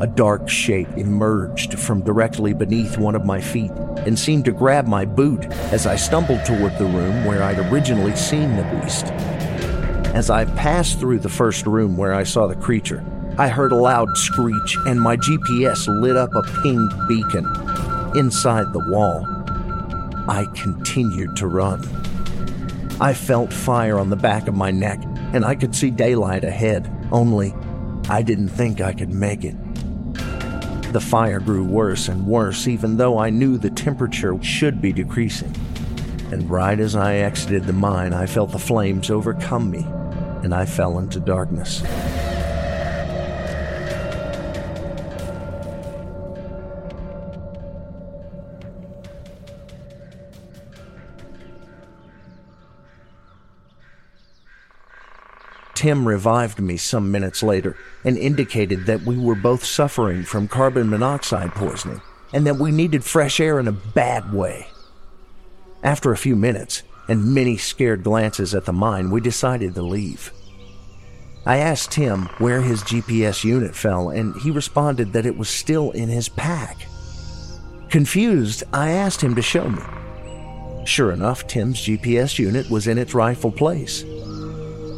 A 0.00 0.06
dark 0.06 0.48
shape 0.48 0.88
emerged 0.96 1.80
from 1.80 2.02
directly 2.02 2.52
beneath 2.52 2.96
one 2.96 3.16
of 3.16 3.24
my 3.24 3.40
feet 3.40 3.72
and 4.04 4.16
seemed 4.16 4.44
to 4.44 4.52
grab 4.52 4.86
my 4.86 5.04
boot 5.04 5.46
as 5.72 5.86
I 5.86 5.96
stumbled 5.96 6.44
toward 6.44 6.78
the 6.78 6.84
room 6.84 7.24
where 7.24 7.42
I'd 7.42 7.58
originally 7.72 8.14
seen 8.14 8.54
the 8.54 8.80
beast. 8.80 9.06
As 10.14 10.30
I 10.30 10.44
passed 10.44 11.00
through 11.00 11.18
the 11.18 11.28
first 11.28 11.66
room 11.66 11.96
where 11.96 12.14
I 12.14 12.22
saw 12.22 12.46
the 12.46 12.54
creature, 12.54 13.04
I 13.36 13.48
heard 13.48 13.72
a 13.72 13.76
loud 13.76 14.16
screech, 14.16 14.76
and 14.86 15.00
my 15.00 15.16
GPS 15.16 15.88
lit 16.00 16.16
up 16.16 16.34
a 16.34 16.42
pinged 16.62 16.92
beacon 17.08 17.44
inside 18.14 18.72
the 18.72 18.84
wall. 18.88 19.35
I 20.28 20.46
continued 20.54 21.36
to 21.36 21.46
run. 21.46 21.84
I 23.00 23.14
felt 23.14 23.52
fire 23.52 23.98
on 23.98 24.10
the 24.10 24.16
back 24.16 24.48
of 24.48 24.54
my 24.54 24.70
neck, 24.70 25.00
and 25.32 25.44
I 25.44 25.54
could 25.54 25.74
see 25.74 25.90
daylight 25.90 26.44
ahead, 26.44 26.90
only 27.12 27.54
I 28.08 28.22
didn't 28.22 28.48
think 28.48 28.80
I 28.80 28.92
could 28.92 29.12
make 29.12 29.44
it. 29.44 29.56
The 30.92 31.00
fire 31.00 31.40
grew 31.40 31.64
worse 31.64 32.08
and 32.08 32.26
worse, 32.26 32.66
even 32.66 32.96
though 32.96 33.18
I 33.18 33.30
knew 33.30 33.58
the 33.58 33.70
temperature 33.70 34.40
should 34.42 34.80
be 34.80 34.92
decreasing. 34.92 35.54
And 36.32 36.48
right 36.50 36.80
as 36.80 36.96
I 36.96 37.16
exited 37.16 37.64
the 37.64 37.72
mine, 37.72 38.14
I 38.14 38.26
felt 38.26 38.52
the 38.52 38.58
flames 38.58 39.10
overcome 39.10 39.70
me, 39.70 39.86
and 40.42 40.54
I 40.54 40.64
fell 40.64 40.98
into 40.98 41.20
darkness. 41.20 41.82
Tim 55.86 56.08
revived 56.08 56.58
me 56.58 56.76
some 56.76 57.12
minutes 57.12 57.44
later 57.44 57.76
and 58.02 58.18
indicated 58.18 58.86
that 58.86 59.02
we 59.02 59.16
were 59.16 59.36
both 59.36 59.64
suffering 59.64 60.24
from 60.24 60.48
carbon 60.48 60.90
monoxide 60.90 61.52
poisoning 61.52 62.00
and 62.32 62.44
that 62.44 62.56
we 62.56 62.72
needed 62.72 63.04
fresh 63.04 63.38
air 63.38 63.60
in 63.60 63.68
a 63.68 63.72
bad 63.72 64.32
way. 64.32 64.66
After 65.84 66.10
a 66.10 66.16
few 66.16 66.34
minutes 66.34 66.82
and 67.06 67.32
many 67.32 67.56
scared 67.56 68.02
glances 68.02 68.52
at 68.52 68.64
the 68.64 68.72
mine, 68.72 69.12
we 69.12 69.20
decided 69.20 69.76
to 69.76 69.82
leave. 69.82 70.32
I 71.46 71.58
asked 71.58 71.92
Tim 71.92 72.22
where 72.38 72.62
his 72.62 72.82
GPS 72.82 73.44
unit 73.44 73.76
fell, 73.76 74.08
and 74.10 74.34
he 74.40 74.50
responded 74.50 75.12
that 75.12 75.24
it 75.24 75.38
was 75.38 75.48
still 75.48 75.92
in 75.92 76.08
his 76.08 76.28
pack. 76.28 76.78
Confused, 77.90 78.64
I 78.72 78.90
asked 78.90 79.20
him 79.20 79.36
to 79.36 79.42
show 79.42 79.68
me. 79.68 79.82
Sure 80.84 81.12
enough, 81.12 81.46
Tim's 81.46 81.78
GPS 81.78 82.40
unit 82.40 82.68
was 82.68 82.88
in 82.88 82.98
its 82.98 83.14
rightful 83.14 83.52
place. 83.52 84.02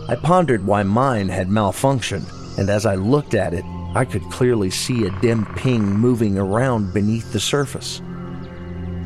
I 0.09 0.17
pondered 0.17 0.67
why 0.67 0.83
mine 0.85 1.29
had 1.29 1.49
malfunctioned, 1.49 2.59
and 2.59 2.71
as 2.71 2.87
I 2.87 2.95
looked 2.95 3.35
at 3.35 3.53
it, 3.53 3.65
I 3.95 4.05
could 4.05 4.23
clearly 4.31 4.71
see 4.71 5.05
a 5.05 5.21
dim 5.21 5.45
ping 5.57 5.83
moving 5.83 6.39
around 6.39 6.95
beneath 6.95 7.33
the 7.33 7.41
surface. 7.41 8.01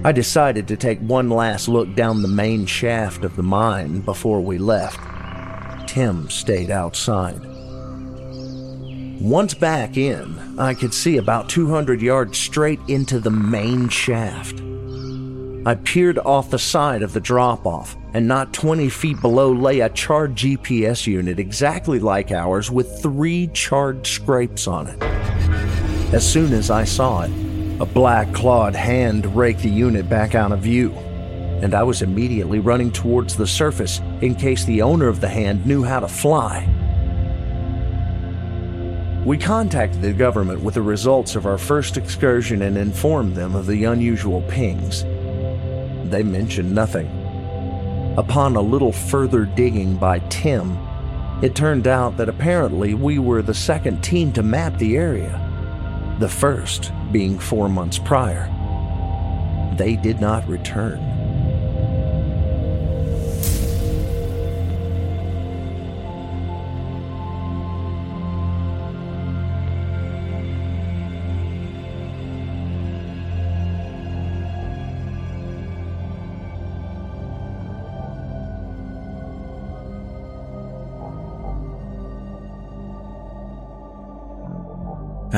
I 0.05 0.13
decided 0.13 0.69
to 0.69 0.77
take 0.77 1.01
one 1.01 1.29
last 1.29 1.69
look 1.69 1.95
down 1.95 2.23
the 2.23 2.29
main 2.29 2.67
shaft 2.67 3.25
of 3.25 3.37
the 3.37 3.43
mine 3.43 4.01
before 4.01 4.41
we 4.41 4.59
left. 4.59 4.99
Tim 5.89 6.31
stayed 6.31 6.71
outside. 6.71 7.41
Once 9.21 9.55
back 9.55 9.97
in, 9.97 10.59
I 10.59 10.75
could 10.75 10.93
see 10.93 11.17
about 11.17 11.49
200 11.49 12.03
yards 12.03 12.39
straight 12.39 12.81
into 12.89 13.21
the 13.21 13.31
main 13.31 13.89
shaft. 13.89 14.61
I 15.65 15.77
peered 15.77 16.19
off 16.19 16.51
the 16.51 16.59
side 16.59 17.03
of 17.03 17.13
the 17.13 17.21
drop 17.21 17.67
off, 17.67 17.97
and 18.15 18.29
not 18.29 18.53
20 18.53 18.89
feet 18.89 19.21
below 19.21 19.53
lay 19.53 19.81
a 19.81 19.89
charred 19.89 20.35
GPS 20.35 21.07
unit 21.07 21.39
exactly 21.39 21.99
like 21.99 22.31
ours 22.31 22.71
with 22.71 23.01
three 23.03 23.49
charred 23.49 24.07
scrapes 24.07 24.67
on 24.67 24.89
it. 24.89 25.03
As 26.13 26.31
soon 26.31 26.53
as 26.53 26.71
I 26.71 26.85
saw 26.85 27.23
it, 27.23 27.31
a 27.81 27.87
black 27.87 28.33
clawed 28.33 28.75
hand 28.75 29.35
raked 29.35 29.61
the 29.61 29.71
unit 29.71 30.09
back 30.09 30.35
out 30.35 30.53
of 30.53 30.61
view, 30.61 30.93
and 30.93 31.75
I 31.75 31.83
was 31.83 32.03
immediately 32.03 32.59
running 32.59 32.93
towards 32.93 33.37
the 33.37 33.47
surface 33.47 34.01
in 34.21 34.35
case 34.35 34.65
the 34.65 34.83
owner 34.83 35.09
of 35.09 35.21
the 35.21 35.29
hand 35.29 35.65
knew 35.67 35.83
how 35.83 36.01
to 36.01 36.09
fly. 36.09 36.69
We 39.25 39.39
contacted 39.39 40.03
the 40.03 40.13
government 40.13 40.63
with 40.63 40.75
the 40.75 40.83
results 40.83 41.37
of 41.37 41.47
our 41.47 41.59
first 41.59 41.97
excursion 41.97 42.63
and 42.63 42.77
informed 42.77 43.37
them 43.37 43.55
of 43.55 43.67
the 43.67 43.85
unusual 43.85 44.43
pings 44.43 45.05
they 46.13 46.23
mentioned 46.23 46.75
nothing. 46.75 47.22
Upon 48.19 48.57
a 48.57 48.61
little 48.61 48.93
further 48.93 49.47
digging 49.47 49.97
by 49.97 50.19
Tim, 50.29 50.77
it 51.43 51.55
turned 51.55 51.87
out 51.87 52.19
that 52.19 52.29
apparently 52.29 52.93
we 52.93 53.19
were 53.19 53.41
the 53.41 53.55
second 53.55 54.03
team 54.03 54.33
to 54.35 54.43
map 54.43 54.77
the 54.77 54.99
area, 54.99 55.41
the 56.19 56.29
first 56.29 56.93
being 57.11 57.39
four 57.39 57.71
months 57.71 57.99
prior. 57.99 58.51
They 59.79 59.97
did 59.97 60.21
not 60.21 60.47
return. 60.47 61.12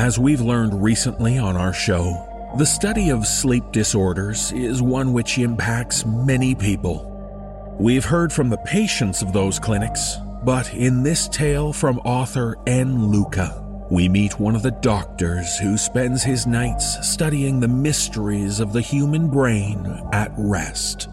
As 0.05 0.19
we've 0.19 0.39
learned 0.39 0.83
recently 0.83 1.39
on 1.39 1.57
our 1.57 1.73
show, 1.73 2.53
the 2.59 2.65
study 2.67 3.09
of 3.09 3.25
sleep 3.25 3.63
disorders 3.71 4.51
is 4.51 4.79
one 4.79 5.13
which 5.13 5.39
impacts 5.39 6.05
many 6.05 6.53
people. 6.53 7.75
We've 7.79 8.05
heard 8.05 8.31
from 8.31 8.51
the 8.51 8.59
patients 8.59 9.23
of 9.23 9.33
those 9.33 9.57
clinics, 9.57 10.17
but 10.43 10.71
in 10.75 11.01
this 11.01 11.27
tale 11.27 11.73
from 11.73 11.97
author 12.05 12.55
N. 12.67 13.07
Luca, 13.07 13.65
we 13.89 14.07
meet 14.07 14.39
one 14.39 14.55
of 14.55 14.61
the 14.61 14.77
doctors 14.79 15.57
who 15.57 15.75
spends 15.75 16.21
his 16.21 16.45
nights 16.45 16.99
studying 17.01 17.59
the 17.59 17.67
mysteries 17.67 18.59
of 18.59 18.73
the 18.73 18.81
human 18.81 19.27
brain 19.27 19.87
at 20.13 20.31
rest. 20.37 21.09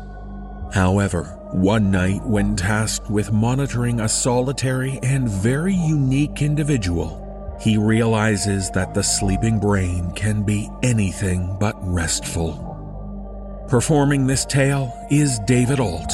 However, 0.70 1.38
one 1.52 1.90
night 1.90 2.22
when 2.26 2.56
tasked 2.56 3.10
with 3.10 3.32
monitoring 3.32 4.00
a 4.00 4.08
solitary 4.08 4.98
and 5.02 5.30
very 5.30 5.74
unique 5.74 6.42
individual, 6.42 7.21
he 7.62 7.76
realizes 7.76 8.70
that 8.70 8.92
the 8.92 9.02
sleeping 9.02 9.60
brain 9.60 10.10
can 10.16 10.42
be 10.42 10.68
anything 10.82 11.56
but 11.60 11.76
restful. 11.80 12.68
Performing 13.68 14.26
this 14.26 14.44
tale 14.44 14.92
is 15.12 15.38
David 15.46 15.78
Ault, 15.78 16.12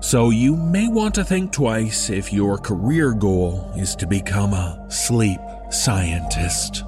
so 0.00 0.30
you 0.30 0.54
may 0.54 0.86
want 0.86 1.12
to 1.16 1.24
think 1.24 1.50
twice 1.50 2.10
if 2.10 2.32
your 2.32 2.58
career 2.58 3.12
goal 3.12 3.72
is 3.76 3.96
to 3.96 4.06
become 4.06 4.52
a 4.52 4.86
sleep 4.88 5.40
scientist. 5.68 6.84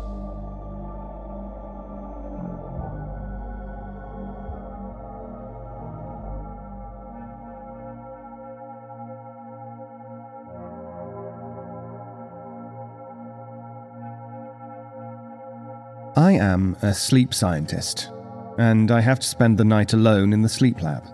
I 16.19 16.33
am 16.33 16.79
a 16.81 16.95
sleep 16.95 17.35
scientist, 17.35 18.11
and 18.57 18.91
I 18.91 19.03
have 19.03 19.21
to 19.21 19.27
spend 19.27 19.59
the 19.59 19.67
night 19.67 19.93
alone 19.93 20.33
in 20.33 20.41
the 20.41 20.49
sleep 20.49 20.81
lab. 20.81 21.05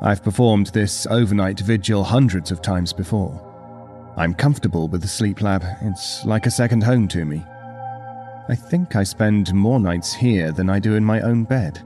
I've 0.00 0.24
performed 0.24 0.68
this 0.68 1.06
overnight 1.08 1.60
vigil 1.60 2.02
hundreds 2.02 2.50
of 2.50 2.62
times 2.62 2.94
before. 2.94 3.38
I'm 4.16 4.32
comfortable 4.32 4.88
with 4.88 5.02
the 5.02 5.08
sleep 5.08 5.42
lab, 5.42 5.62
it's 5.82 6.24
like 6.24 6.46
a 6.46 6.50
second 6.50 6.82
home 6.82 7.08
to 7.08 7.26
me. 7.26 7.44
I 8.48 8.54
think 8.54 8.96
I 8.96 9.02
spend 9.02 9.52
more 9.52 9.78
nights 9.78 10.14
here 10.14 10.50
than 10.50 10.70
I 10.70 10.78
do 10.78 10.94
in 10.94 11.04
my 11.04 11.20
own 11.20 11.44
bed. 11.44 11.82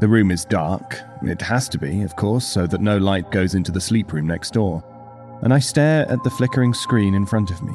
The 0.00 0.08
room 0.08 0.32
is 0.32 0.44
dark, 0.44 0.98
it 1.22 1.40
has 1.42 1.68
to 1.68 1.78
be, 1.78 2.02
of 2.02 2.16
course, 2.16 2.44
so 2.44 2.66
that 2.66 2.80
no 2.80 2.98
light 2.98 3.30
goes 3.30 3.54
into 3.54 3.70
the 3.70 3.80
sleep 3.80 4.12
room 4.12 4.26
next 4.26 4.52
door, 4.52 4.82
and 5.42 5.54
I 5.54 5.60
stare 5.60 6.10
at 6.10 6.24
the 6.24 6.30
flickering 6.30 6.74
screen 6.74 7.14
in 7.14 7.24
front 7.24 7.52
of 7.52 7.62
me. 7.62 7.74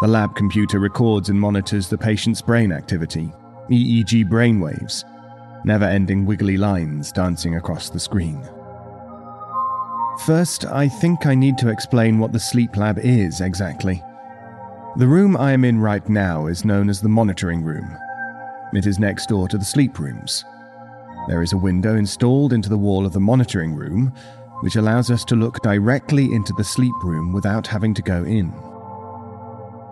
The 0.00 0.08
lab 0.08 0.34
computer 0.34 0.80
records 0.80 1.28
and 1.28 1.40
monitors 1.40 1.88
the 1.88 1.96
patient's 1.96 2.42
brain 2.42 2.72
activity, 2.72 3.32
EEG 3.70 4.28
brainwaves, 4.28 5.04
never 5.64 5.84
ending 5.84 6.26
wiggly 6.26 6.56
lines 6.56 7.12
dancing 7.12 7.56
across 7.56 7.88
the 7.88 8.00
screen. 8.00 8.42
First, 10.26 10.66
I 10.66 10.88
think 10.88 11.26
I 11.26 11.34
need 11.34 11.58
to 11.58 11.70
explain 11.70 12.18
what 12.18 12.32
the 12.32 12.40
sleep 12.40 12.76
lab 12.76 12.98
is 12.98 13.40
exactly. 13.40 14.02
The 14.96 15.06
room 15.06 15.36
I 15.36 15.52
am 15.52 15.64
in 15.64 15.80
right 15.80 16.06
now 16.08 16.46
is 16.46 16.64
known 16.64 16.88
as 16.88 17.00
the 17.00 17.08
monitoring 17.08 17.62
room. 17.62 17.96
It 18.74 18.86
is 18.86 18.98
next 18.98 19.28
door 19.28 19.48
to 19.48 19.58
the 19.58 19.64
sleep 19.64 19.98
rooms. 19.98 20.44
There 21.28 21.42
is 21.42 21.52
a 21.52 21.58
window 21.58 21.96
installed 21.96 22.52
into 22.52 22.68
the 22.68 22.78
wall 22.78 23.06
of 23.06 23.12
the 23.12 23.20
monitoring 23.20 23.74
room, 23.74 24.12
which 24.60 24.76
allows 24.76 25.10
us 25.10 25.24
to 25.26 25.36
look 25.36 25.62
directly 25.62 26.32
into 26.32 26.52
the 26.56 26.64
sleep 26.64 26.94
room 27.02 27.32
without 27.32 27.66
having 27.66 27.94
to 27.94 28.02
go 28.02 28.24
in. 28.24 28.52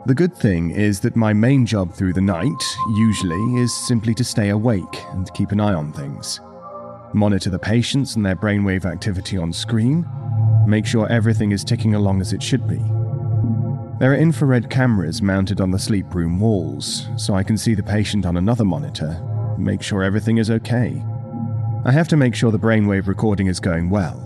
The 0.04 0.14
good 0.16 0.34
thing 0.34 0.70
is 0.72 0.98
that 1.00 1.14
my 1.14 1.32
main 1.32 1.64
job 1.64 1.94
through 1.94 2.14
the 2.14 2.20
night, 2.20 2.76
usually, 2.96 3.60
is 3.60 3.72
simply 3.72 4.14
to 4.14 4.24
stay 4.24 4.48
awake 4.48 5.00
and 5.12 5.32
keep 5.32 5.52
an 5.52 5.60
eye 5.60 5.74
on 5.74 5.92
things. 5.92 6.40
Monitor 7.12 7.50
the 7.50 7.58
patients 7.60 8.16
and 8.16 8.26
their 8.26 8.34
brainwave 8.34 8.84
activity 8.84 9.38
on 9.38 9.52
screen, 9.52 10.04
make 10.66 10.86
sure 10.86 11.08
everything 11.08 11.52
is 11.52 11.62
ticking 11.62 11.94
along 11.94 12.20
as 12.20 12.32
it 12.32 12.42
should 12.42 12.66
be. 12.66 12.82
There 14.00 14.10
are 14.10 14.16
infrared 14.16 14.68
cameras 14.68 15.22
mounted 15.22 15.60
on 15.60 15.70
the 15.70 15.78
sleep 15.78 16.12
room 16.12 16.40
walls, 16.40 17.06
so 17.16 17.34
I 17.34 17.44
can 17.44 17.56
see 17.56 17.74
the 17.74 17.84
patient 17.84 18.26
on 18.26 18.36
another 18.36 18.64
monitor, 18.64 19.22
make 19.56 19.82
sure 19.82 20.02
everything 20.02 20.38
is 20.38 20.50
okay. 20.50 21.00
I 21.84 21.92
have 21.92 22.08
to 22.08 22.16
make 22.16 22.34
sure 22.34 22.50
the 22.50 22.58
brainwave 22.58 23.06
recording 23.06 23.46
is 23.46 23.60
going 23.60 23.88
well, 23.88 24.18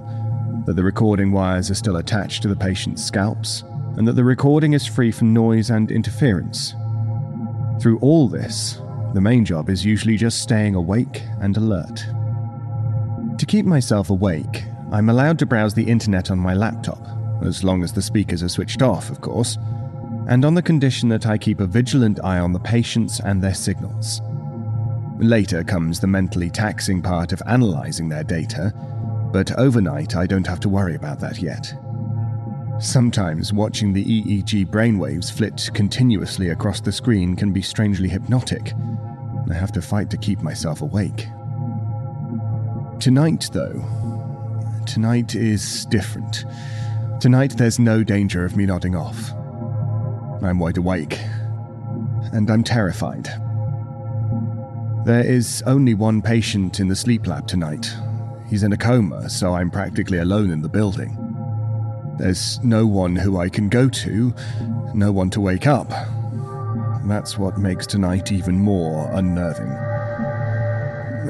that 0.64 0.72
the 0.72 0.82
recording 0.82 1.32
wires 1.32 1.70
are 1.70 1.74
still 1.74 1.96
attached 1.96 2.40
to 2.42 2.48
the 2.48 2.56
patient's 2.56 3.04
scalps, 3.04 3.62
and 3.96 4.06
that 4.06 4.12
the 4.12 4.24
recording 4.24 4.72
is 4.74 4.86
free 4.86 5.10
from 5.10 5.32
noise 5.32 5.70
and 5.70 5.90
interference. 5.90 6.74
Through 7.80 7.98
all 8.00 8.28
this, 8.28 8.80
the 9.14 9.20
main 9.20 9.44
job 9.44 9.70
is 9.70 9.84
usually 9.84 10.16
just 10.16 10.42
staying 10.42 10.74
awake 10.74 11.22
and 11.40 11.56
alert. 11.56 12.04
To 13.38 13.46
keep 13.46 13.64
myself 13.66 14.10
awake, 14.10 14.64
I'm 14.92 15.08
allowed 15.08 15.38
to 15.40 15.46
browse 15.46 15.74
the 15.74 15.88
internet 15.88 16.30
on 16.30 16.38
my 16.38 16.54
laptop, 16.54 17.00
as 17.42 17.64
long 17.64 17.82
as 17.82 17.92
the 17.92 18.02
speakers 18.02 18.42
are 18.42 18.48
switched 18.48 18.82
off, 18.82 19.10
of 19.10 19.20
course, 19.20 19.58
and 20.28 20.44
on 20.44 20.54
the 20.54 20.62
condition 20.62 21.08
that 21.10 21.26
I 21.26 21.38
keep 21.38 21.60
a 21.60 21.66
vigilant 21.66 22.22
eye 22.24 22.38
on 22.38 22.52
the 22.52 22.60
patients 22.60 23.20
and 23.20 23.42
their 23.42 23.54
signals. 23.54 24.20
Later 25.18 25.64
comes 25.64 26.00
the 26.00 26.06
mentally 26.06 26.50
taxing 26.50 27.00
part 27.00 27.32
of 27.32 27.42
analysing 27.46 28.08
their 28.08 28.24
data, 28.24 28.72
but 29.32 29.56
overnight 29.58 30.16
I 30.16 30.26
don't 30.26 30.46
have 30.46 30.60
to 30.60 30.68
worry 30.68 30.94
about 30.94 31.20
that 31.20 31.38
yet. 31.38 31.72
Sometimes 32.78 33.54
watching 33.54 33.94
the 33.94 34.04
EEG 34.04 34.66
brainwaves 34.66 35.32
flit 35.32 35.70
continuously 35.72 36.50
across 36.50 36.78
the 36.78 36.92
screen 36.92 37.34
can 37.34 37.50
be 37.50 37.62
strangely 37.62 38.06
hypnotic. 38.06 38.74
I 39.50 39.54
have 39.54 39.72
to 39.72 39.82
fight 39.82 40.10
to 40.10 40.18
keep 40.18 40.40
myself 40.42 40.82
awake. 40.82 41.26
Tonight, 43.00 43.48
though, 43.52 43.82
tonight 44.86 45.34
is 45.34 45.86
different. 45.86 46.44
Tonight, 47.18 47.56
there's 47.56 47.78
no 47.78 48.04
danger 48.04 48.44
of 48.44 48.56
me 48.56 48.66
nodding 48.66 48.94
off. 48.94 49.32
I'm 50.42 50.58
wide 50.58 50.76
awake, 50.76 51.18
and 52.32 52.50
I'm 52.50 52.62
terrified. 52.62 53.24
There 55.06 55.24
is 55.24 55.62
only 55.66 55.94
one 55.94 56.20
patient 56.20 56.78
in 56.78 56.88
the 56.88 56.96
sleep 56.96 57.26
lab 57.26 57.46
tonight. 57.46 57.90
He's 58.50 58.64
in 58.64 58.72
a 58.72 58.76
coma, 58.76 59.30
so 59.30 59.54
I'm 59.54 59.70
practically 59.70 60.18
alone 60.18 60.50
in 60.50 60.60
the 60.60 60.68
building. 60.68 61.25
There's 62.18 62.62
no 62.62 62.86
one 62.86 63.14
who 63.14 63.38
I 63.38 63.48
can 63.48 63.68
go 63.68 63.88
to, 63.88 64.34
no 64.94 65.12
one 65.12 65.28
to 65.30 65.40
wake 65.40 65.66
up. 65.66 65.90
That's 67.04 67.36
what 67.36 67.58
makes 67.58 67.86
tonight 67.86 68.32
even 68.32 68.58
more 68.58 69.10
unnerving. 69.12 69.68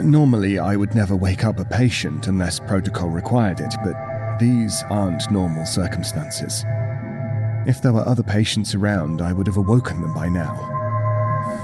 Normally, 0.08 0.58
I 0.58 0.76
would 0.76 0.94
never 0.94 1.16
wake 1.16 1.44
up 1.44 1.58
a 1.58 1.64
patient 1.64 2.28
unless 2.28 2.60
protocol 2.60 3.08
required 3.08 3.60
it, 3.60 3.74
but 3.82 4.38
these 4.38 4.84
aren't 4.90 5.30
normal 5.30 5.66
circumstances. 5.66 6.64
If 7.66 7.82
there 7.82 7.92
were 7.92 8.06
other 8.06 8.22
patients 8.22 8.74
around, 8.74 9.20
I 9.20 9.32
would 9.32 9.46
have 9.48 9.56
awoken 9.56 10.00
them 10.00 10.14
by 10.14 10.28
now. 10.28 10.54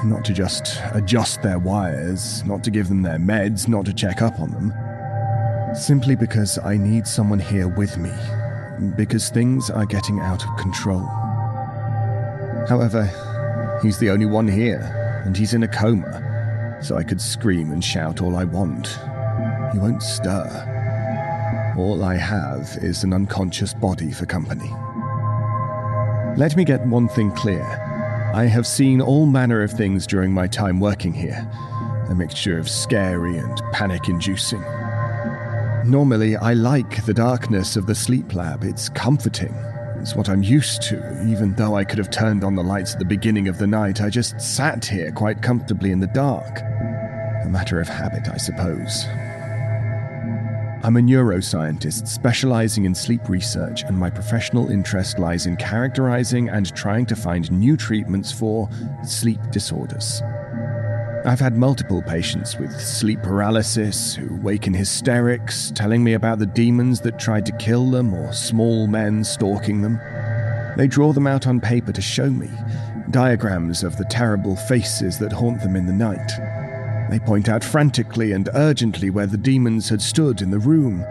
Not 0.04 0.24
to 0.24 0.32
just 0.32 0.80
adjust 0.92 1.42
their 1.42 1.60
wires, 1.60 2.44
not 2.44 2.64
to 2.64 2.70
give 2.70 2.88
them 2.88 3.02
their 3.02 3.18
meds, 3.18 3.68
not 3.68 3.84
to 3.86 3.94
check 3.94 4.20
up 4.20 4.40
on 4.40 4.50
them. 4.50 4.72
Simply 5.76 6.16
because 6.16 6.58
I 6.58 6.76
need 6.76 7.06
someone 7.06 7.38
here 7.38 7.68
with 7.68 7.96
me, 7.98 8.10
because 8.90 9.30
things 9.30 9.70
are 9.70 9.86
getting 9.86 10.20
out 10.20 10.44
of 10.44 10.56
control. 10.56 11.06
However, 12.68 13.06
he's 13.82 13.98
the 13.98 14.10
only 14.10 14.26
one 14.26 14.48
here, 14.48 15.22
and 15.24 15.36
he's 15.36 15.54
in 15.54 15.62
a 15.62 15.68
coma, 15.68 16.78
so 16.82 16.96
I 16.96 17.02
could 17.02 17.20
scream 17.20 17.70
and 17.70 17.84
shout 17.84 18.20
all 18.20 18.36
I 18.36 18.44
want. 18.44 18.88
He 19.72 19.78
won't 19.78 20.02
stir. 20.02 21.74
All 21.78 22.04
I 22.04 22.16
have 22.16 22.76
is 22.82 23.04
an 23.04 23.12
unconscious 23.12 23.72
body 23.72 24.12
for 24.12 24.26
company. 24.26 24.70
Let 26.36 26.56
me 26.56 26.64
get 26.64 26.86
one 26.86 27.08
thing 27.08 27.30
clear. 27.32 27.64
I 28.34 28.44
have 28.44 28.66
seen 28.66 29.00
all 29.00 29.26
manner 29.26 29.62
of 29.62 29.70
things 29.70 30.06
during 30.06 30.32
my 30.32 30.46
time 30.46 30.80
working 30.80 31.12
here, 31.12 31.46
a 32.08 32.14
mixture 32.14 32.58
of 32.58 32.68
scary 32.68 33.36
and 33.36 33.62
panic 33.72 34.08
inducing. 34.08 34.62
Normally, 35.84 36.36
I 36.36 36.52
like 36.52 37.04
the 37.06 37.14
darkness 37.14 37.74
of 37.74 37.86
the 37.86 37.94
sleep 37.94 38.34
lab. 38.34 38.62
It's 38.62 38.88
comforting. 38.88 39.52
It's 39.98 40.14
what 40.14 40.28
I'm 40.28 40.42
used 40.42 40.82
to, 40.82 41.26
even 41.28 41.54
though 41.54 41.74
I 41.74 41.84
could 41.84 41.98
have 41.98 42.10
turned 42.10 42.44
on 42.44 42.54
the 42.54 42.62
lights 42.62 42.92
at 42.92 43.00
the 43.00 43.04
beginning 43.04 43.48
of 43.48 43.58
the 43.58 43.66
night. 43.66 44.00
I 44.00 44.08
just 44.08 44.40
sat 44.40 44.84
here 44.84 45.10
quite 45.10 45.42
comfortably 45.42 45.90
in 45.90 45.98
the 45.98 46.06
dark. 46.08 46.60
A 46.60 47.48
matter 47.48 47.80
of 47.80 47.88
habit, 47.88 48.28
I 48.28 48.36
suppose. 48.36 49.06
I'm 50.84 50.96
a 50.96 51.00
neuroscientist 51.00 52.06
specializing 52.06 52.84
in 52.84 52.94
sleep 52.94 53.28
research, 53.28 53.82
and 53.82 53.98
my 53.98 54.10
professional 54.10 54.70
interest 54.70 55.18
lies 55.18 55.46
in 55.46 55.56
characterizing 55.56 56.48
and 56.48 56.74
trying 56.76 57.06
to 57.06 57.16
find 57.16 57.50
new 57.50 57.76
treatments 57.76 58.30
for 58.30 58.68
sleep 59.04 59.40
disorders. 59.50 60.22
I've 61.24 61.38
had 61.38 61.56
multiple 61.56 62.02
patients 62.02 62.58
with 62.58 62.72
sleep 62.80 63.22
paralysis 63.22 64.12
who 64.12 64.34
wake 64.42 64.66
in 64.66 64.74
hysterics, 64.74 65.70
telling 65.72 66.02
me 66.02 66.14
about 66.14 66.40
the 66.40 66.46
demons 66.46 67.00
that 67.02 67.20
tried 67.20 67.46
to 67.46 67.56
kill 67.58 67.90
them 67.92 68.12
or 68.12 68.32
small 68.32 68.88
men 68.88 69.22
stalking 69.22 69.82
them. 69.82 70.00
They 70.76 70.88
draw 70.88 71.12
them 71.12 71.28
out 71.28 71.46
on 71.46 71.60
paper 71.60 71.92
to 71.92 72.02
show 72.02 72.28
me 72.28 72.50
diagrams 73.12 73.84
of 73.84 73.96
the 73.98 74.04
terrible 74.06 74.56
faces 74.56 75.18
that 75.18 75.32
haunt 75.32 75.60
them 75.60 75.76
in 75.76 75.86
the 75.86 75.92
night. 75.92 76.32
They 77.10 77.20
point 77.20 77.48
out 77.48 77.62
frantically 77.62 78.32
and 78.32 78.48
urgently 78.54 79.10
where 79.10 79.26
the 79.26 79.36
demons 79.36 79.90
had 79.90 80.02
stood 80.02 80.40
in 80.40 80.50
the 80.50 80.58
room. 80.58 81.04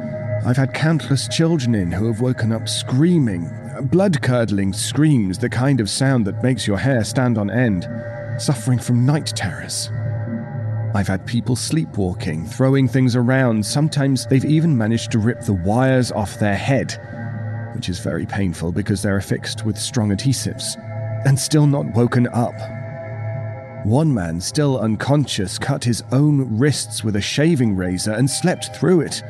I've 0.45 0.57
had 0.57 0.74
countless 0.74 1.28
children 1.30 1.74
in 1.74 1.91
who 1.91 2.07
have 2.07 2.20
woken 2.20 2.51
up 2.51 2.68
screaming, 2.68 3.49
blood 3.84 4.22
curdling 4.22 4.74
screams, 4.74 5.38
the 5.38 5.49
kind 5.49 5.80
of 5.80 5.89
sound 5.89 6.26
that 6.26 6.43
makes 6.43 6.68
your 6.68 6.78
hair 6.78 7.03
stand 7.05 7.38
on 7.38 7.49
end, 7.49 7.88
suffering 8.41 8.80
from 8.80 9.05
night 9.05 9.28
terrors. 9.28 9.89
I've 10.93 11.07
had 11.07 11.25
people 11.25 11.55
sleepwalking, 11.55 12.45
throwing 12.45 12.87
things 12.87 13.15
around. 13.15 13.65
Sometimes 13.65 14.25
they've 14.25 14.43
even 14.43 14.77
managed 14.77 15.11
to 15.11 15.19
rip 15.19 15.39
the 15.41 15.53
wires 15.53 16.11
off 16.11 16.37
their 16.37 16.55
head, 16.55 16.99
which 17.73 17.87
is 17.87 17.99
very 17.99 18.25
painful 18.25 18.73
because 18.73 19.01
they're 19.01 19.15
affixed 19.15 19.65
with 19.65 19.77
strong 19.77 20.09
adhesives, 20.09 20.75
and 21.25 21.39
still 21.39 21.65
not 21.65 21.85
woken 21.95 22.27
up. 22.33 22.53
One 23.85 24.13
man, 24.13 24.41
still 24.41 24.79
unconscious, 24.79 25.57
cut 25.57 25.83
his 25.85 26.03
own 26.11 26.57
wrists 26.57 27.05
with 27.05 27.15
a 27.15 27.21
shaving 27.21 27.75
razor 27.77 28.11
and 28.11 28.29
slept 28.29 28.75
through 28.75 29.01
it, 29.01 29.23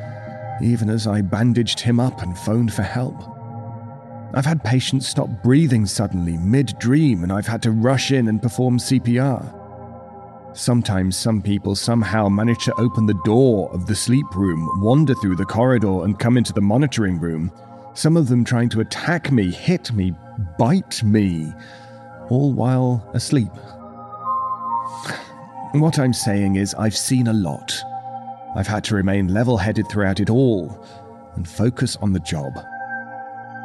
even 0.60 0.90
as 0.90 1.06
I 1.06 1.20
bandaged 1.20 1.78
him 1.78 2.00
up 2.00 2.22
and 2.22 2.36
phoned 2.36 2.72
for 2.74 2.82
help. 2.82 3.22
I've 4.34 4.46
had 4.46 4.64
patients 4.64 5.06
stop 5.06 5.28
breathing 5.44 5.86
suddenly 5.86 6.36
mid 6.38 6.76
dream, 6.80 7.22
and 7.22 7.30
I've 7.32 7.46
had 7.46 7.62
to 7.62 7.70
rush 7.70 8.10
in 8.10 8.26
and 8.26 8.42
perform 8.42 8.78
CPR. 8.78 9.61
Sometimes 10.54 11.16
some 11.16 11.40
people 11.40 11.74
somehow 11.74 12.28
manage 12.28 12.64
to 12.66 12.78
open 12.78 13.06
the 13.06 13.20
door 13.24 13.70
of 13.72 13.86
the 13.86 13.94
sleep 13.94 14.26
room, 14.34 14.68
wander 14.82 15.14
through 15.14 15.36
the 15.36 15.46
corridor, 15.46 16.04
and 16.04 16.18
come 16.18 16.36
into 16.36 16.52
the 16.52 16.60
monitoring 16.60 17.18
room. 17.18 17.50
Some 17.94 18.18
of 18.18 18.28
them 18.28 18.44
trying 18.44 18.68
to 18.70 18.80
attack 18.80 19.32
me, 19.32 19.50
hit 19.50 19.92
me, 19.92 20.12
bite 20.58 21.02
me, 21.02 21.52
all 22.28 22.52
while 22.52 23.08
asleep. 23.14 23.50
What 25.72 25.98
I'm 25.98 26.12
saying 26.12 26.56
is, 26.56 26.74
I've 26.74 26.96
seen 26.96 27.28
a 27.28 27.32
lot. 27.32 27.72
I've 28.54 28.66
had 28.66 28.84
to 28.84 28.94
remain 28.94 29.32
level 29.32 29.56
headed 29.56 29.88
throughout 29.88 30.20
it 30.20 30.28
all 30.28 30.86
and 31.34 31.48
focus 31.48 31.96
on 32.02 32.12
the 32.12 32.20
job. 32.20 32.52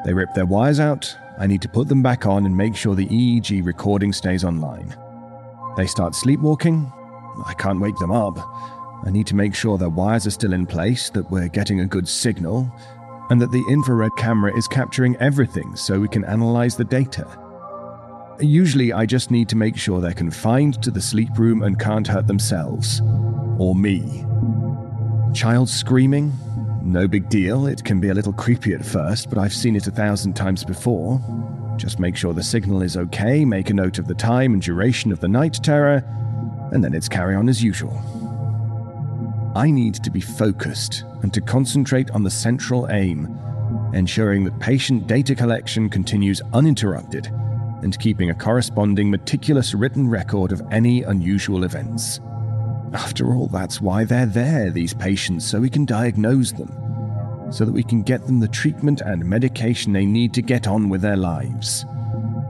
They 0.05 0.13
rip 0.13 0.33
their 0.33 0.45
wires 0.45 0.79
out, 0.79 1.17
I 1.37 1.47
need 1.47 1.61
to 1.63 1.69
put 1.69 1.89
them 1.89 2.01
back 2.01 2.25
on 2.25 2.45
and 2.45 2.55
make 2.55 2.77
sure 2.77 2.95
the 2.95 3.07
EEG 3.07 3.65
recording 3.65 4.13
stays 4.13 4.45
online. 4.45 4.95
They 5.77 5.85
start 5.85 6.15
sleepwalking, 6.15 6.91
I 7.45 7.53
can't 7.53 7.79
wake 7.79 7.97
them 7.97 8.11
up. 8.11 8.37
I 9.05 9.11
need 9.11 9.27
to 9.27 9.35
make 9.35 9.53
sure 9.53 9.77
their 9.77 9.89
wires 9.89 10.25
are 10.25 10.31
still 10.31 10.53
in 10.53 10.65
place, 10.65 11.09
that 11.11 11.29
we're 11.29 11.49
getting 11.49 11.81
a 11.81 11.85
good 11.85 12.07
signal, 12.07 12.71
and 13.29 13.39
that 13.41 13.51
the 13.51 13.63
infrared 13.69 14.15
camera 14.17 14.57
is 14.57 14.67
capturing 14.67 15.15
everything 15.17 15.75
so 15.75 15.99
we 15.99 16.07
can 16.07 16.25
analyze 16.25 16.75
the 16.75 16.83
data. 16.83 17.27
Usually, 18.39 18.91
I 18.93 19.05
just 19.05 19.31
need 19.31 19.49
to 19.49 19.55
make 19.55 19.77
sure 19.77 19.99
they're 19.99 20.13
confined 20.13 20.81
to 20.83 20.91
the 20.91 21.01
sleep 21.01 21.37
room 21.37 21.63
and 21.63 21.79
can't 21.79 22.07
hurt 22.07 22.27
themselves. 22.27 23.01
Or 23.59 23.75
me. 23.75 24.25
Child 25.33 25.69
screaming? 25.69 26.33
No 26.81 27.07
big 27.07 27.29
deal. 27.29 27.67
It 27.67 27.83
can 27.83 27.99
be 27.99 28.09
a 28.09 28.13
little 28.13 28.33
creepy 28.33 28.73
at 28.73 28.85
first, 28.85 29.29
but 29.29 29.37
I've 29.37 29.53
seen 29.53 29.75
it 29.75 29.87
a 29.87 29.91
thousand 29.91 30.35
times 30.35 30.63
before. 30.63 31.19
Just 31.77 31.99
make 31.99 32.15
sure 32.15 32.33
the 32.33 32.43
signal 32.43 32.81
is 32.81 32.97
okay, 32.97 33.45
make 33.45 33.69
a 33.69 33.73
note 33.73 33.99
of 33.99 34.07
the 34.07 34.15
time 34.15 34.53
and 34.53 34.61
duration 34.61 35.11
of 35.11 35.19
the 35.19 35.27
night 35.27 35.59
terror, 35.63 36.03
and 36.71 36.83
then 36.83 36.93
it's 36.93 37.07
carry 37.07 37.35
on 37.35 37.47
as 37.47 37.63
usual. 37.63 38.01
I 39.55 39.71
need 39.71 39.95
to 40.03 40.11
be 40.11 40.21
focused 40.21 41.03
and 41.21 41.33
to 41.33 41.41
concentrate 41.41 42.11
on 42.11 42.23
the 42.23 42.31
central 42.31 42.89
aim, 42.89 43.37
ensuring 43.93 44.43
that 44.43 44.59
patient 44.59 45.07
data 45.07 45.35
collection 45.35 45.89
continues 45.89 46.41
uninterrupted 46.53 47.27
and 47.83 47.99
keeping 47.99 48.31
a 48.31 48.35
corresponding 48.35 49.09
meticulous 49.11 49.73
written 49.73 50.09
record 50.09 50.51
of 50.51 50.61
any 50.71 51.03
unusual 51.03 51.63
events. 51.63 52.19
After 52.93 53.33
all, 53.33 53.47
that's 53.47 53.81
why 53.81 54.03
they're 54.03 54.25
there, 54.25 54.71
these 54.71 54.93
patients, 54.93 55.45
so 55.45 55.59
we 55.59 55.69
can 55.69 55.85
diagnose 55.85 56.51
them, 56.51 56.71
so 57.49 57.65
that 57.65 57.71
we 57.71 57.83
can 57.83 58.01
get 58.01 58.25
them 58.25 58.39
the 58.39 58.47
treatment 58.47 59.01
and 59.01 59.25
medication 59.25 59.93
they 59.93 60.05
need 60.05 60.33
to 60.33 60.41
get 60.41 60.67
on 60.67 60.89
with 60.89 61.01
their 61.01 61.17
lives, 61.17 61.85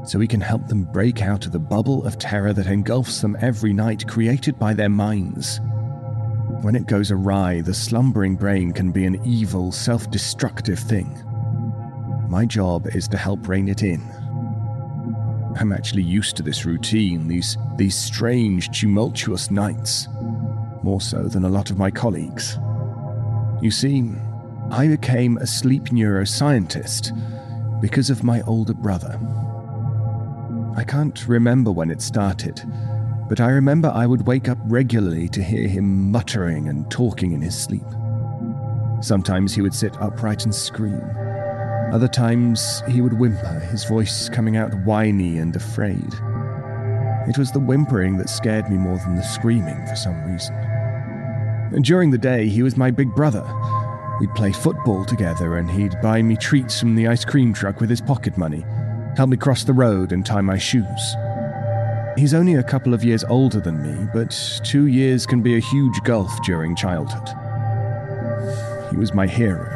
so 0.06 0.18
we 0.18 0.28
can 0.28 0.42
help 0.42 0.68
them 0.68 0.84
break 0.86 1.22
out 1.22 1.46
of 1.46 1.52
the 1.52 1.60
bubble 1.60 2.06
of 2.06 2.18
terror 2.18 2.54
that 2.54 2.68
engulfs 2.68 3.22
them 3.22 3.38
every 3.42 3.74
night 3.74 4.08
created 4.08 4.58
by 4.58 4.74
their 4.74 4.90
minds. 4.90 5.60
When 6.62 6.76
it 6.76 6.88
goes 6.88 7.12
awry, 7.12 7.62
the 7.62 7.74
slumbering 7.74 8.36
brain 8.36 8.72
can 8.72 8.92
be 8.92 9.06
an 9.06 9.22
evil, 9.26 9.72
self 9.72 10.10
destructive 10.10 10.80
thing. 10.80 11.24
My 12.30 12.46
job 12.46 12.88
is 12.88 13.08
to 13.10 13.18
help 13.18 13.48
rein 13.48 13.68
it 13.70 13.84
in. 13.84 14.02
I'm 15.60 15.72
actually 15.72 16.04
used 16.04 16.36
to 16.38 16.44
this 16.44 16.66
routine, 16.66 17.28
these, 17.28 17.58
these 17.78 17.96
strange, 17.96 18.70
tumultuous 18.78 19.50
nights, 19.50 20.08
more 20.84 21.02
so 21.02 21.24
than 21.24 21.46
a 21.46 21.50
lot 21.50 21.70
of 21.70 21.78
my 21.78 21.90
colleagues. 21.90 22.58
You 23.62 23.72
see, 23.72 24.12
I 24.72 24.88
became 24.88 25.38
a 25.38 25.48
sleep 25.48 25.86
neuroscientist 25.86 27.12
because 27.82 28.10
of 28.10 28.24
my 28.24 28.42
older 28.42 28.74
brother. 28.74 29.20
I 30.76 30.84
can't 30.84 31.28
remember 31.28 31.72
when 31.72 31.90
it 31.90 32.02
started, 32.02 32.62
but 33.30 33.40
I 33.40 33.50
remember 33.50 33.90
I 33.90 34.06
would 34.06 34.28
wake 34.28 34.50
up 34.50 34.58
regularly 34.66 35.30
to 35.30 35.42
hear 35.42 35.68
him 35.68 36.12
muttering 36.12 36.68
and 36.68 36.90
talking 36.92 37.32
in 37.32 37.42
his 37.42 37.58
sleep. 37.58 37.86
Sometimes 39.02 39.56
he 39.56 39.62
would 39.62 39.74
sit 39.74 40.00
upright 40.02 40.44
and 40.44 40.54
scream. 40.54 41.02
Other 41.94 42.10
times 42.10 42.84
he 42.90 43.00
would 43.00 43.18
whimper, 43.18 43.60
his 43.72 43.86
voice 43.86 44.28
coming 44.28 44.58
out 44.58 44.74
whiny 44.84 45.38
and 45.38 45.56
afraid. 45.56 46.14
It 47.30 47.38
was 47.38 47.52
the 47.52 47.60
whimpering 47.60 48.18
that 48.18 48.30
scared 48.30 48.70
me 48.70 48.78
more 48.78 48.98
than 48.98 49.16
the 49.16 49.24
screaming 49.24 49.86
for 49.88 49.96
some 49.96 50.22
reason. 50.30 50.56
And 51.74 51.86
during 51.86 52.12
the 52.12 52.18
day, 52.18 52.48
he 52.48 52.64
was 52.64 52.76
my 52.76 52.92
big 52.92 53.16
brother. 53.16 53.46
We'd 54.20 54.34
play 54.34 54.52
football 54.52 55.06
together, 55.06 55.58
and 55.58 55.70
he'd 55.70 56.02
buy 56.02 56.22
me 56.22 56.36
treats 56.36 56.80
from 56.80 56.96
the 56.96 57.08
ice 57.08 57.24
cream 57.24 57.54
truck 57.54 57.80
with 57.80 57.90
his 57.90 58.02
pocket 58.02 58.38
money, 58.38 58.66
help 59.16 59.30
me 59.30 59.38
cross 59.38 59.64
the 59.64 59.74
road, 59.74 60.12
and 60.12 60.26
tie 60.26 60.42
my 60.42 60.58
shoes. 60.58 61.16
He's 62.18 62.34
only 62.34 62.56
a 62.56 62.64
couple 62.64 62.96
of 62.96 63.04
years 63.04 63.24
older 63.26 63.60
than 63.60 63.84
me, 63.84 64.08
but 64.12 64.36
two 64.64 64.88
years 64.88 65.28
can 65.28 65.42
be 65.44 65.56
a 65.56 65.60
huge 65.60 66.02
gulf 66.04 66.32
during 66.44 66.76
childhood. 66.76 67.30
He 68.90 68.98
was 68.98 69.14
my 69.14 69.28
hero. 69.28 69.74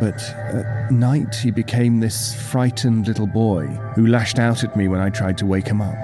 But 0.00 0.22
at 0.54 0.90
night, 0.90 1.34
he 1.34 1.50
became 1.50 2.00
this 2.00 2.34
frightened 2.34 3.06
little 3.06 3.26
boy 3.26 3.66
who 3.94 4.06
lashed 4.06 4.38
out 4.38 4.64
at 4.64 4.74
me 4.74 4.88
when 4.88 5.00
I 5.00 5.10
tried 5.10 5.36
to 5.38 5.46
wake 5.46 5.68
him 5.68 5.82
up. 5.82 5.94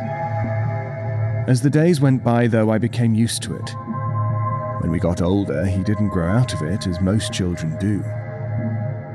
As 1.49 1.63
the 1.63 1.71
days 1.71 2.03
went 2.03 2.23
by, 2.23 2.47
though, 2.47 2.71
I 2.71 2.77
became 2.77 3.15
used 3.15 3.43
to 3.45 3.57
it. 3.57 3.71
When 4.81 4.91
we 4.91 4.99
got 4.99 5.21
older, 5.21 5.67
he 5.67 5.83
didn't 5.83 6.09
grow 6.09 6.29
out 6.29 6.55
of 6.55 6.63
it, 6.63 6.87
as 6.87 7.01
most 7.01 7.33
children 7.33 7.77
do. 7.79 8.03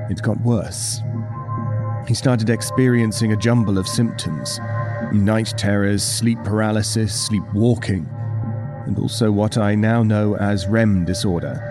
It 0.09 0.22
got 0.22 0.39
worse. 0.41 1.01
He 2.07 2.13
started 2.13 2.49
experiencing 2.49 3.34
a 3.34 3.38
jumble 3.38 3.78
of 3.78 3.88
symptoms 3.88 4.59
night 5.11 5.53
terrors, 5.57 6.03
sleep 6.03 6.38
paralysis, 6.43 7.13
sleepwalking, 7.13 8.07
and 8.86 8.97
also 8.99 9.32
what 9.32 9.57
I 9.57 9.76
now 9.76 10.03
know 10.03 10.36
as 10.38 10.68
REM 10.68 11.05
disorder. 11.05 11.61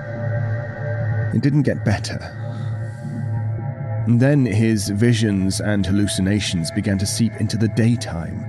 It 1.35 1.43
didn't 1.43 1.63
get 1.63 1.85
better. 1.85 2.19
And 4.07 4.21
then 4.21 4.45
his 4.45 4.89
visions 4.89 5.61
and 5.61 5.85
hallucinations 5.87 6.71
began 6.71 6.99
to 6.99 7.07
seep 7.07 7.33
into 7.41 7.57
the 7.57 7.69
daytime. 7.69 8.45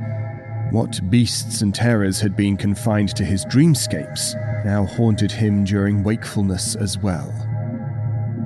What 0.76 1.10
beasts 1.10 1.62
and 1.62 1.74
terrors 1.74 2.20
had 2.20 2.36
been 2.36 2.58
confined 2.58 3.16
to 3.16 3.24
his 3.24 3.46
dreamscapes 3.46 4.36
now 4.66 4.84
haunted 4.84 5.32
him 5.32 5.64
during 5.64 6.04
wakefulness 6.04 6.76
as 6.76 6.98
well. 6.98 7.34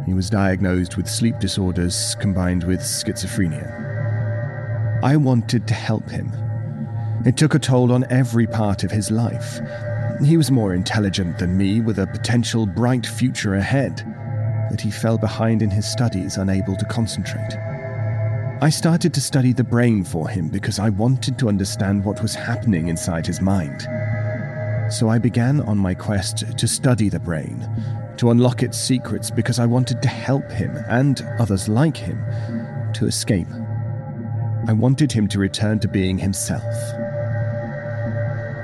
He 0.06 0.14
was 0.14 0.30
diagnosed 0.30 0.96
with 0.96 1.10
sleep 1.10 1.40
disorders 1.40 2.16
combined 2.20 2.66
with 2.66 2.82
schizophrenia. 2.82 5.00
I 5.02 5.18
wanted 5.18 5.68
to 5.70 5.74
help 5.74 6.08
him. 6.08 6.32
It 7.26 7.36
took 7.36 7.56
a 7.56 7.60
toll 7.60 7.92
on 7.92 8.06
every 8.12 8.46
part 8.46 8.84
of 8.84 8.92
his 8.92 9.10
life. 9.10 9.60
He 10.24 10.38
was 10.38 10.52
more 10.52 10.76
intelligent 10.76 11.40
than 11.40 11.58
me, 11.58 11.82
with 11.82 11.98
a 11.98 12.06
potential 12.06 12.68
bright 12.68 13.08
future 13.08 13.56
ahead, 13.56 14.06
but 14.70 14.80
he 14.80 14.92
fell 14.92 15.18
behind 15.18 15.64
in 15.64 15.72
his 15.72 15.92
studies, 15.92 16.38
unable 16.38 16.76
to 16.76 16.86
concentrate. 16.86 17.69
I 18.62 18.70
started 18.70 19.14
to 19.14 19.22
study 19.22 19.54
the 19.54 19.64
brain 19.64 20.04
for 20.04 20.28
him 20.28 20.50
because 20.50 20.80
I 20.80 20.90
wanted 20.90 21.40
to 21.40 21.48
understand 21.48 22.04
what 22.04 22.22
was 22.22 22.36
happening 22.36 22.90
inside 22.90 23.26
his 23.26 23.40
mind. 23.40 23.88
So 24.92 25.08
I 25.08 25.18
began 25.18 25.62
on 25.62 25.78
my 25.78 25.94
quest 25.94 26.58
to 26.58 26.68
study 26.68 27.08
the 27.08 27.22
brain, 27.22 27.66
to 28.18 28.32
unlock 28.32 28.62
its 28.62 28.78
secrets 28.78 29.32
because 29.32 29.60
I 29.60 29.66
wanted 29.66 30.02
to 30.02 30.10
help 30.10 30.52
him 30.52 30.76
and 30.90 31.22
others 31.40 31.70
like 31.70 31.96
him 31.96 32.22
to 32.96 33.06
escape. 33.06 33.48
I 34.68 34.74
wanted 34.74 35.14
him 35.14 35.30
to 35.30 35.40
return 35.40 35.80
to 35.80 35.88
being 35.88 36.18
himself. 36.18 36.74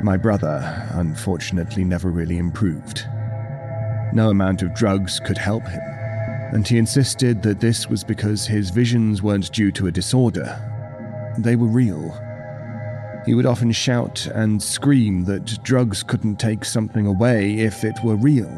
My 0.03 0.17
brother, 0.17 0.89
unfortunately, 0.91 1.85
never 1.85 2.11
really 2.11 2.37
improved. 2.37 3.05
No 4.11 4.29
amount 4.29 4.61
of 4.61 4.75
drugs 4.75 5.21
could 5.21 5.37
help 5.37 5.65
him, 5.65 5.81
and 6.51 6.67
he 6.67 6.77
insisted 6.77 7.41
that 7.43 7.59
this 7.59 7.89
was 7.89 8.03
because 8.03 8.45
his 8.45 8.69
visions 8.69 9.21
weren't 9.21 9.51
due 9.51 9.71
to 9.73 9.87
a 9.87 9.91
disorder. 9.91 10.59
They 11.37 11.55
were 11.55 11.67
real. 11.67 12.11
He 13.25 13.33
would 13.33 13.45
often 13.45 13.71
shout 13.71 14.25
and 14.27 14.61
scream 14.61 15.25
that 15.25 15.63
drugs 15.63 16.03
couldn't 16.03 16.37
take 16.37 16.63
something 16.63 17.07
away 17.07 17.59
if 17.59 17.83
it 17.83 17.95
were 18.03 18.15
real. 18.15 18.51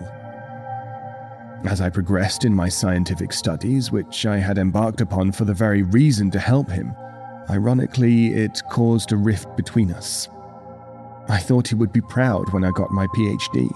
As 1.66 1.82
I 1.82 1.90
progressed 1.90 2.46
in 2.46 2.54
my 2.54 2.70
scientific 2.70 3.34
studies, 3.34 3.92
which 3.92 4.26
I 4.26 4.38
had 4.38 4.58
embarked 4.58 5.02
upon 5.02 5.32
for 5.32 5.46
the 5.46 5.54
very 5.54 5.84
reason 5.84 6.30
to 6.32 6.40
help 6.40 6.70
him, 6.70 6.94
Ironically, 7.50 8.34
it 8.34 8.62
caused 8.70 9.14
a 9.14 9.18
rift 9.18 9.56
between 9.56 9.92
us. 9.92 10.28
I 11.30 11.40
thought 11.40 11.68
he 11.68 11.76
would 11.76 11.94
be 11.94 12.02
proud 12.02 12.52
when 12.52 12.66
I 12.66 12.72
got 12.72 12.92
my 12.92 13.08
PhD, 13.08 13.70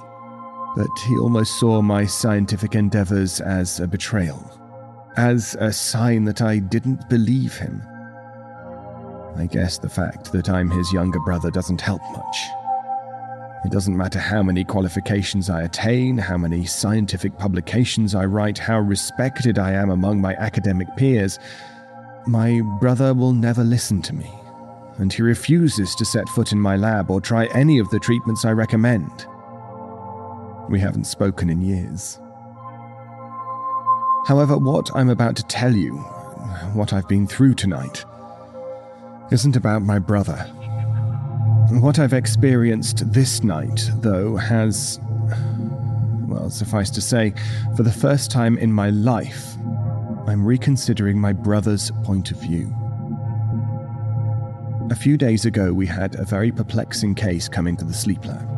but 0.75 0.89
he 1.05 1.17
almost 1.17 1.59
saw 1.59 1.81
my 1.81 2.05
scientific 2.05 2.75
endeavors 2.75 3.41
as 3.41 3.79
a 3.79 3.87
betrayal, 3.87 4.39
as 5.17 5.55
a 5.59 5.71
sign 5.71 6.23
that 6.25 6.41
I 6.41 6.59
didn't 6.59 7.09
believe 7.09 7.57
him. 7.57 7.81
I 9.37 9.47
guess 9.47 9.77
the 9.77 9.89
fact 9.89 10.31
that 10.31 10.49
I'm 10.49 10.69
his 10.69 10.91
younger 10.93 11.19
brother 11.19 11.51
doesn't 11.51 11.81
help 11.81 12.01
much. 12.11 12.37
It 13.63 13.71
doesn't 13.71 13.95
matter 13.95 14.19
how 14.19 14.41
many 14.41 14.63
qualifications 14.63 15.49
I 15.49 15.61
attain, 15.61 16.17
how 16.17 16.37
many 16.37 16.65
scientific 16.65 17.37
publications 17.37 18.15
I 18.15 18.25
write, 18.25 18.57
how 18.57 18.79
respected 18.79 19.59
I 19.59 19.73
am 19.73 19.89
among 19.91 20.19
my 20.19 20.33
academic 20.35 20.87
peers. 20.95 21.37
My 22.25 22.61
brother 22.79 23.13
will 23.13 23.33
never 23.33 23.63
listen 23.63 24.01
to 24.03 24.15
me, 24.15 24.31
and 24.97 25.13
he 25.13 25.21
refuses 25.21 25.95
to 25.95 26.05
set 26.05 26.27
foot 26.29 26.51
in 26.51 26.59
my 26.59 26.75
lab 26.75 27.11
or 27.11 27.21
try 27.21 27.45
any 27.47 27.77
of 27.77 27.89
the 27.89 27.99
treatments 27.99 28.45
I 28.45 28.51
recommend. 28.51 29.27
We 30.69 30.79
haven't 30.79 31.05
spoken 31.05 31.49
in 31.49 31.61
years. 31.61 32.19
However, 34.25 34.57
what 34.57 34.89
I'm 34.95 35.09
about 35.09 35.35
to 35.37 35.43
tell 35.43 35.73
you, 35.73 35.97
what 36.73 36.93
I've 36.93 37.07
been 37.07 37.27
through 37.27 37.55
tonight, 37.55 38.05
isn't 39.31 39.55
about 39.55 39.81
my 39.81 39.97
brother. 39.97 40.37
What 41.79 41.99
I've 41.99 42.13
experienced 42.13 43.11
this 43.13 43.43
night, 43.43 43.89
though, 43.95 44.35
has, 44.35 44.99
well, 46.27 46.49
suffice 46.49 46.89
to 46.91 47.01
say, 47.01 47.33
for 47.75 47.83
the 47.83 47.91
first 47.91 48.29
time 48.29 48.57
in 48.57 48.71
my 48.71 48.89
life, 48.89 49.55
I'm 50.27 50.45
reconsidering 50.45 51.19
my 51.19 51.33
brother's 51.33 51.91
point 52.03 52.31
of 52.31 52.41
view. 52.41 52.75
A 54.91 54.95
few 54.95 55.17
days 55.17 55.45
ago, 55.45 55.71
we 55.71 55.87
had 55.87 56.15
a 56.15 56.25
very 56.25 56.51
perplexing 56.51 57.15
case 57.15 57.47
come 57.47 57.67
into 57.67 57.85
the 57.85 57.93
sleep 57.93 58.25
lab. 58.25 58.50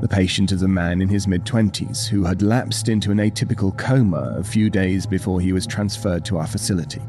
The 0.00 0.08
patient 0.08 0.52
is 0.52 0.62
a 0.62 0.68
man 0.68 1.02
in 1.02 1.08
his 1.08 1.26
mid 1.26 1.44
20s 1.44 2.06
who 2.06 2.22
had 2.22 2.40
lapsed 2.40 2.88
into 2.88 3.10
an 3.10 3.18
atypical 3.18 3.76
coma 3.76 4.36
a 4.38 4.44
few 4.44 4.70
days 4.70 5.06
before 5.06 5.40
he 5.40 5.52
was 5.52 5.66
transferred 5.66 6.24
to 6.26 6.38
our 6.38 6.46
facility. 6.46 7.02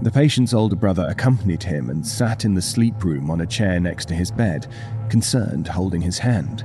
The 0.00 0.10
patient's 0.10 0.54
older 0.54 0.74
brother 0.74 1.06
accompanied 1.10 1.62
him 1.62 1.90
and 1.90 2.06
sat 2.06 2.46
in 2.46 2.54
the 2.54 2.62
sleep 2.62 3.04
room 3.04 3.30
on 3.30 3.42
a 3.42 3.46
chair 3.46 3.78
next 3.78 4.06
to 4.06 4.14
his 4.14 4.30
bed, 4.30 4.68
concerned, 5.10 5.68
holding 5.68 6.00
his 6.00 6.18
hand. 6.18 6.64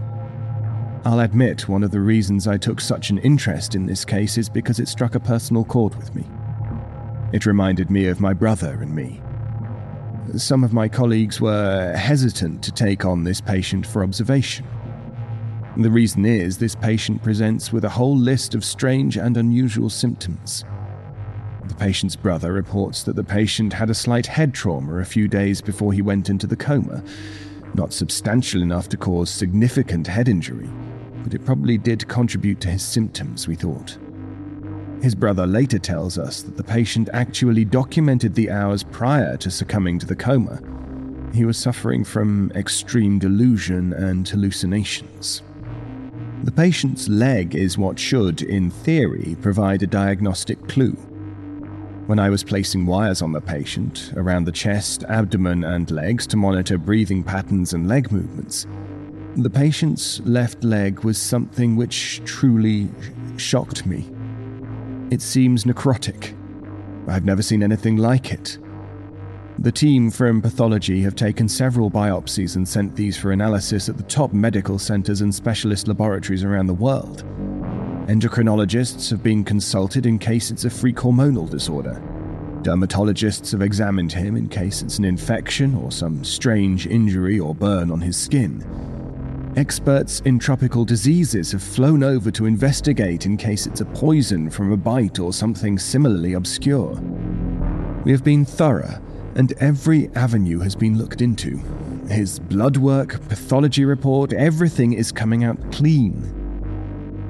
I'll 1.04 1.20
admit 1.20 1.68
one 1.68 1.84
of 1.84 1.92
the 1.92 2.00
reasons 2.00 2.48
I 2.48 2.58
took 2.58 2.80
such 2.80 3.10
an 3.10 3.18
interest 3.18 3.76
in 3.76 3.86
this 3.86 4.06
case 4.06 4.38
is 4.38 4.48
because 4.48 4.80
it 4.80 4.88
struck 4.88 5.14
a 5.14 5.20
personal 5.20 5.66
chord 5.66 5.94
with 5.96 6.16
me. 6.16 6.24
It 7.34 7.46
reminded 7.46 7.92
me 7.92 8.08
of 8.08 8.22
my 8.22 8.32
brother 8.34 8.82
and 8.82 8.96
me. 8.96 9.22
Some 10.38 10.64
of 10.64 10.72
my 10.72 10.88
colleagues 10.88 11.42
were 11.42 11.94
hesitant 11.98 12.64
to 12.64 12.72
take 12.72 13.04
on 13.04 13.26
this 13.26 13.42
patient 13.42 13.86
for 13.86 14.04
observation. 14.04 14.66
The 15.78 15.92
reason 15.92 16.26
is 16.26 16.58
this 16.58 16.74
patient 16.74 17.22
presents 17.22 17.72
with 17.72 17.86
a 17.86 17.90
whole 17.90 18.18
list 18.18 18.56
of 18.56 18.66
strange 18.66 19.16
and 19.16 19.38
unusual 19.38 19.92
symptoms. 19.92 20.66
The 21.68 21.76
patient's 21.76 22.16
brother 22.16 22.52
reports 22.52 23.04
that 23.04 23.16
the 23.16 23.24
patient 23.24 23.74
had 23.74 23.92
a 23.92 23.94
slight 23.94 24.26
head 24.26 24.56
trauma 24.56 24.96
a 24.96 25.06
few 25.06 25.28
days 25.28 25.62
before 25.62 25.94
he 25.94 26.02
went 26.02 26.32
into 26.32 26.48
the 26.48 26.56
coma, 26.56 27.04
not 27.76 27.94
substantial 27.94 28.64
enough 28.64 28.90
to 28.90 28.98
cause 28.98 29.30
significant 29.30 30.08
head 30.08 30.28
injury, 30.28 30.68
but 31.24 31.36
it 31.36 31.46
probably 31.46 31.78
did 31.78 32.08
contribute 32.08 32.60
to 32.62 32.72
his 32.72 32.82
symptoms, 32.82 33.48
we 33.48 33.54
thought. 33.54 34.00
His 35.04 35.14
brother 35.14 35.46
later 35.46 35.78
tells 35.78 36.18
us 36.18 36.42
that 36.42 36.58
the 36.58 36.64
patient 36.64 37.08
actually 37.14 37.66
documented 37.66 38.34
the 38.34 38.50
hours 38.50 38.82
prior 38.82 39.38
to 39.38 39.52
succumbing 39.52 40.00
to 40.00 40.08
the 40.08 40.16
coma. 40.16 40.60
He 41.36 41.46
was 41.46 41.56
suffering 41.56 42.04
from 42.04 42.52
extreme 42.56 43.20
delusion 43.20 43.94
and 43.94 44.28
hallucinations. 44.28 45.44
The 46.44 46.52
patient's 46.52 47.10
leg 47.10 47.56
is 47.56 47.78
what 47.78 47.98
should, 47.98 48.42
in 48.42 48.70
theory, 48.70 49.36
provide 49.42 49.84
a 49.84 49.88
diagnostic 49.88 50.68
clue. 50.68 50.94
When 52.06 52.20
I 52.20 52.30
was 52.30 52.44
placing 52.44 52.86
wires 52.86 53.22
on 53.22 53.32
the 53.32 53.42
patient, 53.42 54.14
around 54.16 54.46
the 54.46 54.52
chest, 54.52 55.04
abdomen, 55.10 55.64
and 55.64 55.90
legs 55.92 56.26
to 56.28 56.38
monitor 56.38 56.78
breathing 56.78 57.24
patterns 57.24 57.74
and 57.74 57.88
leg 57.88 58.12
movements, 58.12 58.66
the 59.36 59.50
patient's 59.50 60.20
left 60.22 60.64
leg 60.64 61.04
was 61.04 61.18
something 61.18 61.76
which 61.76 62.22
truly 62.24 62.90
shocked 63.36 63.86
me. 63.86 64.10
It 65.12 65.22
seems 65.22 65.64
necrotic. 65.64 66.34
I've 67.08 67.26
never 67.26 67.42
seen 67.42 67.62
anything 67.62 67.98
like 67.98 68.32
it. 68.32 68.58
The 69.60 69.72
team 69.72 70.12
from 70.12 70.40
pathology 70.40 71.02
have 71.02 71.16
taken 71.16 71.50
several 71.50 71.90
biopsies 71.90 72.56
and 72.56 72.68
sent 72.68 72.96
these 72.96 73.18
for 73.18 73.32
analysis 73.32 73.90
at 73.90 73.98
the 73.98 74.04
top 74.04 74.32
medical 74.32 74.78
centers 74.78 75.22
and 75.22 75.34
specialist 75.34 75.88
laboratories 75.88 76.44
around 76.44 76.68
the 76.68 76.76
world. 76.76 77.24
Endocrinologists 78.08 79.10
have 79.10 79.24
been 79.24 79.44
consulted 79.44 80.06
in 80.06 80.20
case 80.20 80.52
it's 80.52 80.66
a 80.66 80.70
freak 80.70 80.98
hormonal 80.98 81.50
disorder. 81.50 82.00
Dermatologists 82.62 83.52
have 83.52 83.64
examined 83.64 84.12
him 84.12 84.36
in 84.36 84.48
case 84.48 84.84
it's 84.84 85.00
an 85.00 85.06
infection 85.06 85.74
or 85.74 85.92
some 85.92 86.24
strange 86.24 86.86
injury 86.86 87.40
or 87.40 87.56
burn 87.56 87.90
on 87.90 88.00
his 88.00 88.16
skin. 88.16 88.64
Experts 89.58 90.20
in 90.20 90.38
tropical 90.38 90.86
diseases 90.86 91.52
have 91.52 91.64
flown 91.64 92.04
over 92.04 92.30
to 92.30 92.46
investigate 92.46 93.26
in 93.26 93.36
case 93.36 93.66
it's 93.66 93.82
a 93.82 93.86
poison 93.86 94.52
from 94.52 94.72
a 94.72 94.78
bite 94.78 95.18
or 95.18 95.34
something 95.34 95.80
similarly 95.80 96.34
obscure. 96.34 96.94
We 98.06 98.12
have 98.12 98.24
been 98.24 98.46
thorough 98.46 99.02
and 99.38 99.54
every 99.60 100.10
avenue 100.16 100.60
has 100.60 100.76
been 100.76 100.98
looked 100.98 101.22
into. 101.22 101.58
His 102.10 102.40
blood 102.40 102.76
work, 102.76 103.22
pathology 103.30 103.86
report, 103.86 104.34
everything 104.34 104.94
is 104.94 105.12
coming 105.12 105.44
out 105.44 105.72
clean. 105.72 106.14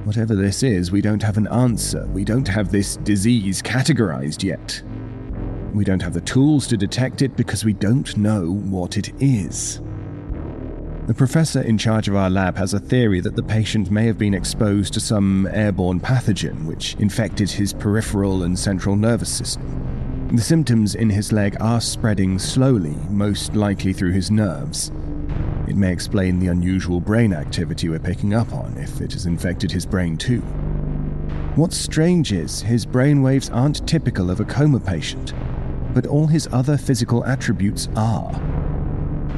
Whatever 0.06 0.34
this 0.34 0.64
is, 0.64 0.90
we 0.90 1.02
don't 1.02 1.22
have 1.22 1.36
an 1.38 1.48
answer. 1.48 2.08
We 2.08 2.24
don't 2.24 2.48
have 2.48 2.72
this 2.72 2.96
disease 2.98 3.62
categorized 3.62 4.42
yet. 4.42 4.82
We 5.74 5.84
don't 5.84 6.02
have 6.02 6.14
the 6.14 6.22
tools 6.22 6.66
to 6.68 6.78
detect 6.78 7.22
it 7.22 7.36
because 7.36 7.66
we 7.66 7.74
don't 7.74 8.16
know 8.16 8.54
what 8.54 8.98
it 8.98 9.12
is. 9.22 9.82
The 11.08 11.14
professor 11.14 11.62
in 11.62 11.78
charge 11.78 12.08
of 12.08 12.16
our 12.16 12.30
lab 12.30 12.56
has 12.56 12.74
a 12.74 12.80
theory 12.80 13.20
that 13.20 13.36
the 13.36 13.44
patient 13.44 13.92
may 13.92 14.06
have 14.06 14.18
been 14.18 14.34
exposed 14.34 14.94
to 14.94 15.02
some 15.02 15.46
airborne 15.52 16.00
pathogen 16.00 16.66
which 16.66 16.96
infected 16.96 17.50
his 17.50 17.74
peripheral 17.74 18.44
and 18.44 18.58
central 18.58 18.96
nervous 18.96 19.30
system. 19.30 20.07
The 20.34 20.42
symptoms 20.42 20.94
in 20.94 21.10
his 21.10 21.32
leg 21.32 21.56
are 21.62 21.80
spreading 21.80 22.38
slowly, 22.38 22.98
most 23.10 23.56
likely 23.56 23.94
through 23.94 24.12
his 24.12 24.30
nerves. 24.30 24.92
It 25.70 25.78
may 25.78 25.94
explain 25.94 26.38
the 26.38 26.48
unusual 26.48 27.00
brain 27.00 27.32
activity 27.32 27.88
we're 27.88 28.00
picking 28.00 28.34
up 28.34 28.54
on 28.54 28.76
if 28.78 29.00
it 29.00 29.14
has 29.14 29.26
infected 29.26 29.72
his 29.72 29.86
brain 29.86 30.18
too. 30.18 30.42
What's 31.56 31.78
strange 31.78 32.34
is 32.34 32.62
his 32.62 32.86
brain 32.86 33.22
waves 33.22 33.50
aren't 33.50 33.88
typical 33.88 34.30
of 34.30 34.42
a 34.42 34.46
coma 34.46 34.82
patient, 34.82 35.34
but 35.94 36.06
all 36.06 36.28
his 36.28 36.50
other 36.52 36.78
physical 36.78 37.24
attributes 37.24 37.88
are. 37.96 38.34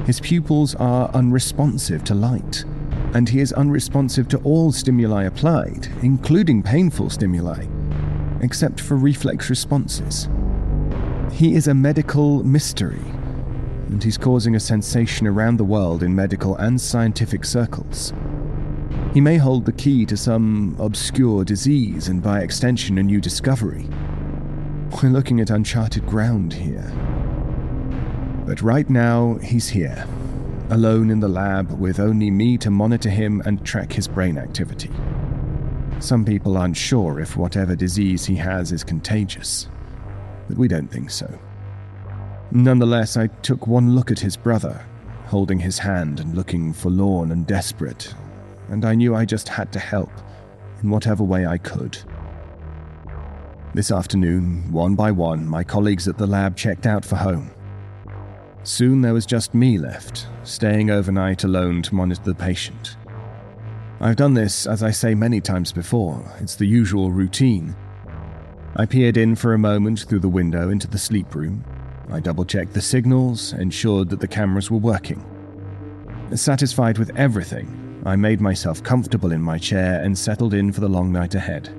His 0.08 0.20
pupils 0.20 0.74
are 0.74 1.12
unresponsive 1.14 2.04
to 2.06 2.16
light, 2.16 2.66
and 3.14 3.30
he 3.30 3.42
is 3.42 3.54
unresponsive 3.54 4.28
to 4.30 4.40
all 4.40 4.72
stimuli 4.72 5.26
applied, 5.26 5.88
including 6.02 6.64
painful 6.64 7.12
stimuli, 7.12 7.68
except 8.42 8.82
for 8.82 8.96
reflex 8.96 9.52
responses. 9.52 10.28
He 11.32 11.56
is 11.56 11.68
a 11.68 11.74
medical 11.74 12.44
mystery, 12.44 13.00
and 13.88 14.04
he's 14.04 14.18
causing 14.18 14.56
a 14.56 14.60
sensation 14.60 15.26
around 15.26 15.58
the 15.58 15.64
world 15.64 16.04
in 16.04 16.14
medical 16.14 16.56
and 16.58 16.82
scientific 16.82 17.46
circles. 17.46 18.14
He 19.14 19.22
may 19.22 19.38
hold 19.38 19.66
the 19.66 19.72
key 19.72 20.06
to 20.08 20.18
some 20.18 20.76
obscure 20.80 21.46
disease 21.46 22.08
and, 22.10 22.22
by 22.22 22.42
extension, 22.42 22.98
a 22.98 23.04
new 23.04 23.22
discovery. 23.22 23.88
We're 25.02 25.10
looking 25.10 25.40
at 25.40 25.50
uncharted 25.50 26.06
ground 26.06 26.52
here. 26.52 26.92
But 28.46 28.62
right 28.62 28.90
now, 28.90 29.36
he's 29.36 29.70
here, 29.70 30.06
alone 30.70 31.10
in 31.10 31.20
the 31.20 31.30
lab 31.30 31.72
with 31.80 32.00
only 32.00 32.32
me 32.32 32.58
to 32.58 32.72
monitor 32.72 33.10
him 33.10 33.42
and 33.46 33.64
track 33.64 33.94
his 33.94 34.08
brain 34.08 34.38
activity. 34.38 34.92
Some 36.00 36.26
people 36.26 36.58
aren't 36.58 36.78
sure 36.78 37.20
if 37.20 37.38
whatever 37.38 37.76
disease 37.76 38.26
he 38.26 38.36
has 38.36 38.72
is 38.72 38.84
contagious 38.84 39.68
but 40.50 40.58
we 40.58 40.68
don't 40.68 40.92
think 40.92 41.12
so. 41.12 41.32
Nonetheless, 42.52 43.16
I 43.16 43.28
took 43.28 43.68
one 43.68 43.96
look 43.96 44.10
at 44.12 44.20
his 44.20 44.36
brother, 44.36 44.84
holding 45.28 45.60
his 45.60 45.78
hand 45.78 46.20
and 46.20 46.36
looking 46.36 46.74
forlorn 46.74 47.32
and 47.32 47.46
desperate, 47.46 48.14
and 48.70 48.84
I 48.84 48.96
knew 48.96 49.16
I 49.16 49.24
just 49.24 49.48
had 49.48 49.72
to 49.74 49.80
help 49.80 50.10
in 50.82 50.90
whatever 50.90 51.24
way 51.24 51.46
I 51.46 51.60
could. 51.60 51.98
This 53.76 53.92
afternoon, 53.92 54.72
one 54.72 54.96
by 54.96 55.12
one, 55.12 55.46
my 55.46 55.64
colleagues 55.64 56.08
at 56.08 56.18
the 56.18 56.26
lab 56.26 56.58
checked 56.58 56.88
out 56.88 57.06
for 57.06 57.16
home. 57.16 57.52
Soon 58.64 59.02
there 59.02 59.14
was 59.14 59.28
just 59.28 59.54
me 59.54 59.78
left, 59.78 60.28
staying 60.44 60.90
overnight 60.90 61.44
alone 61.44 61.84
to 61.84 61.94
monitor 61.94 62.24
the 62.24 62.34
patient. 62.34 62.98
I've 64.02 64.16
done 64.16 64.34
this, 64.34 64.66
as 64.66 64.82
I 64.82 64.90
say 64.90 65.14
many 65.14 65.42
times 65.42 65.72
before, 65.72 66.24
it's 66.40 66.56
the 66.56 66.66
usual 66.66 67.12
routine 67.12 67.76
I 68.76 68.86
peered 68.86 69.18
in 69.18 69.36
for 69.36 69.54
a 69.54 69.60
moment 69.60 70.02
through 70.02 70.20
the 70.20 70.30
window 70.30 70.70
into 70.70 70.88
the 70.88 70.98
sleep 70.98 71.34
room. 71.36 71.64
I 72.12 72.20
double 72.20 72.46
checked 72.46 72.74
the 72.74 72.82
signals, 72.82 73.54
ensured 73.54 74.10
that 74.10 74.20
the 74.20 74.28
cameras 74.28 74.72
were 74.72 74.78
working. 74.78 75.24
Satisfied 76.34 76.98
with 76.98 77.16
everything, 77.18 78.02
I 78.06 78.16
made 78.16 78.40
myself 78.40 78.84
comfortable 78.84 79.32
in 79.32 79.42
my 79.42 79.58
chair 79.58 80.02
and 80.02 80.18
settled 80.18 80.54
in 80.54 80.72
for 80.72 80.82
the 80.82 80.88
long 80.88 81.12
night 81.12 81.36
ahead. 81.36 81.70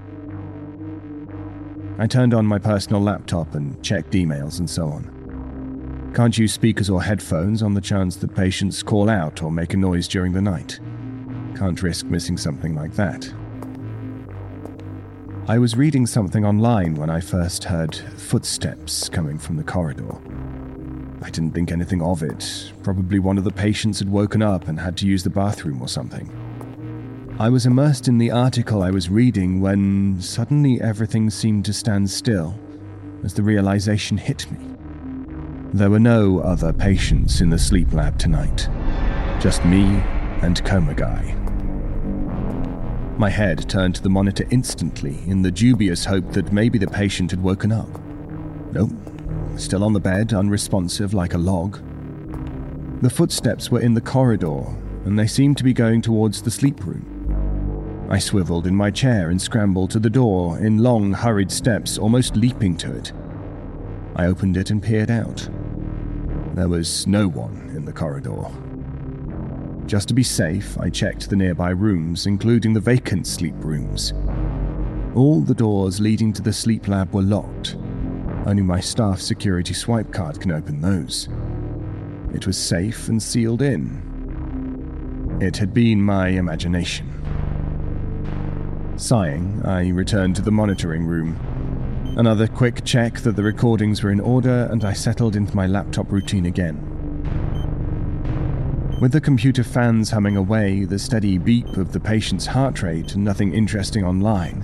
I 1.98 2.06
turned 2.06 2.34
on 2.34 2.46
my 2.46 2.58
personal 2.58 3.00
laptop 3.00 3.54
and 3.54 3.82
checked 3.82 4.12
emails 4.12 4.58
and 4.58 4.68
so 4.68 4.88
on. 4.88 6.12
Can't 6.14 6.36
use 6.36 6.52
speakers 6.52 6.90
or 6.90 7.02
headphones 7.02 7.62
on 7.62 7.74
the 7.74 7.80
chance 7.80 8.16
that 8.16 8.34
patients 8.34 8.82
call 8.82 9.08
out 9.08 9.42
or 9.42 9.52
make 9.52 9.74
a 9.74 9.76
noise 9.76 10.08
during 10.08 10.32
the 10.32 10.42
night. 10.42 10.80
Can't 11.56 11.80
risk 11.82 12.06
missing 12.06 12.36
something 12.36 12.74
like 12.74 12.94
that. 12.94 13.32
I 15.50 15.58
was 15.58 15.76
reading 15.76 16.06
something 16.06 16.44
online 16.44 16.94
when 16.94 17.10
I 17.10 17.18
first 17.18 17.64
heard 17.64 17.96
footsteps 17.96 19.08
coming 19.08 19.36
from 19.36 19.56
the 19.56 19.64
corridor. 19.64 20.16
I 21.22 21.30
didn't 21.30 21.54
think 21.54 21.72
anything 21.72 22.00
of 22.00 22.22
it. 22.22 22.72
Probably 22.84 23.18
one 23.18 23.36
of 23.36 23.42
the 23.42 23.50
patients 23.50 23.98
had 23.98 24.08
woken 24.08 24.42
up 24.42 24.68
and 24.68 24.78
had 24.78 24.96
to 24.98 25.08
use 25.08 25.24
the 25.24 25.28
bathroom 25.28 25.82
or 25.82 25.88
something. 25.88 26.30
I 27.40 27.48
was 27.48 27.66
immersed 27.66 28.06
in 28.06 28.18
the 28.18 28.30
article 28.30 28.80
I 28.80 28.92
was 28.92 29.10
reading 29.10 29.60
when 29.60 30.20
suddenly 30.20 30.80
everything 30.80 31.30
seemed 31.30 31.64
to 31.64 31.72
stand 31.72 32.08
still 32.08 32.56
as 33.24 33.34
the 33.34 33.42
realization 33.42 34.18
hit 34.18 34.48
me. 34.52 34.64
There 35.72 35.90
were 35.90 35.98
no 35.98 36.38
other 36.38 36.72
patients 36.72 37.40
in 37.40 37.50
the 37.50 37.58
sleep 37.58 37.92
lab 37.92 38.20
tonight, 38.20 38.68
just 39.40 39.64
me 39.64 39.82
and 40.42 40.64
Coma 40.64 40.94
Guy. 40.94 41.39
My 43.20 43.28
head 43.28 43.68
turned 43.68 43.96
to 43.96 44.02
the 44.02 44.08
monitor 44.08 44.46
instantly 44.48 45.18
in 45.26 45.42
the 45.42 45.50
dubious 45.50 46.06
hope 46.06 46.32
that 46.32 46.54
maybe 46.54 46.78
the 46.78 46.86
patient 46.86 47.30
had 47.30 47.42
woken 47.42 47.70
up. 47.70 48.00
Nope, 48.72 48.92
still 49.56 49.84
on 49.84 49.92
the 49.92 50.00
bed, 50.00 50.32
unresponsive 50.32 51.12
like 51.12 51.34
a 51.34 51.38
log. 51.38 51.82
The 53.02 53.10
footsteps 53.10 53.70
were 53.70 53.82
in 53.82 53.92
the 53.92 54.00
corridor, 54.00 54.64
and 55.04 55.18
they 55.18 55.26
seemed 55.26 55.58
to 55.58 55.64
be 55.64 55.74
going 55.74 56.00
towards 56.00 56.40
the 56.40 56.50
sleep 56.50 56.82
room. 56.86 58.08
I 58.08 58.18
swiveled 58.18 58.66
in 58.66 58.74
my 58.74 58.90
chair 58.90 59.28
and 59.28 59.38
scrambled 59.38 59.90
to 59.90 59.98
the 59.98 60.08
door 60.08 60.58
in 60.58 60.78
long, 60.78 61.12
hurried 61.12 61.52
steps, 61.52 61.98
almost 61.98 62.36
leaping 62.36 62.74
to 62.78 62.90
it. 62.90 63.12
I 64.16 64.28
opened 64.28 64.56
it 64.56 64.70
and 64.70 64.82
peered 64.82 65.10
out. 65.10 65.46
There 66.54 66.70
was 66.70 67.06
no 67.06 67.28
one 67.28 67.70
in 67.76 67.84
the 67.84 67.92
corridor. 67.92 68.46
Just 69.90 70.06
to 70.06 70.14
be 70.14 70.22
safe, 70.22 70.78
I 70.78 70.88
checked 70.88 71.28
the 71.28 71.34
nearby 71.34 71.70
rooms, 71.70 72.26
including 72.26 72.72
the 72.72 72.78
vacant 72.78 73.26
sleep 73.26 73.56
rooms. 73.58 74.12
All 75.16 75.40
the 75.40 75.52
doors 75.52 75.98
leading 75.98 76.32
to 76.34 76.42
the 76.42 76.52
sleep 76.52 76.86
lab 76.86 77.12
were 77.12 77.22
locked. 77.22 77.74
Only 78.46 78.62
my 78.62 78.78
staff 78.78 79.20
security 79.20 79.74
swipe 79.74 80.12
card 80.12 80.40
can 80.40 80.52
open 80.52 80.80
those. 80.80 81.28
It 82.32 82.46
was 82.46 82.56
safe 82.56 83.08
and 83.08 83.20
sealed 83.20 83.62
in. 83.62 85.38
It 85.40 85.56
had 85.56 85.74
been 85.74 86.00
my 86.00 86.28
imagination. 86.28 87.10
Sighing, 88.94 89.60
I 89.64 89.88
returned 89.88 90.36
to 90.36 90.42
the 90.42 90.52
monitoring 90.52 91.04
room. 91.04 91.34
Another 92.16 92.46
quick 92.46 92.84
check 92.84 93.18
that 93.22 93.34
the 93.34 93.42
recordings 93.42 94.04
were 94.04 94.12
in 94.12 94.20
order, 94.20 94.68
and 94.70 94.84
I 94.84 94.92
settled 94.92 95.34
into 95.34 95.56
my 95.56 95.66
laptop 95.66 96.12
routine 96.12 96.46
again. 96.46 96.89
With 99.00 99.12
the 99.12 99.20
computer 99.22 99.64
fans 99.64 100.10
humming 100.10 100.36
away, 100.36 100.84
the 100.84 100.98
steady 100.98 101.38
beep 101.38 101.78
of 101.78 101.92
the 101.92 102.00
patient's 102.00 102.44
heart 102.44 102.82
rate, 102.82 103.14
and 103.14 103.24
nothing 103.24 103.54
interesting 103.54 104.04
online, 104.04 104.62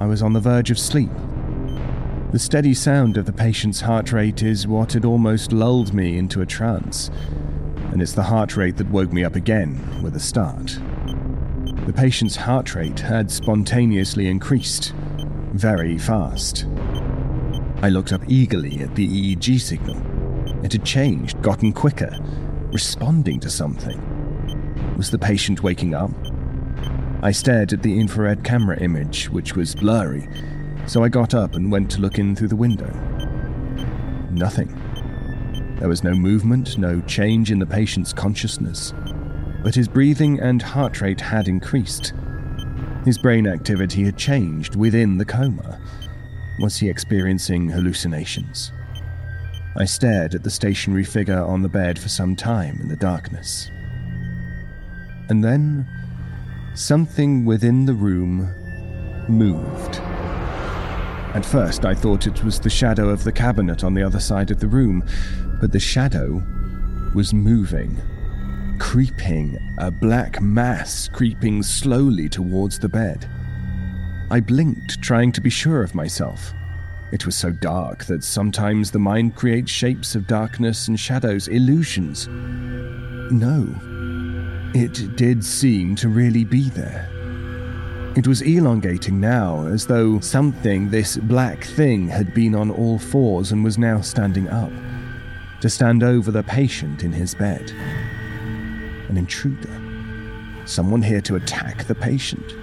I 0.00 0.06
was 0.06 0.22
on 0.22 0.32
the 0.32 0.40
verge 0.40 0.70
of 0.70 0.78
sleep. 0.78 1.10
The 2.30 2.38
steady 2.38 2.72
sound 2.72 3.18
of 3.18 3.26
the 3.26 3.32
patient's 3.32 3.82
heart 3.82 4.10
rate 4.10 4.42
is 4.42 4.66
what 4.66 4.94
had 4.94 5.04
almost 5.04 5.52
lulled 5.52 5.92
me 5.92 6.16
into 6.16 6.40
a 6.40 6.46
trance, 6.46 7.10
and 7.90 8.00
it's 8.00 8.14
the 8.14 8.22
heart 8.22 8.56
rate 8.56 8.78
that 8.78 8.88
woke 8.88 9.12
me 9.12 9.22
up 9.22 9.36
again 9.36 10.02
with 10.02 10.16
a 10.16 10.20
start. 10.20 10.78
The 11.84 11.92
patient's 11.92 12.36
heart 12.36 12.74
rate 12.74 13.00
had 13.00 13.30
spontaneously 13.30 14.28
increased, 14.28 14.94
very 15.52 15.98
fast. 15.98 16.64
I 17.82 17.90
looked 17.90 18.14
up 18.14 18.22
eagerly 18.28 18.80
at 18.80 18.94
the 18.94 19.06
EEG 19.06 19.60
signal. 19.60 20.00
It 20.64 20.72
had 20.72 20.86
changed, 20.86 21.42
gotten 21.42 21.74
quicker, 21.74 22.16
responding 22.72 23.38
to 23.38 23.50
something. 23.50 24.00
Was 24.96 25.10
the 25.10 25.18
patient 25.18 25.62
waking 25.62 25.94
up? 25.94 26.10
I 27.22 27.30
stared 27.30 27.72
at 27.72 27.82
the 27.82 28.00
infrared 28.00 28.42
camera 28.42 28.78
image, 28.78 29.28
which 29.28 29.54
was 29.54 29.74
blurry, 29.74 30.26
so 30.86 31.04
I 31.04 31.08
got 31.08 31.34
up 31.34 31.54
and 31.54 31.70
went 31.70 31.90
to 31.92 32.00
look 32.00 32.18
in 32.18 32.34
through 32.34 32.48
the 32.48 32.56
window. 32.56 32.90
Nothing. 34.30 34.74
There 35.78 35.88
was 35.88 36.02
no 36.02 36.14
movement, 36.14 36.78
no 36.78 37.00
change 37.02 37.50
in 37.50 37.58
the 37.58 37.66
patient's 37.66 38.12
consciousness, 38.12 38.94
but 39.62 39.74
his 39.74 39.88
breathing 39.88 40.40
and 40.40 40.62
heart 40.62 41.00
rate 41.00 41.20
had 41.20 41.48
increased. 41.48 42.14
His 43.04 43.18
brain 43.18 43.46
activity 43.46 44.04
had 44.04 44.16
changed 44.16 44.76
within 44.76 45.18
the 45.18 45.24
coma. 45.24 45.80
Was 46.58 46.78
he 46.78 46.88
experiencing 46.88 47.68
hallucinations? 47.68 48.72
I 49.76 49.84
stared 49.86 50.34
at 50.34 50.42
the 50.42 50.50
stationary 50.50 51.04
figure 51.04 51.42
on 51.42 51.62
the 51.62 51.68
bed 51.68 51.98
for 51.98 52.08
some 52.08 52.36
time 52.36 52.78
in 52.80 52.88
the 52.88 52.96
darkness. 52.96 53.70
And 55.28 55.42
then, 55.42 55.86
something 56.74 57.44
within 57.44 57.86
the 57.86 57.94
room 57.94 58.52
moved. 59.28 59.96
At 61.34 61.46
first, 61.46 61.86
I 61.86 61.94
thought 61.94 62.26
it 62.26 62.44
was 62.44 62.60
the 62.60 62.68
shadow 62.68 63.08
of 63.08 63.24
the 63.24 63.32
cabinet 63.32 63.82
on 63.82 63.94
the 63.94 64.02
other 64.02 64.20
side 64.20 64.50
of 64.50 64.60
the 64.60 64.68
room, 64.68 65.02
but 65.60 65.72
the 65.72 65.80
shadow 65.80 66.42
was 67.14 67.32
moving, 67.32 67.96
creeping, 68.78 69.58
a 69.78 69.90
black 69.90 70.42
mass 70.42 71.08
creeping 71.08 71.62
slowly 71.62 72.28
towards 72.28 72.78
the 72.78 72.88
bed. 72.88 73.26
I 74.30 74.40
blinked, 74.40 75.00
trying 75.00 75.32
to 75.32 75.40
be 75.40 75.50
sure 75.50 75.82
of 75.82 75.94
myself. 75.94 76.52
It 77.12 77.26
was 77.26 77.36
so 77.36 77.50
dark 77.50 78.06
that 78.06 78.24
sometimes 78.24 78.90
the 78.90 78.98
mind 78.98 79.36
creates 79.36 79.70
shapes 79.70 80.14
of 80.14 80.26
darkness 80.26 80.88
and 80.88 80.98
shadows, 80.98 81.46
illusions. 81.46 82.26
No, 83.30 83.68
it 84.74 85.14
did 85.14 85.44
seem 85.44 85.94
to 85.96 86.08
really 86.08 86.44
be 86.44 86.70
there. 86.70 87.06
It 88.16 88.26
was 88.26 88.40
elongating 88.40 89.20
now, 89.20 89.66
as 89.66 89.86
though 89.86 90.20
something, 90.20 90.88
this 90.88 91.18
black 91.18 91.64
thing, 91.64 92.08
had 92.08 92.32
been 92.32 92.54
on 92.54 92.70
all 92.70 92.98
fours 92.98 93.52
and 93.52 93.62
was 93.62 93.76
now 93.76 94.00
standing 94.00 94.48
up, 94.48 94.72
to 95.60 95.68
stand 95.68 96.02
over 96.02 96.30
the 96.30 96.42
patient 96.42 97.04
in 97.04 97.12
his 97.12 97.34
bed. 97.34 97.70
An 99.10 99.18
intruder. 99.18 99.68
Someone 100.64 101.02
here 101.02 101.20
to 101.20 101.36
attack 101.36 101.84
the 101.84 101.94
patient 101.94 102.54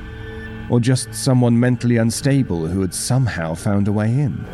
or 0.70 0.80
just 0.80 1.14
someone 1.14 1.60
mentally 1.60 1.98
unstable 1.98 2.68
who 2.68 2.82
had 2.82 2.94
somehow 2.94 3.54
found 3.54 3.88
a 3.88 3.92
way 3.92 4.08
in. 4.08 4.46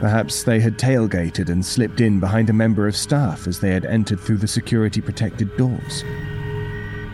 Perhaps 0.00 0.44
they 0.44 0.60
had 0.60 0.78
tailgated 0.78 1.48
and 1.48 1.64
slipped 1.64 2.00
in 2.00 2.20
behind 2.20 2.48
a 2.48 2.52
member 2.52 2.86
of 2.86 2.96
staff 2.96 3.48
as 3.48 3.58
they 3.58 3.70
had 3.70 3.84
entered 3.84 4.20
through 4.20 4.36
the 4.36 4.46
security 4.46 5.00
protected 5.00 5.56
doors. 5.56 6.04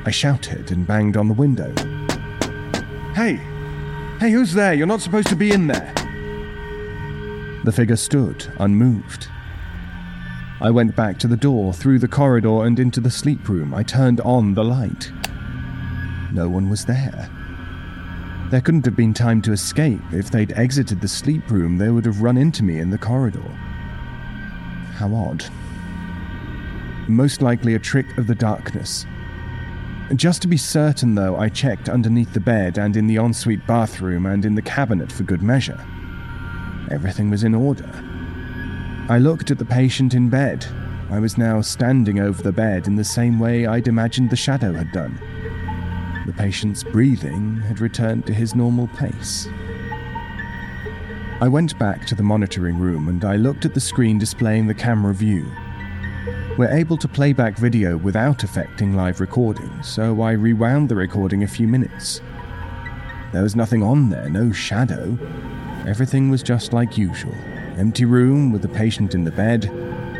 I 0.05 0.11
shouted 0.11 0.71
and 0.71 0.87
banged 0.87 1.17
on 1.17 1.29
the 1.29 1.35
window. 1.35 1.73
Hey! 3.15 3.37
Hey, 4.21 4.31
who's 4.31 4.53
there? 4.53 4.75
You're 4.75 4.87
not 4.87 5.01
supposed 5.01 5.29
to 5.29 5.37
be 5.37 5.51
in 5.51 5.67
there! 5.67 5.95
The 7.65 7.73
figure 7.73 7.97
stood, 7.97 8.53
unmoved. 8.59 9.29
I 10.61 10.71
went 10.71 10.95
back 10.95 11.19
to 11.21 11.27
the 11.27 11.37
door, 11.37 11.73
through 11.73 11.99
the 11.99 12.09
corridor, 12.09 12.65
and 12.67 12.79
into 12.79 13.01
the 13.01 13.11
sleep 13.11 13.49
room. 13.49 13.75
I 13.75 13.83
turned 13.83 14.21
on 14.21 14.53
the 14.53 14.65
light. 14.65 15.11
No 16.33 16.49
one 16.51 16.69
was 16.69 16.85
there. 16.85 17.31
There 18.51 18.61
couldn't 18.61 18.84
have 18.84 18.95
been 18.95 19.14
time 19.14 19.42
to 19.42 19.53
escape. 19.53 20.01
If 20.12 20.30
they'd 20.30 20.53
exited 20.53 21.01
the 21.01 21.09
sleep 21.09 21.51
room, 21.51 21.78
they 21.78 21.90
would 21.90 22.05
have 22.05 22.22
run 22.22 22.36
into 22.36 22.62
me 22.62 22.78
in 22.78 22.90
the 22.90 22.99
corridor. 22.99 23.40
How 24.92 25.12
odd. 25.14 25.45
Most 27.09 27.42
likely 27.42 27.74
a 27.74 27.78
trick 27.78 28.07
of 28.16 28.26
the 28.26 28.34
darkness. 28.34 29.07
Just 30.14 30.42
to 30.42 30.49
be 30.49 30.57
certain, 30.57 31.14
though, 31.14 31.36
I 31.36 31.49
checked 31.49 31.88
underneath 31.88 32.32
the 32.32 32.40
bed 32.40 32.78
and 32.78 32.97
in 32.97 33.07
the 33.07 33.16
ensuite 33.16 33.66
bathroom 33.66 34.26
and 34.26 34.45
in 34.45 34.55
the 34.55 34.62
cabinet 34.62 35.11
for 35.11 35.22
good 35.22 35.42
measure. 35.42 35.82
Everything 36.90 37.30
was 37.30 37.42
in 37.42 37.55
order. 37.55 37.90
I 39.09 39.18
looked 39.18 39.51
at 39.51 39.59
the 39.59 39.64
patient 39.64 40.14
in 40.14 40.28
bed. 40.28 40.66
I 41.11 41.18
was 41.18 41.38
now 41.38 41.61
standing 41.61 42.20
over 42.20 42.42
the 42.42 42.53
bed 42.53 42.86
in 42.86 42.97
the 42.97 43.05
same 43.05 43.38
way 43.38 43.66
I'd 43.66 43.88
imagined 43.88 44.30
the 44.30 44.36
shadow 44.36 44.72
had 44.74 44.92
done. 44.92 45.18
The 46.27 46.33
patient's 46.33 46.83
breathing 46.83 47.59
had 47.59 47.81
returned 47.81 48.27
to 48.27 48.35
his 48.35 48.55
normal 48.55 48.89
pace. 48.89 49.47
I 51.41 51.49
went 51.49 51.79
back 51.79 52.07
to 52.07 52.14
the 52.14 52.22
monitoring 52.22 52.79
room 52.79 53.09
and 53.09 53.25
I 53.25 53.37
looked 53.37 53.66
at 53.66 53.75
the 53.75 53.81
screen 53.81 54.18
displaying 54.18 54.66
the 54.66 54.75
camera 54.75 55.12
view. 55.12 55.45
We're 56.57 56.70
able 56.70 56.97
to 56.99 57.09
play 57.09 57.33
back 57.33 57.59
video 57.59 57.99
without 57.99 58.45
affecting 58.45 58.95
live 58.95 59.20
recording, 59.20 59.83
so 59.83 60.22
I 60.22 60.33
rewound 60.33 60.89
the 60.89 60.95
recording 60.95 61.43
a 61.43 61.49
few 61.49 61.68
minutes. 61.68 62.22
There 63.33 63.43
was 63.43 63.57
nothing 63.57 63.83
on 63.83 64.09
there, 64.09 64.31
no 64.31 64.53
shadow. 64.53 65.18
Everything 65.87 66.31
was 66.31 66.43
just 66.43 66.72
like 66.72 66.97
usual. 66.97 67.35
Empty 67.77 68.05
room 68.07 68.53
with 68.53 68.62
the 68.62 68.68
patient 68.68 69.14
in 69.14 69.25
the 69.25 69.33
bed, 69.33 69.70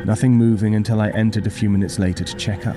nothing 0.05 0.32
moving 0.32 0.74
until 0.74 1.00
I 1.00 1.11
entered 1.11 1.46
a 1.46 1.50
few 1.50 1.70
minutes 1.70 1.98
later 1.98 2.24
to 2.24 2.36
check 2.36 2.66
up. 2.66 2.76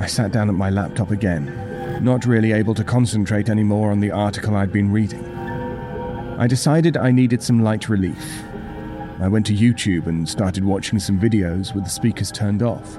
I 0.00 0.06
sat 0.06 0.32
down 0.32 0.48
at 0.48 0.54
my 0.54 0.70
laptop 0.70 1.10
again, 1.10 2.02
not 2.02 2.24
really 2.24 2.52
able 2.52 2.74
to 2.74 2.84
concentrate 2.84 3.48
anymore 3.48 3.90
on 3.90 4.00
the 4.00 4.12
article 4.12 4.56
I'd 4.56 4.72
been 4.72 4.92
reading. 4.92 5.24
I 6.38 6.46
decided 6.46 6.96
I 6.96 7.10
needed 7.10 7.42
some 7.42 7.62
light 7.62 7.88
relief. 7.88 8.42
I 9.20 9.26
went 9.26 9.44
to 9.46 9.54
YouTube 9.54 10.06
and 10.06 10.28
started 10.28 10.64
watching 10.64 11.00
some 11.00 11.18
videos 11.18 11.74
with 11.74 11.84
the 11.84 11.90
speakers 11.90 12.30
turned 12.30 12.62
off. 12.62 12.98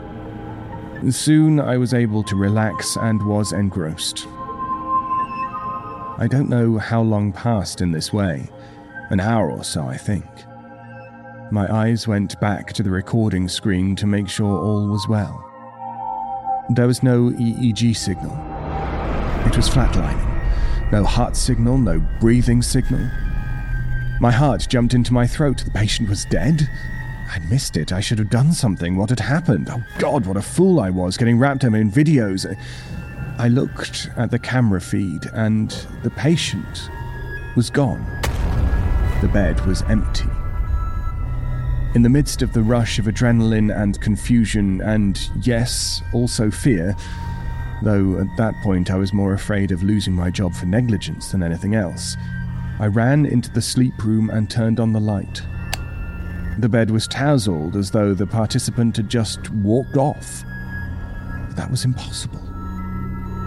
Soon 1.10 1.62
I 1.62 1.78
was 1.78 1.94
able 1.94 2.24
to 2.24 2.36
relax 2.36 2.98
and 2.98 3.26
was 3.26 3.54
engrossed. 3.54 4.28
I 6.20 6.28
don't 6.30 6.50
know 6.50 6.78
how 6.78 7.02
long 7.02 7.32
passed 7.32 7.80
in 7.80 7.94
this 7.94 8.12
way, 8.12 8.50
an 9.10 9.22
hour 9.22 9.50
or 9.50 9.64
so, 9.64 9.84
I 9.84 9.96
think. 9.96 10.26
My 11.50 11.74
eyes 11.74 12.10
went 12.10 12.38
back 12.42 12.74
to 12.74 12.84
the 12.84 12.92
recording 12.92 13.48
screen 13.48 13.96
to 13.96 14.06
make 14.06 14.28
sure 14.28 14.62
all 14.62 14.90
was 14.90 15.08
well. 15.08 15.49
There 16.72 16.86
was 16.86 17.02
no 17.02 17.32
EEG 17.32 17.96
signal. 17.96 18.32
It 19.48 19.58
was 19.58 19.68
flatlining. 19.68 20.92
No 20.92 21.04
heart 21.04 21.36
signal, 21.36 21.80
no 21.80 22.00
breathing 22.20 22.62
signal. 22.62 23.10
My 24.22 24.32
heart 24.32 24.68
jumped 24.70 24.94
into 24.94 25.12
my 25.12 25.26
throat. 25.26 25.64
The 25.66 25.72
patient 25.72 26.10
was 26.10 26.26
dead? 26.26 26.70
I'd 27.32 27.50
missed 27.50 27.76
it. 27.76 27.92
I 27.92 28.02
should 28.02 28.20
have 28.20 28.30
done 28.30 28.54
something. 28.54 28.98
What 28.98 29.10
had 29.10 29.20
happened? 29.20 29.70
Oh 29.72 29.84
God, 29.98 30.28
what 30.28 30.38
a 30.38 30.44
fool 30.44 30.80
I 30.80 30.92
was, 30.92 31.18
getting 31.18 31.40
wrapped 31.40 31.64
up 31.64 31.74
in 31.74 31.92
videos. 31.92 32.46
I 33.40 33.48
looked 33.48 34.10
at 34.16 34.30
the 34.30 34.40
camera 34.40 34.80
feed, 34.80 35.26
and 35.34 35.72
the 36.04 36.12
patient 36.12 36.90
was 37.56 37.72
gone. 37.72 38.06
The 39.22 39.30
bed 39.34 39.66
was 39.66 39.82
empty. 39.84 40.30
In 41.96 42.04
the 42.04 42.10
midst 42.10 42.44
of 42.44 42.54
the 42.54 42.62
rush 42.62 43.00
of 43.00 43.06
adrenaline 43.06 43.76
and 43.76 44.00
confusion, 44.00 44.80
and 44.82 45.20
yes, 45.42 46.04
also 46.14 46.52
fear, 46.52 46.96
though 47.82 48.20
at 48.20 48.38
that 48.38 48.54
point 48.62 48.92
I 48.92 48.96
was 48.98 49.12
more 49.12 49.34
afraid 49.34 49.72
of 49.72 49.82
losing 49.82 50.14
my 50.14 50.30
job 50.30 50.54
for 50.54 50.68
negligence 50.68 51.32
than 51.32 51.42
anything 51.42 51.74
else, 51.74 52.16
I 52.80 52.86
ran 52.86 53.26
into 53.26 53.50
the 53.50 53.62
sleep 53.62 54.04
room 54.04 54.30
and 54.30 54.48
turned 54.48 54.80
on 54.80 54.94
the 54.94 55.00
light. 55.00 55.42
The 56.60 56.70
bed 56.70 56.92
was 56.92 57.08
tousled 57.08 57.76
as 57.76 57.90
though 57.90 58.14
the 58.14 58.28
participant 58.28 58.98
had 58.98 59.10
just 59.10 59.50
walked 59.50 59.98
off. 59.98 60.44
that 61.56 61.72
was 61.72 61.86
impossible. 61.86 62.40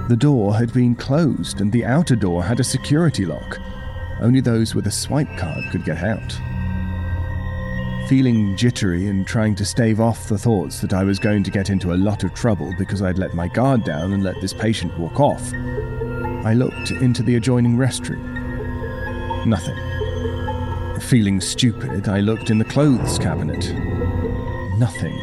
The 0.09 0.17
door 0.17 0.57
had 0.57 0.73
been 0.73 0.97
closed, 0.97 1.61
and 1.61 1.71
the 1.71 1.85
outer 1.85 2.17
door 2.17 2.43
had 2.43 2.59
a 2.59 2.65
security 2.65 3.25
lock. 3.25 3.59
Only 4.21 4.41
those 4.41 4.75
with 4.75 4.89
a 4.89 4.91
swipe 4.91 5.35
card 5.39 5.71
could 5.71 5.85
get 5.85 6.03
out. 6.03 6.41
Feeling 8.09 8.57
jittery 8.57 9.07
and 9.07 9.27
trying 9.27 9.55
to 9.55 9.65
stave 9.65 10.01
off 10.01 10.29
the 10.29 10.37
thoughts 10.37 10.81
that 10.81 10.93
I 10.93 11.05
was 11.05 11.19
going 11.19 11.45
to 11.45 11.51
get 11.51 11.71
into 11.71 11.93
a 11.93 11.97
lot 11.97 12.25
of 12.25 12.35
trouble 12.35 12.75
because 12.79 13.01
I'd 13.01 13.17
let 13.17 13.33
my 13.33 13.49
guard 13.49 13.85
down 13.85 14.13
and 14.13 14.23
let 14.23 14.41
this 14.41 14.53
patient 14.53 14.99
walk 14.99 15.19
off, 15.21 15.53
I 16.45 16.55
looked 16.55 16.91
into 16.91 17.23
the 17.23 17.37
adjoining 17.37 17.77
restroom. 17.77 19.47
Nothing. 19.47 19.79
Feeling 21.01 21.41
stupid, 21.41 22.09
I 22.09 22.21
looked 22.21 22.51
in 22.51 22.59
the 22.59 22.65
clothes 22.65 23.19
cabinet. 23.19 23.73
Nothing. 24.79 25.15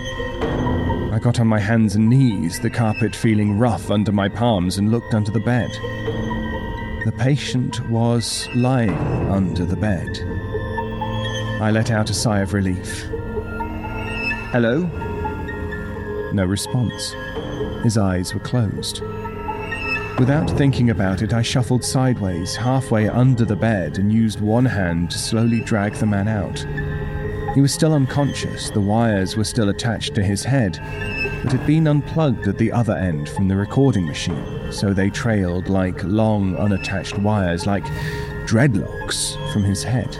I 1.12 1.20
got 1.22 1.40
on 1.40 1.48
my 1.48 1.60
hands 1.60 1.96
and 1.96 2.10
knees, 2.10 2.60
the 2.60 2.70
carpet 2.70 3.16
feeling 3.16 3.58
rough 3.58 3.92
under 3.92 4.14
my 4.14 4.30
palms, 4.30 4.78
and 4.78 4.90
looked 4.90 5.14
under 5.14 5.32
the 5.32 5.42
bed. 5.42 5.70
The 7.06 7.14
patient 7.18 7.88
was 7.90 8.48
lying 8.56 8.98
under 9.30 9.66
the 9.66 9.76
bed. 9.76 10.39
I 11.62 11.72
let 11.72 11.92
out 11.92 12.10
a 12.10 12.14
sigh 12.14 12.40
of 12.40 12.54
relief. 12.54 13.04
Hello? 14.52 14.84
No 16.32 16.46
response. 16.46 17.14
His 17.84 17.98
eyes 17.98 18.34
were 18.34 18.40
closed. 18.40 19.02
Without 20.20 20.50
thinking 20.52 20.90
about 20.90 21.22
it, 21.22 21.34
I 21.34 21.42
shuffled 21.42 21.84
sideways, 21.84 22.56
halfway 22.56 23.10
under 23.10 23.44
the 23.44 23.58
bed, 23.58 23.98
and 23.98 24.12
used 24.12 24.40
one 24.40 24.66
hand 24.66 25.12
to 25.12 25.18
slowly 25.18 25.60
drag 25.60 25.96
the 25.96 26.06
man 26.06 26.30
out. 26.30 26.66
He 27.56 27.62
was 27.62 27.74
still 27.74 27.94
unconscious, 27.94 28.70
the 28.70 28.80
wires 28.80 29.36
were 29.36 29.44
still 29.44 29.68
attached 29.68 30.16
to 30.16 30.24
his 30.24 30.46
head, 30.46 30.80
but 31.44 31.52
had 31.52 31.68
been 31.68 31.88
unplugged 31.88 32.48
at 32.48 32.58
the 32.58 32.72
other 32.72 32.96
end 32.96 33.28
from 33.28 33.50
the 33.50 33.58
recording 33.58 34.06
machine, 34.06 34.72
so 34.72 34.94
they 34.94 35.10
trailed 35.10 35.68
like 35.68 36.04
long, 36.06 36.56
unattached 36.56 37.18
wires, 37.20 37.66
like 37.66 37.84
dreadlocks, 38.46 39.36
from 39.52 39.64
his 39.64 39.84
head. 39.84 40.18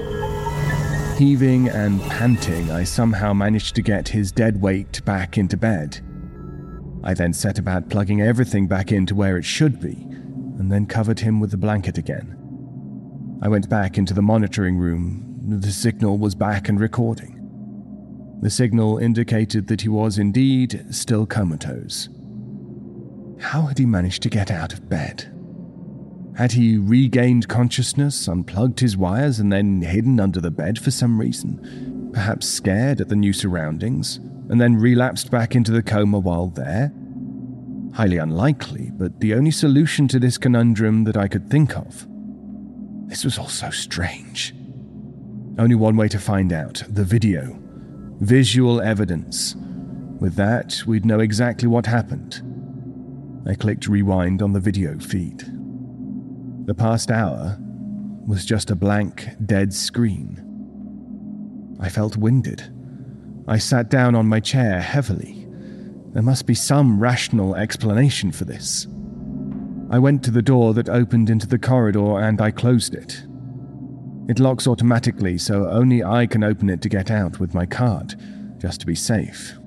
Heaving 1.20 1.68
and 1.68 2.02
panting, 2.04 2.72
I 2.72 2.86
somehow 2.86 3.34
managed 3.34 3.76
to 3.76 3.82
get 3.82 4.08
his 4.08 4.32
dead 4.32 4.62
weight 4.62 5.04
back 5.04 5.38
into 5.38 5.58
bed. 5.58 6.00
I 7.04 7.14
then 7.14 7.34
set 7.34 7.60
about 7.60 7.90
plugging 7.90 8.22
everything 8.22 8.68
back 8.68 8.94
into 8.94 9.16
where 9.16 9.38
it 9.38 9.44
should 9.44 9.82
be, 9.82 9.98
and 10.58 10.72
then 10.72 10.86
covered 10.86 11.20
him 11.20 11.42
with 11.42 11.52
the 11.52 11.58
blanket 11.58 11.98
again. 11.98 12.38
I 13.42 13.50
went 13.50 13.68
back 13.68 13.98
into 13.98 14.14
the 14.14 14.22
monitoring 14.22 14.78
room. 14.78 15.42
The 15.46 15.74
signal 15.74 16.18
was 16.20 16.36
back 16.36 16.70
and 16.70 16.80
recording. 16.80 17.36
The 18.42 18.50
signal 18.50 18.98
indicated 19.00 19.68
that 19.68 19.82
he 19.82 19.90
was 19.90 20.18
indeed 20.20 20.86
still 20.90 21.26
comatose. 21.26 22.08
How 23.42 23.64
had 23.64 23.78
he 23.78 23.86
managed 23.86 24.24
to 24.24 24.30
get 24.30 24.52
out 24.52 24.72
of 24.72 24.88
bed? 24.88 25.30
Had 26.40 26.54
he 26.54 26.80
regained 26.80 27.48
consciousness, 27.48 28.28
unplugged 28.28 28.80
his 28.80 28.98
wires, 28.98 29.40
and 29.40 29.54
then 29.54 29.82
hidden 29.82 30.20
under 30.20 30.42
the 30.42 30.50
bed 30.50 30.80
for 30.80 30.90
some 30.90 31.20
reason? 31.20 32.10
Perhaps 32.12 32.50
scared 32.50 33.00
at 33.00 33.10
the 33.10 33.16
new 33.16 33.34
surroundings? 33.34 34.20
and 34.50 34.60
then 34.60 34.76
relapsed 34.76 35.30
back 35.30 35.56
into 35.56 35.72
the 35.72 35.84
coma 35.84 36.20
while 36.20 36.48
there? 36.48 36.92
Highly 37.94 38.18
unlikely, 38.18 38.92
but 38.94 39.20
the 39.20 39.36
only 39.36 39.52
solution 39.52 40.08
to 40.10 40.20
this 40.20 40.38
conundrum 40.38 41.04
that 41.04 41.16
I 41.16 41.28
could 41.28 41.50
think 41.50 41.78
of. 41.78 42.08
This 43.08 43.24
was 43.24 43.38
all 43.38 43.48
so 43.48 43.70
strange. 43.70 44.54
Only 45.58 45.76
one 45.76 45.96
way 45.96 46.08
to 46.10 46.20
find 46.20 46.52
out 46.52 46.84
the 46.90 47.04
video. 47.04 47.60
Visual 48.20 48.82
evidence. 48.82 49.56
With 50.20 50.36
that, 50.36 50.82
we'd 50.86 51.06
know 51.06 51.20
exactly 51.20 51.68
what 51.68 51.86
happened. 51.86 52.42
I 53.48 53.56
clicked 53.56 53.88
rewind 53.88 54.42
on 54.42 54.54
the 54.54 54.60
video 54.60 54.98
feed. 55.00 55.59
The 56.70 56.76
past 56.76 57.10
hour 57.10 57.58
was 58.28 58.46
just 58.46 58.70
a 58.70 58.76
blank, 58.76 59.28
dead 59.44 59.74
screen. 59.74 60.40
I 61.80 61.90
felt 61.90 62.16
winded. 62.16 62.62
I 63.48 63.58
sat 63.58 63.90
down 63.90 64.14
on 64.14 64.28
my 64.28 64.40
chair 64.40 64.80
heavily. 64.80 65.48
There 66.14 66.22
must 66.22 66.46
be 66.46 66.54
some 66.54 67.00
rational 67.00 67.56
explanation 67.56 68.32
for 68.32 68.46
this. 68.46 68.86
I 69.90 69.98
went 69.98 70.22
to 70.26 70.30
the 70.30 70.44
door 70.44 70.76
that 70.76 70.90
opened 70.90 71.32
into 71.32 71.48
the 71.48 71.58
corridor 71.58 72.20
and 72.20 72.40
I 72.40 72.52
closed 72.52 72.94
it. 72.94 73.24
It 74.28 74.38
locks 74.38 74.68
automatically, 74.68 75.40
so 75.40 75.68
only 75.72 76.04
I 76.04 76.28
can 76.28 76.44
open 76.44 76.70
it 76.70 76.84
to 76.84 76.90
get 76.90 77.10
out 77.10 77.40
with 77.40 77.56
my 77.56 77.66
card, 77.66 78.14
just 78.60 78.80
to 78.82 78.86
be 78.86 78.94
safe. 78.94 79.58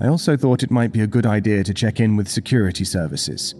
I 0.00 0.08
also 0.08 0.36
thought 0.36 0.64
it 0.64 0.72
might 0.72 0.90
be 0.90 1.02
a 1.02 1.06
good 1.06 1.26
idea 1.26 1.62
to 1.62 1.72
check 1.72 2.00
in 2.00 2.16
with 2.16 2.26
security 2.26 2.84
services. 2.84 3.54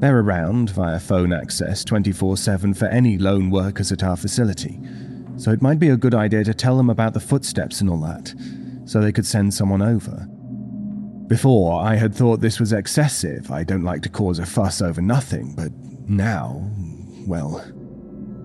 They're 0.00 0.20
around 0.20 0.70
via 0.70 0.98
phone 0.98 1.30
access 1.30 1.84
24 1.84 2.38
7 2.38 2.72
for 2.72 2.86
any 2.86 3.18
lone 3.18 3.50
workers 3.50 3.92
at 3.92 4.02
our 4.02 4.16
facility, 4.16 4.80
so 5.36 5.50
it 5.50 5.60
might 5.60 5.78
be 5.78 5.90
a 5.90 5.96
good 5.96 6.14
idea 6.14 6.42
to 6.44 6.54
tell 6.54 6.78
them 6.78 6.88
about 6.88 7.12
the 7.12 7.20
footsteps 7.20 7.82
and 7.82 7.90
all 7.90 8.00
that, 8.00 8.34
so 8.86 9.00
they 9.00 9.12
could 9.12 9.26
send 9.26 9.52
someone 9.52 9.82
over. 9.82 10.26
Before, 11.26 11.82
I 11.82 11.96
had 11.96 12.14
thought 12.14 12.40
this 12.40 12.58
was 12.58 12.72
excessive. 12.72 13.50
I 13.50 13.62
don't 13.62 13.84
like 13.84 14.00
to 14.02 14.08
cause 14.08 14.38
a 14.38 14.46
fuss 14.46 14.80
over 14.80 15.02
nothing, 15.02 15.54
but 15.54 15.70
now, 16.08 16.66
well, 17.26 17.62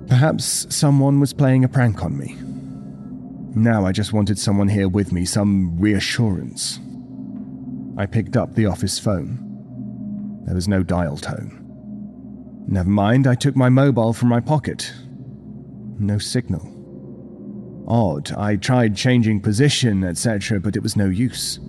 perhaps 0.08 0.68
someone 0.76 1.22
was 1.22 1.32
playing 1.32 1.64
a 1.64 1.70
prank 1.70 2.03
on 2.03 2.18
me. 2.18 2.36
Now 3.58 3.86
I 3.86 3.93
just 3.93 4.12
wanted 4.12 4.38
someone 4.38 4.68
here 4.68 4.89
with 4.89 5.14
me, 5.14 5.24
some 5.24 5.80
reassurance. 5.80 6.82
I 7.97 8.06
picked 8.06 8.36
up 8.36 8.56
the 8.56 8.66
office 8.66 8.99
phone. 8.99 9.45
There 10.46 10.56
was 10.56 10.68
no 10.68 10.84
dial 10.84 11.18
tone. 11.18 11.62
Never 12.68 12.89
mind, 12.89 13.28
I 13.28 13.36
took 13.36 13.56
my 13.56 13.70
mobile 13.70 14.14
from 14.14 14.30
my 14.30 14.39
pocket. 14.39 14.93
No 16.00 16.18
signal. 16.18 16.72
Odd, 17.88 18.32
I 18.32 18.56
tried 18.56 18.96
changing 18.96 19.41
position, 19.41 20.04
etc., 20.04 20.60
but 20.60 20.76
it 20.76 20.84
was 20.84 20.96
no 20.96 21.06
use. 21.06 21.60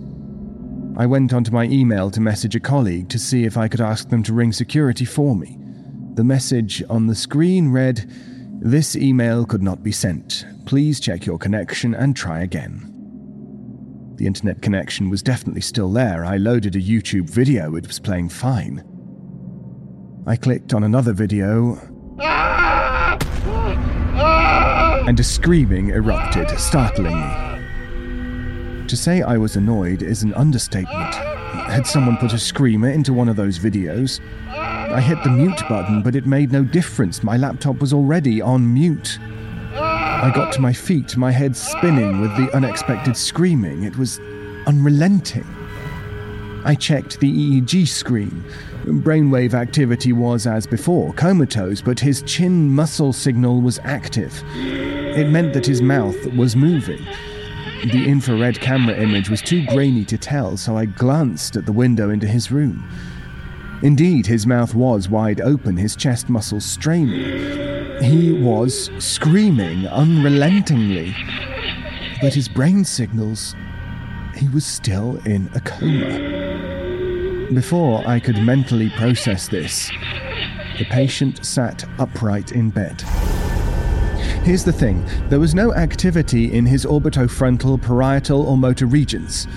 I 0.95 1.05
went 1.05 1.33
onto 1.33 1.51
my 1.51 1.65
email 1.65 2.09
to 2.11 2.19
message 2.19 2.55
a 2.55 2.59
colleague 2.59 3.09
to 3.09 3.19
see 3.19 3.43
if 3.45 3.55
I 3.57 3.67
could 3.67 3.81
ask 3.81 4.09
them 4.09 4.23
to 4.23 4.33
ring 4.33 4.51
security 4.51 5.05
for 5.05 5.35
me. 5.35 5.59
The 6.15 6.23
message 6.23 6.83
on 6.89 7.05
the 7.05 7.13
screen 7.13 7.71
read, 7.71 8.09
This 8.59 8.95
email 8.95 9.45
could 9.45 9.61
not 9.61 9.83
be 9.83 9.91
sent. 9.91 10.45
Please 10.65 10.99
check 10.99 11.27
your 11.27 11.37
connection 11.37 11.93
and 11.93 12.15
try 12.15 12.41
again. 12.41 12.86
The 14.17 14.25
internet 14.25 14.63
connection 14.63 15.11
was 15.11 15.21
definitely 15.21 15.61
still 15.61 15.91
there. 15.91 16.25
I 16.25 16.37
loaded 16.37 16.75
a 16.75 16.81
YouTube 16.81 17.29
video, 17.29 17.75
it 17.75 17.85
was 17.85 17.99
playing 17.99 18.29
fine. 18.29 18.83
I 20.25 20.35
clicked 20.35 20.73
on 20.73 20.83
another 20.83 21.13
video 21.13 21.79
and 25.07 25.19
a 25.19 25.23
screaming 25.23 25.91
erupted, 25.91 26.49
startling 26.59 27.15
me. 27.15 28.87
To 28.87 28.97
say 28.97 29.21
I 29.21 29.37
was 29.37 29.55
annoyed 29.55 30.01
is 30.01 30.23
an 30.23 30.33
understatement. 30.33 31.13
Had 31.13 31.85
someone 31.85 32.17
put 32.17 32.33
a 32.33 32.39
screamer 32.39 32.89
into 32.89 33.13
one 33.13 33.29
of 33.29 33.35
those 33.35 33.59
videos? 33.59 34.19
I 34.49 34.99
hit 34.99 35.23
the 35.23 35.29
mute 35.29 35.61
button, 35.69 36.01
but 36.01 36.15
it 36.15 36.25
made 36.25 36.51
no 36.51 36.63
difference. 36.63 37.21
My 37.21 37.37
laptop 37.37 37.79
was 37.81 37.93
already 37.93 38.41
on 38.41 38.73
mute. 38.73 39.19
I 40.19 40.31
got 40.33 40.51
to 40.53 40.61
my 40.61 40.73
feet, 40.73 41.15
my 41.15 41.31
head 41.31 41.55
spinning 41.55 42.21
with 42.21 42.35
the 42.37 42.49
unexpected 42.55 43.15
screaming. 43.15 43.83
It 43.83 43.97
was 43.97 44.19
unrelenting. 44.65 45.45
I 46.65 46.73
checked 46.73 47.19
the 47.19 47.31
EEG 47.31 47.87
screen. 47.87 48.43
Brainwave 48.85 49.53
activity 49.53 50.13
was 50.13 50.47
as 50.47 50.65
before, 50.65 51.13
comatose, 51.13 51.81
but 51.81 51.99
his 51.99 52.23
chin 52.23 52.67
muscle 52.67 53.13
signal 53.13 53.61
was 53.61 53.79
active. 53.83 54.43
It 54.55 55.29
meant 55.29 55.53
that 55.53 55.67
his 55.67 55.83
mouth 55.83 56.25
was 56.33 56.55
moving. 56.55 57.05
The 57.83 58.07
infrared 58.07 58.59
camera 58.59 58.97
image 58.97 59.29
was 59.29 59.43
too 59.43 59.67
grainy 59.67 60.03
to 60.05 60.17
tell, 60.17 60.57
so 60.57 60.75
I 60.75 60.85
glanced 60.85 61.55
at 61.57 61.67
the 61.67 61.71
window 61.71 62.09
into 62.09 62.25
his 62.25 62.51
room. 62.51 62.89
Indeed, 63.83 64.25
his 64.25 64.47
mouth 64.47 64.73
was 64.73 65.09
wide 65.09 65.41
open, 65.41 65.77
his 65.77 65.95
chest 65.95 66.27
muscles 66.27 66.65
straining. 66.65 67.66
He 68.01 68.31
was 68.31 68.91
screaming 68.99 69.87
unrelentingly. 69.87 71.15
But 72.21 72.33
his 72.33 72.47
brain 72.47 72.85
signals, 72.85 73.55
he 74.35 74.47
was 74.49 74.65
still 74.65 75.17
in 75.25 75.49
a 75.55 75.59
coma. 75.59 76.37
Before 77.53 78.07
I 78.07 78.19
could 78.19 78.37
mentally 78.37 78.89
process 78.91 79.47
this, 79.47 79.89
the 80.77 80.85
patient 80.85 81.43
sat 81.45 81.85
upright 81.97 82.51
in 82.51 82.69
bed. 82.69 83.01
Here's 84.43 84.63
the 84.63 84.71
thing 84.71 85.03
there 85.29 85.39
was 85.39 85.55
no 85.55 85.73
activity 85.73 86.53
in 86.53 86.65
his 86.65 86.85
orbitofrontal, 86.85 87.81
parietal, 87.81 88.43
or 88.47 88.57
motor 88.57 88.85
regions. 88.85 89.47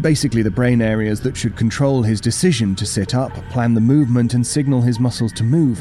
Basically, 0.00 0.42
the 0.42 0.50
brain 0.50 0.82
areas 0.82 1.20
that 1.20 1.36
should 1.36 1.56
control 1.56 2.02
his 2.02 2.20
decision 2.20 2.74
to 2.74 2.84
sit 2.84 3.14
up, 3.14 3.32
plan 3.50 3.74
the 3.74 3.80
movement, 3.80 4.34
and 4.34 4.44
signal 4.44 4.82
his 4.82 4.98
muscles 4.98 5.32
to 5.34 5.44
move. 5.44 5.80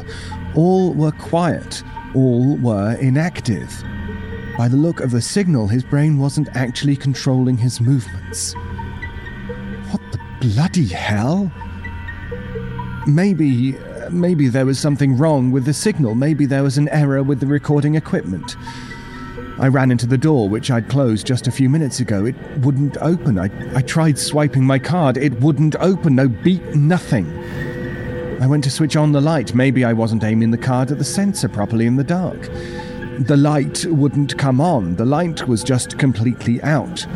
All 0.55 0.93
were 0.93 1.11
quiet, 1.11 1.81
all 2.13 2.55
were 2.57 2.93
inactive. 3.01 3.71
By 4.57 4.67
the 4.67 4.77
look 4.77 4.99
of 4.99 5.11
the 5.11 5.21
signal, 5.21 5.67
his 5.67 5.83
brain 5.83 6.19
wasn't 6.19 6.55
actually 6.55 6.95
controlling 6.95 7.57
his 7.57 7.81
movements 7.81 8.53
What 9.91 10.01
the 10.11 10.19
Bloody 10.39 10.87
hell! 10.87 11.51
Maybe. 13.07 13.77
Maybe 14.11 14.47
there 14.49 14.67
was 14.67 14.77
something 14.77 15.17
wrong 15.17 15.49
with 15.49 15.65
the 15.65 15.73
signal. 15.73 16.13
Maybe 16.13 16.45
there 16.45 16.61
was 16.61 16.77
an 16.77 16.87
error 16.89 17.23
with 17.23 17.39
the 17.39 17.47
recording 17.47 17.95
equipment. 17.95 18.55
I 19.57 19.69
ran 19.69 19.89
into 19.89 20.05
the 20.05 20.17
door, 20.17 20.49
which 20.49 20.69
I'd 20.69 20.89
closed 20.89 21.25
just 21.25 21.47
a 21.47 21.51
few 21.51 21.69
minutes 21.69 22.01
ago. 22.01 22.25
It 22.25 22.35
wouldn't 22.59 22.97
open. 22.97 23.39
I, 23.39 23.49
I 23.75 23.81
tried 23.81 24.19
swiping 24.19 24.65
my 24.65 24.77
card. 24.77 25.15
It 25.15 25.39
wouldn't 25.39 25.75
open. 25.79 26.15
No 26.15 26.27
beep, 26.27 26.63
nothing. 26.75 27.25
I 28.41 28.47
went 28.47 28.65
to 28.65 28.69
switch 28.69 28.97
on 28.97 29.13
the 29.13 29.21
light. 29.21 29.55
Maybe 29.55 29.85
I 29.85 29.93
wasn't 29.93 30.25
aiming 30.25 30.51
the 30.51 30.57
card 30.57 30.91
at 30.91 30.97
the 30.97 31.05
sensor 31.05 31.47
properly 31.47 31.85
in 31.85 31.95
the 31.95 32.03
dark. 32.03 32.49
The 33.19 33.37
light 33.37 33.85
wouldn't 33.85 34.37
come 34.37 34.59
on. 34.59 34.97
The 34.97 35.05
light 35.05 35.47
was 35.47 35.63
just 35.63 35.97
completely 35.97 36.61
out. 36.61 37.07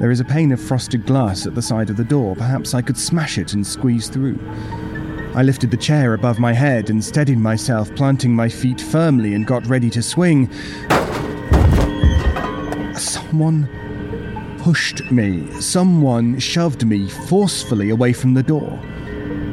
There 0.00 0.10
is 0.10 0.20
a 0.20 0.24
pane 0.24 0.52
of 0.52 0.60
frosted 0.60 1.04
glass 1.04 1.46
at 1.46 1.54
the 1.54 1.60
side 1.60 1.90
of 1.90 1.98
the 1.98 2.04
door. 2.04 2.34
Perhaps 2.34 2.72
I 2.72 2.80
could 2.80 2.96
smash 2.96 3.36
it 3.36 3.52
and 3.52 3.66
squeeze 3.66 4.08
through. 4.08 4.38
I 5.34 5.42
lifted 5.42 5.70
the 5.70 5.76
chair 5.76 6.14
above 6.14 6.38
my 6.38 6.54
head 6.54 6.88
and 6.88 7.04
steadied 7.04 7.38
myself, 7.38 7.94
planting 7.94 8.34
my 8.34 8.48
feet 8.48 8.80
firmly, 8.80 9.34
and 9.34 9.46
got 9.46 9.66
ready 9.66 9.90
to 9.90 10.02
swing. 10.02 10.50
Someone 12.98 13.68
pushed 14.62 15.10
me. 15.10 15.50
Someone 15.60 16.38
shoved 16.38 16.86
me 16.86 17.08
forcefully 17.08 17.90
away 17.90 18.14
from 18.14 18.32
the 18.32 18.42
door. 18.42 18.80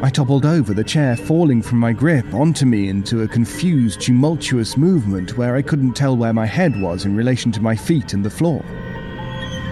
I 0.01 0.09
toppled 0.09 0.45
over, 0.45 0.73
the 0.73 0.83
chair 0.83 1.17
falling 1.17 1.61
from 1.61 1.79
my 1.79 1.91
grip 1.91 2.33
onto 2.33 2.65
me 2.65 2.87
into 2.89 3.21
a 3.21 3.27
confused, 3.27 4.01
tumultuous 4.01 4.77
movement 4.77 5.37
where 5.37 5.55
I 5.55 5.61
couldn't 5.61 5.93
tell 5.93 6.15
where 6.15 6.33
my 6.33 6.45
head 6.45 6.79
was 6.81 7.05
in 7.05 7.15
relation 7.15 7.51
to 7.53 7.61
my 7.61 7.75
feet 7.75 8.13
and 8.13 8.23
the 8.23 8.29
floor. 8.29 8.63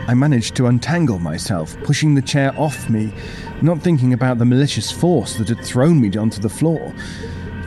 I 0.08 0.16
managed 0.16 0.56
to 0.56 0.68
untangle 0.68 1.20
myself, 1.20 1.78
pushing 1.84 2.14
the 2.14 2.22
chair 2.22 2.54
off 2.58 2.90
me, 2.90 3.14
not 3.62 3.82
thinking 3.82 4.12
about 4.12 4.38
the 4.38 4.46
malicious 4.46 4.92
force 4.92 5.36
that 5.36 5.48
had 5.48 5.64
thrown 5.64 6.02
me 6.02 6.16
onto 6.18 6.42
the 6.42 6.50
floor, 6.50 6.94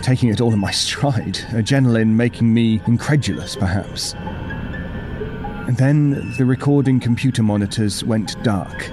taking 0.03 0.29
it 0.29 0.41
all 0.43 0.53
in 0.53 0.59
my 0.59 0.71
stride, 0.85 1.37
adrenaline 1.53 2.09
making 2.09 2.53
me 2.53 2.83
incredulous, 2.87 3.57
perhaps. 3.57 4.15
And 5.67 5.77
then 5.79 6.33
the 6.37 6.45
recording 6.45 7.01
computer 7.01 7.43
monitors 7.43 8.05
went 8.05 8.43
dark. 8.43 8.91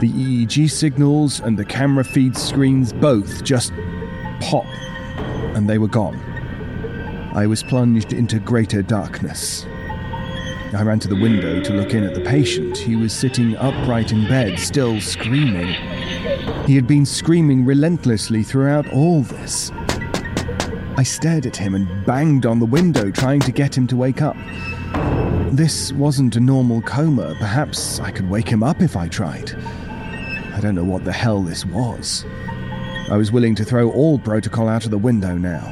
The 0.00 0.08
EEG 0.10 0.70
signals 0.70 1.40
and 1.40 1.58
the 1.58 1.64
camera 1.64 2.04
feed 2.04 2.36
screens 2.36 2.92
both 2.92 3.42
just 3.42 3.72
pop, 4.40 4.66
and 5.56 5.68
they 5.68 5.78
were 5.78 5.88
gone. 5.88 6.16
I 7.34 7.46
was 7.46 7.62
plunged 7.62 8.12
into 8.12 8.38
greater 8.38 8.82
darkness. 8.82 9.66
I 10.74 10.82
ran 10.82 11.00
to 11.00 11.08
the 11.08 11.20
window 11.20 11.62
to 11.62 11.72
look 11.72 11.94
in 11.94 12.04
at 12.04 12.14
the 12.14 12.20
patient. 12.20 12.76
He 12.76 12.96
was 12.96 13.12
sitting 13.12 13.56
upright 13.56 14.12
in 14.12 14.28
bed, 14.28 14.58
still 14.58 15.00
screaming. 15.00 15.68
He 16.66 16.76
had 16.76 16.86
been 16.86 17.06
screaming 17.06 17.64
relentlessly 17.64 18.42
throughout 18.42 18.92
all 18.92 19.22
this. 19.22 19.70
I 20.96 21.02
stared 21.02 21.46
at 21.46 21.56
him 21.56 21.74
and 21.74 22.06
banged 22.06 22.46
on 22.46 22.60
the 22.60 22.66
window, 22.66 23.10
trying 23.10 23.40
to 23.40 23.52
get 23.52 23.76
him 23.76 23.86
to 23.88 23.96
wake 23.96 24.22
up. 24.22 24.36
This 25.54 25.92
wasn't 25.92 26.34
a 26.34 26.40
normal 26.40 26.82
coma. 26.82 27.36
Perhaps 27.38 28.00
I 28.00 28.10
could 28.10 28.28
wake 28.28 28.48
him 28.48 28.64
up 28.64 28.82
if 28.82 28.96
I 28.96 29.06
tried. 29.06 29.54
I 30.52 30.58
don't 30.60 30.74
know 30.74 30.82
what 30.82 31.04
the 31.04 31.12
hell 31.12 31.42
this 31.42 31.64
was. 31.64 32.24
I 33.08 33.16
was 33.16 33.30
willing 33.30 33.54
to 33.54 33.64
throw 33.64 33.88
all 33.92 34.18
protocol 34.18 34.66
out 34.66 34.84
of 34.84 34.90
the 34.90 34.98
window 34.98 35.36
now. 35.36 35.64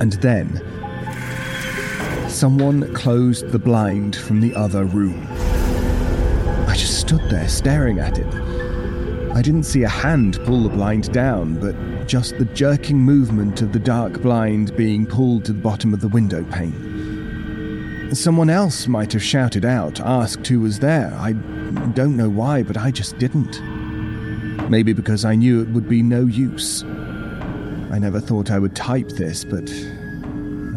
And 0.00 0.14
then, 0.14 0.62
someone 2.30 2.94
closed 2.94 3.50
the 3.50 3.58
blind 3.58 4.16
from 4.16 4.40
the 4.40 4.54
other 4.54 4.86
room. 4.86 5.26
I 6.66 6.74
just 6.74 6.98
stood 6.98 7.28
there 7.28 7.48
staring 7.48 7.98
at 7.98 8.16
it. 8.16 8.34
I 9.34 9.42
didn't 9.42 9.64
see 9.64 9.82
a 9.82 9.90
hand 9.90 10.38
pull 10.46 10.62
the 10.62 10.70
blind 10.70 11.12
down, 11.12 11.60
but 11.60 11.76
just 12.06 12.38
the 12.38 12.46
jerking 12.46 12.96
movement 12.96 13.60
of 13.60 13.74
the 13.74 13.78
dark 13.78 14.22
blind 14.22 14.74
being 14.74 15.04
pulled 15.04 15.44
to 15.44 15.52
the 15.52 15.60
bottom 15.60 15.92
of 15.92 16.00
the 16.00 16.08
window 16.08 16.42
pane. 16.44 16.87
Someone 18.12 18.48
else 18.48 18.88
might 18.88 19.12
have 19.12 19.22
shouted 19.22 19.66
out, 19.66 20.00
asked 20.00 20.46
who 20.46 20.60
was 20.60 20.78
there. 20.78 21.12
I 21.14 21.32
don't 21.32 22.16
know 22.16 22.30
why, 22.30 22.62
but 22.62 22.78
I 22.78 22.90
just 22.90 23.18
didn't. 23.18 23.60
Maybe 24.70 24.94
because 24.94 25.26
I 25.26 25.34
knew 25.34 25.60
it 25.60 25.68
would 25.68 25.88
be 25.88 26.02
no 26.02 26.22
use. 26.22 26.84
I 26.84 27.98
never 27.98 28.18
thought 28.18 28.50
I 28.50 28.58
would 28.58 28.74
type 28.74 29.08
this, 29.10 29.44
but 29.44 29.70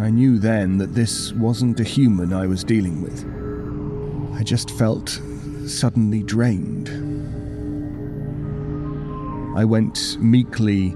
I 0.02 0.10
knew 0.10 0.40
then 0.40 0.78
that 0.80 0.94
this 0.94 1.32
wasn't 1.34 1.80
a 1.80 1.86
human 1.86 2.34
I 2.34 2.48
was 2.48 2.66
dealing 2.66 3.02
with. 3.02 3.26
I 4.38 4.44
just 4.44 4.72
felt 4.72 5.22
suddenly 5.68 6.24
drained. 6.24 6.90
I 9.58 9.64
went 9.64 10.18
meekly, 10.20 10.96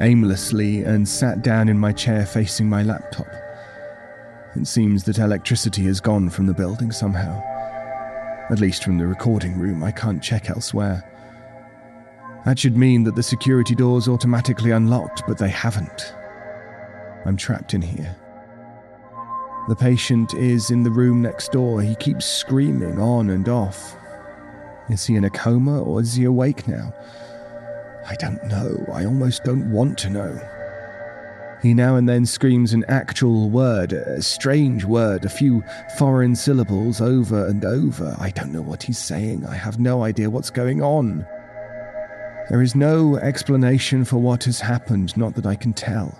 aimlessly, 0.00 0.82
and 0.82 1.06
sat 1.06 1.42
down 1.42 1.68
in 1.68 1.78
my 1.78 1.92
chair 1.92 2.24
facing 2.24 2.68
my 2.68 2.82
laptop. 2.82 3.26
It 4.58 4.66
seems 4.66 5.04
that 5.04 5.18
electricity 5.18 5.84
has 5.84 6.00
gone 6.00 6.28
from 6.30 6.46
the 6.46 6.52
building 6.52 6.90
somehow. 6.90 7.40
At 8.50 8.58
least 8.58 8.82
from 8.82 8.98
the 8.98 9.06
recording 9.06 9.56
room, 9.56 9.84
I 9.84 9.92
can't 9.92 10.20
check 10.20 10.50
elsewhere. 10.50 11.04
That 12.44 12.58
should 12.58 12.76
mean 12.76 13.04
that 13.04 13.14
the 13.14 13.22
security 13.22 13.76
doors 13.76 14.08
automatically 14.08 14.72
unlocked, 14.72 15.22
but 15.28 15.38
they 15.38 15.48
haven't. 15.48 16.12
I'm 17.24 17.36
trapped 17.36 17.72
in 17.72 17.82
here. 17.82 18.16
The 19.68 19.76
patient 19.76 20.34
is 20.34 20.72
in 20.72 20.82
the 20.82 20.90
room 20.90 21.22
next 21.22 21.52
door. 21.52 21.80
He 21.80 21.94
keeps 21.94 22.26
screaming 22.26 22.98
on 22.98 23.30
and 23.30 23.48
off. 23.48 23.96
Is 24.90 25.06
he 25.06 25.14
in 25.14 25.24
a 25.24 25.30
coma 25.30 25.80
or 25.80 26.00
is 26.00 26.14
he 26.14 26.24
awake 26.24 26.66
now? 26.66 26.92
I 28.08 28.16
don't 28.16 28.42
know. 28.48 28.84
I 28.92 29.04
almost 29.04 29.44
don't 29.44 29.70
want 29.70 29.98
to 29.98 30.10
know. 30.10 30.57
He 31.62 31.74
now 31.74 31.96
and 31.96 32.08
then 32.08 32.24
screams 32.24 32.72
an 32.72 32.84
actual 32.88 33.50
word, 33.50 33.92
a 33.92 34.22
strange 34.22 34.84
word, 34.84 35.24
a 35.24 35.28
few 35.28 35.64
foreign 35.98 36.36
syllables 36.36 37.00
over 37.00 37.46
and 37.46 37.64
over. 37.64 38.16
I 38.18 38.30
don't 38.30 38.52
know 38.52 38.62
what 38.62 38.84
he's 38.84 38.98
saying. 38.98 39.44
I 39.44 39.54
have 39.54 39.80
no 39.80 40.04
idea 40.04 40.30
what's 40.30 40.50
going 40.50 40.82
on. 40.82 41.26
There 42.48 42.62
is 42.62 42.76
no 42.76 43.16
explanation 43.16 44.04
for 44.04 44.18
what 44.18 44.44
has 44.44 44.60
happened, 44.60 45.16
not 45.16 45.34
that 45.34 45.46
I 45.46 45.56
can 45.56 45.72
tell. 45.72 46.16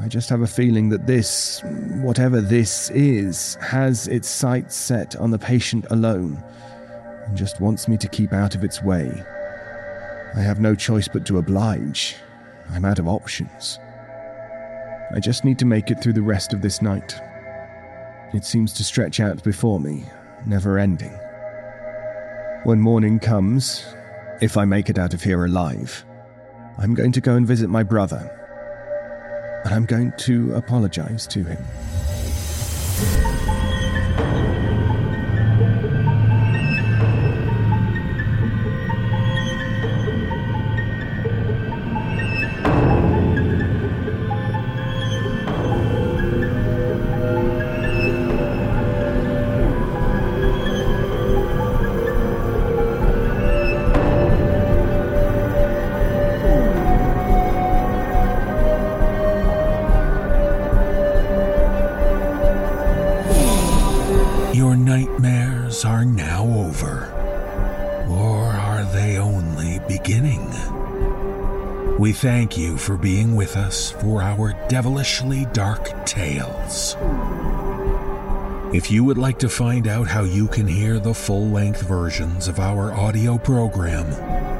I 0.00 0.08
just 0.08 0.28
have 0.28 0.42
a 0.42 0.46
feeling 0.46 0.90
that 0.90 1.06
this, 1.06 1.62
whatever 2.02 2.40
this 2.40 2.90
is, 2.90 3.56
has 3.60 4.08
its 4.08 4.28
sights 4.28 4.76
set 4.76 5.16
on 5.16 5.30
the 5.30 5.38
patient 5.38 5.86
alone 5.90 6.42
and 7.26 7.36
just 7.36 7.60
wants 7.60 7.88
me 7.88 7.96
to 7.96 8.08
keep 8.08 8.32
out 8.32 8.54
of 8.54 8.62
its 8.62 8.82
way. 8.82 9.10
I 10.34 10.40
have 10.40 10.60
no 10.60 10.74
choice 10.74 11.08
but 11.08 11.26
to 11.26 11.38
oblige. 11.38 12.16
I'm 12.70 12.84
out 12.84 12.98
of 12.98 13.08
options. 13.08 13.78
I 15.14 15.20
just 15.20 15.44
need 15.44 15.58
to 15.58 15.66
make 15.66 15.90
it 15.90 16.00
through 16.00 16.14
the 16.14 16.22
rest 16.22 16.52
of 16.52 16.62
this 16.62 16.80
night. 16.80 17.14
It 18.32 18.44
seems 18.44 18.72
to 18.74 18.84
stretch 18.84 19.20
out 19.20 19.44
before 19.44 19.78
me, 19.78 20.04
never 20.46 20.78
ending. 20.78 21.12
When 22.64 22.80
morning 22.80 23.18
comes, 23.18 23.84
if 24.40 24.56
I 24.56 24.64
make 24.64 24.88
it 24.88 24.98
out 24.98 25.12
of 25.12 25.22
here 25.22 25.44
alive, 25.44 26.04
I'm 26.78 26.94
going 26.94 27.12
to 27.12 27.20
go 27.20 27.34
and 27.34 27.46
visit 27.46 27.68
my 27.68 27.82
brother 27.82 28.38
and 29.64 29.74
I'm 29.74 29.84
going 29.84 30.12
to 30.18 30.54
apologize 30.54 31.26
to 31.28 31.44
him. 31.44 33.31
Thank 72.22 72.56
you 72.56 72.78
for 72.78 72.96
being 72.96 73.34
with 73.34 73.56
us 73.56 73.90
for 73.90 74.22
our 74.22 74.52
devilishly 74.68 75.44
dark 75.52 76.06
tales. 76.06 76.96
If 78.72 78.92
you 78.92 79.02
would 79.02 79.18
like 79.18 79.40
to 79.40 79.48
find 79.48 79.88
out 79.88 80.06
how 80.06 80.22
you 80.22 80.46
can 80.46 80.68
hear 80.68 81.00
the 81.00 81.14
full 81.14 81.48
length 81.48 81.82
versions 81.82 82.46
of 82.46 82.60
our 82.60 82.94
audio 82.94 83.38
program, 83.38 84.06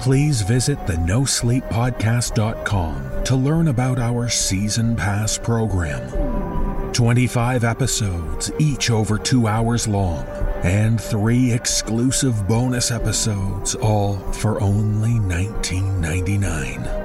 please 0.00 0.42
visit 0.42 0.88
the 0.88 0.94
nosleeppodcast.com 0.94 3.24
to 3.26 3.36
learn 3.36 3.68
about 3.68 4.00
our 4.00 4.28
season 4.28 4.96
pass 4.96 5.38
program. 5.38 6.92
25 6.92 7.62
episodes, 7.62 8.50
each 8.58 8.90
over 8.90 9.18
two 9.18 9.46
hours 9.46 9.86
long, 9.86 10.26
and 10.64 11.00
three 11.00 11.52
exclusive 11.52 12.48
bonus 12.48 12.90
episodes, 12.90 13.76
all 13.76 14.16
for 14.32 14.60
only 14.60 15.12
$19.99. 15.12 17.01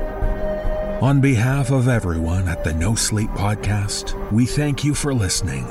On 1.01 1.21
behalf 1.21 1.69
of 1.69 1.87
everyone 1.87 2.47
at 2.47 2.63
the 2.63 2.73
No 2.73 2.95
Sleep 2.95 3.29
Podcast, 3.29 4.31
we 4.31 4.47
thank 4.47 4.83
you 4.83 4.95
for 4.95 5.13
listening. 5.13 5.63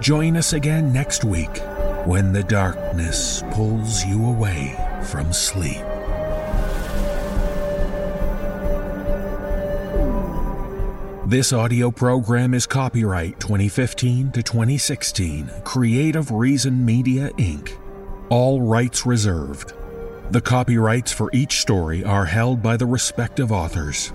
Join 0.00 0.34
us 0.34 0.54
again 0.54 0.94
next 0.94 1.24
week 1.24 1.58
when 2.06 2.32
the 2.32 2.42
darkness 2.44 3.42
pulls 3.50 4.02
you 4.06 4.24
away 4.24 4.74
from 5.02 5.30
sleep. 5.34 5.84
This 11.26 11.52
audio 11.52 11.90
program 11.90 12.54
is 12.54 12.64
copyright 12.64 13.38
2015 13.40 14.32
to 14.32 14.42
2016, 14.42 15.50
Creative 15.64 16.30
Reason 16.30 16.82
Media 16.82 17.28
Inc. 17.32 17.76
All 18.30 18.62
rights 18.62 19.04
reserved. 19.04 19.74
The 20.30 20.40
copyrights 20.40 21.12
for 21.12 21.28
each 21.34 21.60
story 21.60 22.02
are 22.04 22.24
held 22.24 22.62
by 22.62 22.78
the 22.78 22.86
respective 22.86 23.52
authors. 23.52 24.14